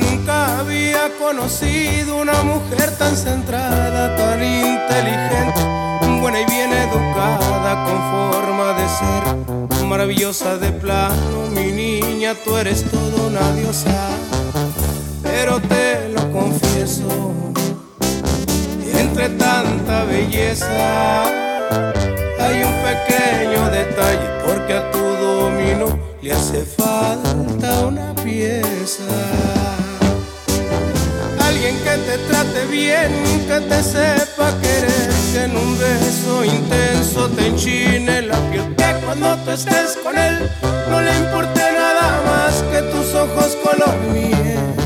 Nunca 0.00 0.60
había 0.60 1.10
conocido 1.18 2.18
una 2.18 2.42
mujer 2.44 2.96
tan 2.96 3.16
centrada, 3.16 4.14
tan 4.16 4.42
inteligente, 4.44 5.60
buena 6.20 6.40
y 6.42 6.44
bien 6.46 6.72
educada, 6.72 7.84
con 7.84 7.98
forma 8.32 8.72
de 8.74 8.86
ser, 8.98 9.86
maravillosa 9.86 10.58
de 10.58 10.70
plano. 10.70 11.48
Mi 11.52 11.72
niña, 11.72 12.36
tú 12.44 12.56
eres 12.56 12.84
toda 12.84 13.26
una 13.26 13.52
diosa 13.54 14.10
pero 15.32 15.60
te 15.60 16.08
lo 16.08 16.30
confieso, 16.32 17.32
entre 18.98 19.28
tanta 19.30 20.04
belleza 20.04 21.24
hay 22.38 22.62
un 22.64 22.74
pequeño 22.90 23.70
detalle, 23.70 24.28
porque 24.44 24.74
a 24.74 24.90
tu 24.90 24.98
domino 24.98 25.98
le 26.20 26.32
hace 26.32 26.64
falta 26.64 27.86
una 27.86 28.14
pieza. 28.16 29.04
Alguien 31.46 31.76
que 31.84 31.96
te 32.08 32.18
trate 32.28 32.66
bien, 32.66 33.10
que 33.48 33.60
te 33.68 33.82
sepa 33.82 34.52
querer, 34.60 35.10
que 35.32 35.44
en 35.44 35.56
un 35.56 35.78
beso 35.78 36.44
intenso 36.44 37.28
te 37.30 37.46
enchine 37.46 38.22
la 38.22 38.38
piel, 38.50 38.74
que 38.76 38.90
cuando 39.04 39.36
tú 39.44 39.50
estés 39.52 39.96
con 40.02 40.16
él 40.18 40.50
no 40.90 41.00
le 41.00 41.16
importe 41.18 41.60
nada 41.60 42.20
más 42.26 42.52
que 42.70 42.82
tus 42.90 43.14
ojos 43.14 43.56
color 43.62 43.96
miel. 44.12 44.79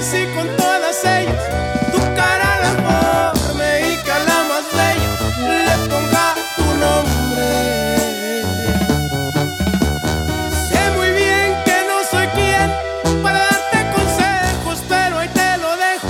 Y 0.00 0.26
con 0.34 0.48
todas 0.56 1.04
ellas 1.04 1.44
tu 1.92 1.98
cara 2.16 2.58
la 2.62 3.34
forme 3.34 3.92
y 3.92 3.96
que 4.02 4.10
a 4.10 4.18
la 4.20 4.44
más 4.48 4.64
bella 4.72 5.10
le 5.66 5.76
ponga 5.90 6.34
tu 6.56 6.64
nombre. 6.84 7.48
Sé 10.70 10.90
muy 10.96 11.10
bien 11.10 11.54
que 11.66 11.76
no 11.86 11.96
soy 12.10 12.26
quien 12.28 12.72
para 13.22 13.40
darte 13.40 13.78
consejos, 13.94 14.82
pero 14.88 15.18
ahí 15.18 15.28
te 15.34 15.58
lo 15.58 15.76
dejo. 15.76 16.08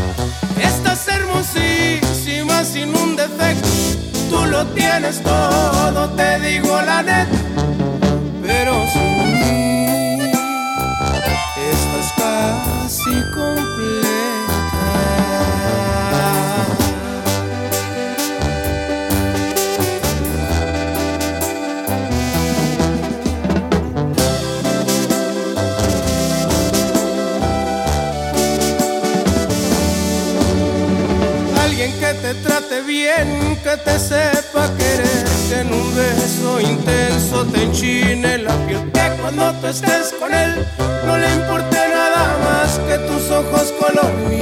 Estás 0.62 1.08
hermosísima 1.08 2.62
sin 2.64 2.94
un 2.94 3.16
defecto, 3.16 3.68
tú 4.30 4.46
lo 4.46 4.66
tienes 4.66 5.20
todo, 5.20 6.10
te 6.10 6.38
digo 6.38 6.80
la 6.80 7.02
neta, 7.02 7.36
casi 12.16 13.14
completa. 13.34 14.10
Alguien 31.62 31.92
que 31.98 32.14
te 32.14 32.34
trate 32.34 32.82
bien, 32.82 33.58
que 33.62 33.76
te 33.84 33.98
sepa 33.98 34.68
querer, 34.76 35.26
que 35.48 35.60
en 35.60 35.72
un 35.72 35.94
beso 35.94 36.60
intenso 36.60 37.44
te 37.46 37.62
enchine 37.64 38.38
la 38.38 38.54
piel, 38.66 38.90
que 38.92 39.20
cuando 39.20 39.52
tú 39.60 39.66
estés 39.68 40.14
con 40.18 40.32
él 40.32 40.66
no 41.06 41.16
le 41.16 41.34
importe 41.34 41.69
ojos 43.40 43.72
color 43.72 44.39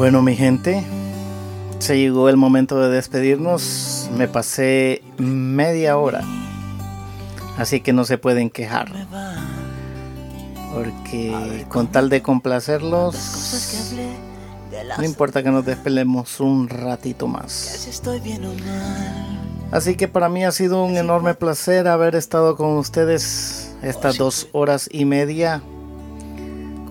Bueno, 0.00 0.22
mi 0.22 0.34
gente, 0.34 0.82
se 1.78 1.98
llegó 1.98 2.28
el 2.28 2.36
momento 2.36 2.80
de 2.80 2.88
despedirnos. 2.88 4.08
Me 4.16 4.28
pasé 4.28 5.02
media 5.18 5.98
hora, 5.98 6.22
así 7.58 7.80
que 7.80 7.92
no 7.92 8.04
se 8.04 8.16
pueden 8.16 8.48
quejar. 8.48 8.90
Porque 10.82 11.66
con 11.68 11.88
tal 11.88 12.08
de 12.08 12.22
complacerlos, 12.22 13.14
no 14.96 15.04
importa 15.04 15.42
que 15.42 15.50
nos 15.50 15.64
despelemos 15.66 16.40
un 16.40 16.68
ratito 16.68 17.26
más. 17.26 17.52
Si 17.52 17.90
estoy 17.90 18.20
bien 18.20 18.44
o 18.44 18.54
mal, 18.54 19.40
Así 19.72 19.94
que 19.94 20.08
para 20.08 20.28
mí 20.28 20.44
ha 20.44 20.50
sido 20.52 20.82
un 20.82 20.96
enorme 20.96 21.34
placer 21.34 21.86
haber 21.86 22.16
estado 22.16 22.56
con 22.56 22.78
ustedes 22.78 23.74
estas 23.82 24.16
dos 24.16 24.48
horas 24.52 24.88
y 24.90 25.04
media 25.04 25.62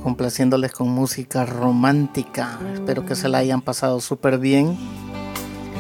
complaciéndoles 0.04 0.72
con 0.72 0.90
música 0.90 1.46
romántica. 1.46 2.60
Espero 2.74 3.06
que 3.06 3.16
se 3.16 3.28
la 3.28 3.40
hayan 3.40 3.62
pasado 3.62 4.00
súper 4.00 4.38
bien. 4.38 4.78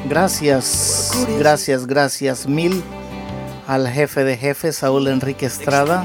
Gracias, 0.09 1.11
gracias, 1.38 1.85
gracias 1.85 2.47
mil 2.47 2.83
al 3.69 3.88
jefe 3.88 4.23
de 4.23 4.35
jefes, 4.35 4.77
Saúl 4.77 5.07
Enrique 5.07 5.45
Estrada, 5.45 6.03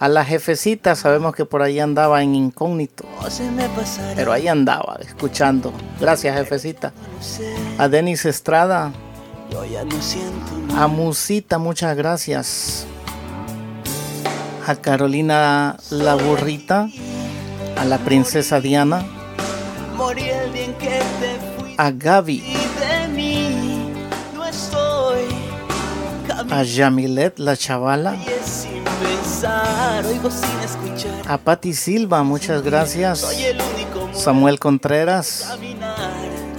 A 0.00 0.08
la 0.08 0.24
jefecita 0.24 0.96
sabemos 0.96 1.34
que 1.34 1.44
por 1.44 1.60
ahí 1.60 1.78
andaba 1.78 2.22
en 2.22 2.34
incógnito. 2.34 3.04
Pero 4.16 4.32
ahí 4.32 4.48
andaba, 4.48 4.98
escuchando. 5.02 5.74
Gracias, 6.00 6.34
jefecita. 6.38 6.94
A 7.76 7.86
Denis 7.86 8.24
Estrada. 8.24 8.92
A 10.74 10.86
Musita, 10.86 11.58
muchas 11.58 11.94
gracias. 11.98 12.86
A 14.66 14.74
Carolina 14.76 15.76
la 15.90 16.14
burrita. 16.14 16.88
A 17.76 17.84
la 17.84 17.98
princesa 17.98 18.58
Diana. 18.58 19.04
A 21.76 21.90
Gaby. 21.90 22.42
A 26.50 26.62
Yamilet, 26.62 27.38
la 27.38 27.54
chavala. 27.54 28.16
A 29.42 31.38
Patti 31.38 31.72
Silva, 31.72 32.22
muchas 32.22 32.62
gracias. 32.62 33.26
Samuel 34.12 34.58
Contreras. 34.58 35.56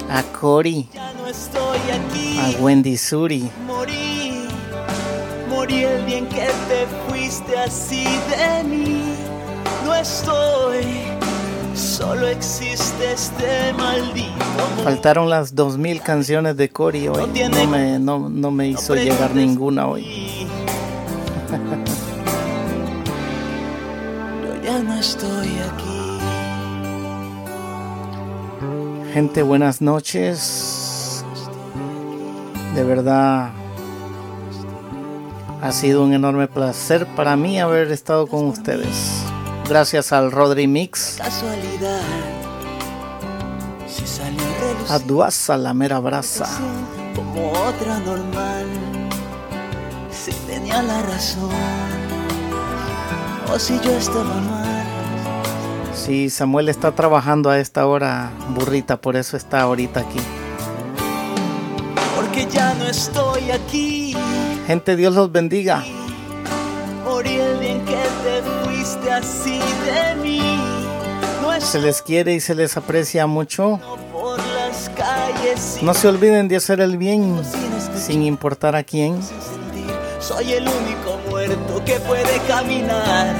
A 0.09 0.23
Cory. 0.39 0.89
A 0.95 2.61
Wendy 2.61 2.97
Suri. 2.97 3.51
Morí, 3.67 4.47
morí 5.47 5.83
el 5.83 6.05
que 6.27 6.47
te 6.47 6.87
fuiste 7.07 7.59
así 7.59 8.03
de 8.03 8.63
mí. 8.63 9.15
No 9.85 9.93
estoy, 9.93 10.85
solo 11.75 12.27
existe 12.27 13.13
este 13.13 13.73
maldito. 13.73 14.31
Faltaron 14.83 15.29
las 15.29 15.53
2000 15.53 16.01
canciones 16.01 16.57
de 16.57 16.69
Cory 16.69 17.07
hoy. 17.09 17.27
No 17.49 17.67
me, 17.67 17.99
no, 17.99 18.27
no 18.29 18.49
me 18.49 18.69
hizo 18.69 18.95
llegar 18.95 19.35
ninguna 19.35 19.87
hoy. 19.87 20.30
Estoy 25.01 25.47
aquí. 25.57 26.19
Gente, 29.13 29.41
buenas 29.41 29.81
noches. 29.81 31.25
De 32.75 32.83
verdad 32.83 33.49
ha 35.61 35.71
sido 35.71 36.03
un 36.03 36.13
enorme 36.13 36.47
placer 36.47 37.07
para 37.15 37.35
mí 37.35 37.59
haber 37.59 37.91
estado 37.91 38.27
con 38.27 38.45
ustedes. 38.45 39.23
Gracias 39.67 40.13
al 40.13 40.31
Rodri 40.31 40.67
Mix. 40.67 41.19
A 44.87 44.99
Duasa, 44.99 45.57
la 45.57 45.73
mera 45.73 45.99
brasa. 45.99 46.47
como 47.15 47.51
otra 47.51 47.99
normal. 47.99 48.67
Si 50.11 50.31
tenía 50.45 50.83
la 50.83 51.01
razón. 51.01 51.49
O 53.51 53.57
si 53.57 53.79
yo 53.79 53.91
estaba 53.97 54.23
mal. 54.23 54.60
Sí, 56.03 56.31
Samuel 56.31 56.67
está 56.69 56.93
trabajando 56.93 57.51
a 57.51 57.59
esta 57.59 57.85
hora, 57.85 58.31
burrita, 58.49 58.97
por 58.99 59.15
eso 59.15 59.37
está 59.37 59.61
ahorita 59.61 59.99
aquí. 59.99 60.19
Porque 62.15 62.47
ya 62.47 62.73
no 62.73 62.87
estoy 62.87 63.51
aquí. 63.51 64.15
Gente, 64.65 64.95
Dios 64.95 65.13
los 65.13 65.31
bendiga. 65.31 65.83
Morí 67.05 67.35
el 67.35 67.59
día 67.59 67.71
en 67.73 67.85
que 67.85 67.97
te 68.23 68.41
fuiste 68.65 69.11
así 69.11 69.59
de 69.85 70.15
mí. 70.21 70.41
No 71.43 71.61
Se 71.61 71.79
les 71.79 72.01
quiere 72.01 72.33
y 72.33 72.39
se 72.39 72.55
les 72.55 72.75
aprecia 72.77 73.27
mucho. 73.27 73.79
por 74.11 74.39
las 74.39 74.89
calles. 74.89 75.77
No 75.83 75.93
se 75.93 76.07
olviden 76.07 76.47
de 76.47 76.55
hacer 76.55 76.79
el 76.81 76.97
bien, 76.97 77.39
sin 77.95 78.23
importar 78.23 78.75
a 78.75 78.83
quién. 78.83 79.19
Soy 80.19 80.53
el 80.53 80.63
único 80.63 81.19
muerto 81.29 81.83
que 81.85 81.99
puede 81.99 82.39
caminar. 82.47 83.35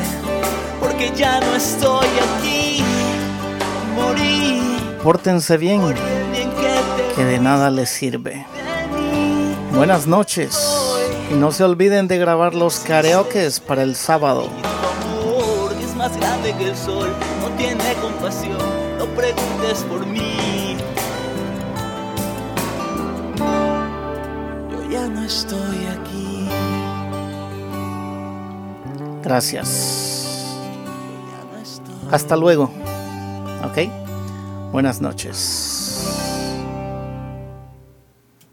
Porque 1.01 1.17
ya 1.17 1.39
no 1.39 1.55
estoy 1.55 2.07
aquí. 2.07 2.83
Morí. 3.95 4.61
Pórtense 5.01 5.57
bien, 5.57 5.81
que 5.81 7.15
que 7.15 7.25
de 7.25 7.39
nada 7.39 7.71
les 7.71 7.89
sirve. 7.89 8.45
Buenas 9.71 10.05
noches. 10.05 10.59
Y 11.31 11.33
no 11.33 11.51
se 11.51 11.63
olviden 11.63 12.07
de 12.07 12.19
grabar 12.19 12.53
los 12.53 12.79
karaokes 12.81 13.59
para 13.61 13.81
el 13.81 13.95
sábado. 13.95 14.49
que 15.77 15.85
es 15.85 15.95
más 15.95 16.15
grande 16.17 16.53
que 16.57 16.69
el 16.69 16.77
sol. 16.77 17.09
No 17.41 17.49
tiene 17.57 17.93
compasión. 17.99 18.59
No 18.99 19.05
preguntes 19.05 19.83
por 19.89 20.05
mí. 20.05 20.77
Yo 24.71 24.91
ya 24.91 25.07
no 25.07 25.23
estoy 25.23 25.87
aquí. 25.87 26.47
Gracias. 29.23 30.10
Hasta 32.11 32.35
luego. 32.35 32.69
¿Ok? 33.63 33.89
Buenas 34.71 35.01
noches. 35.01 35.70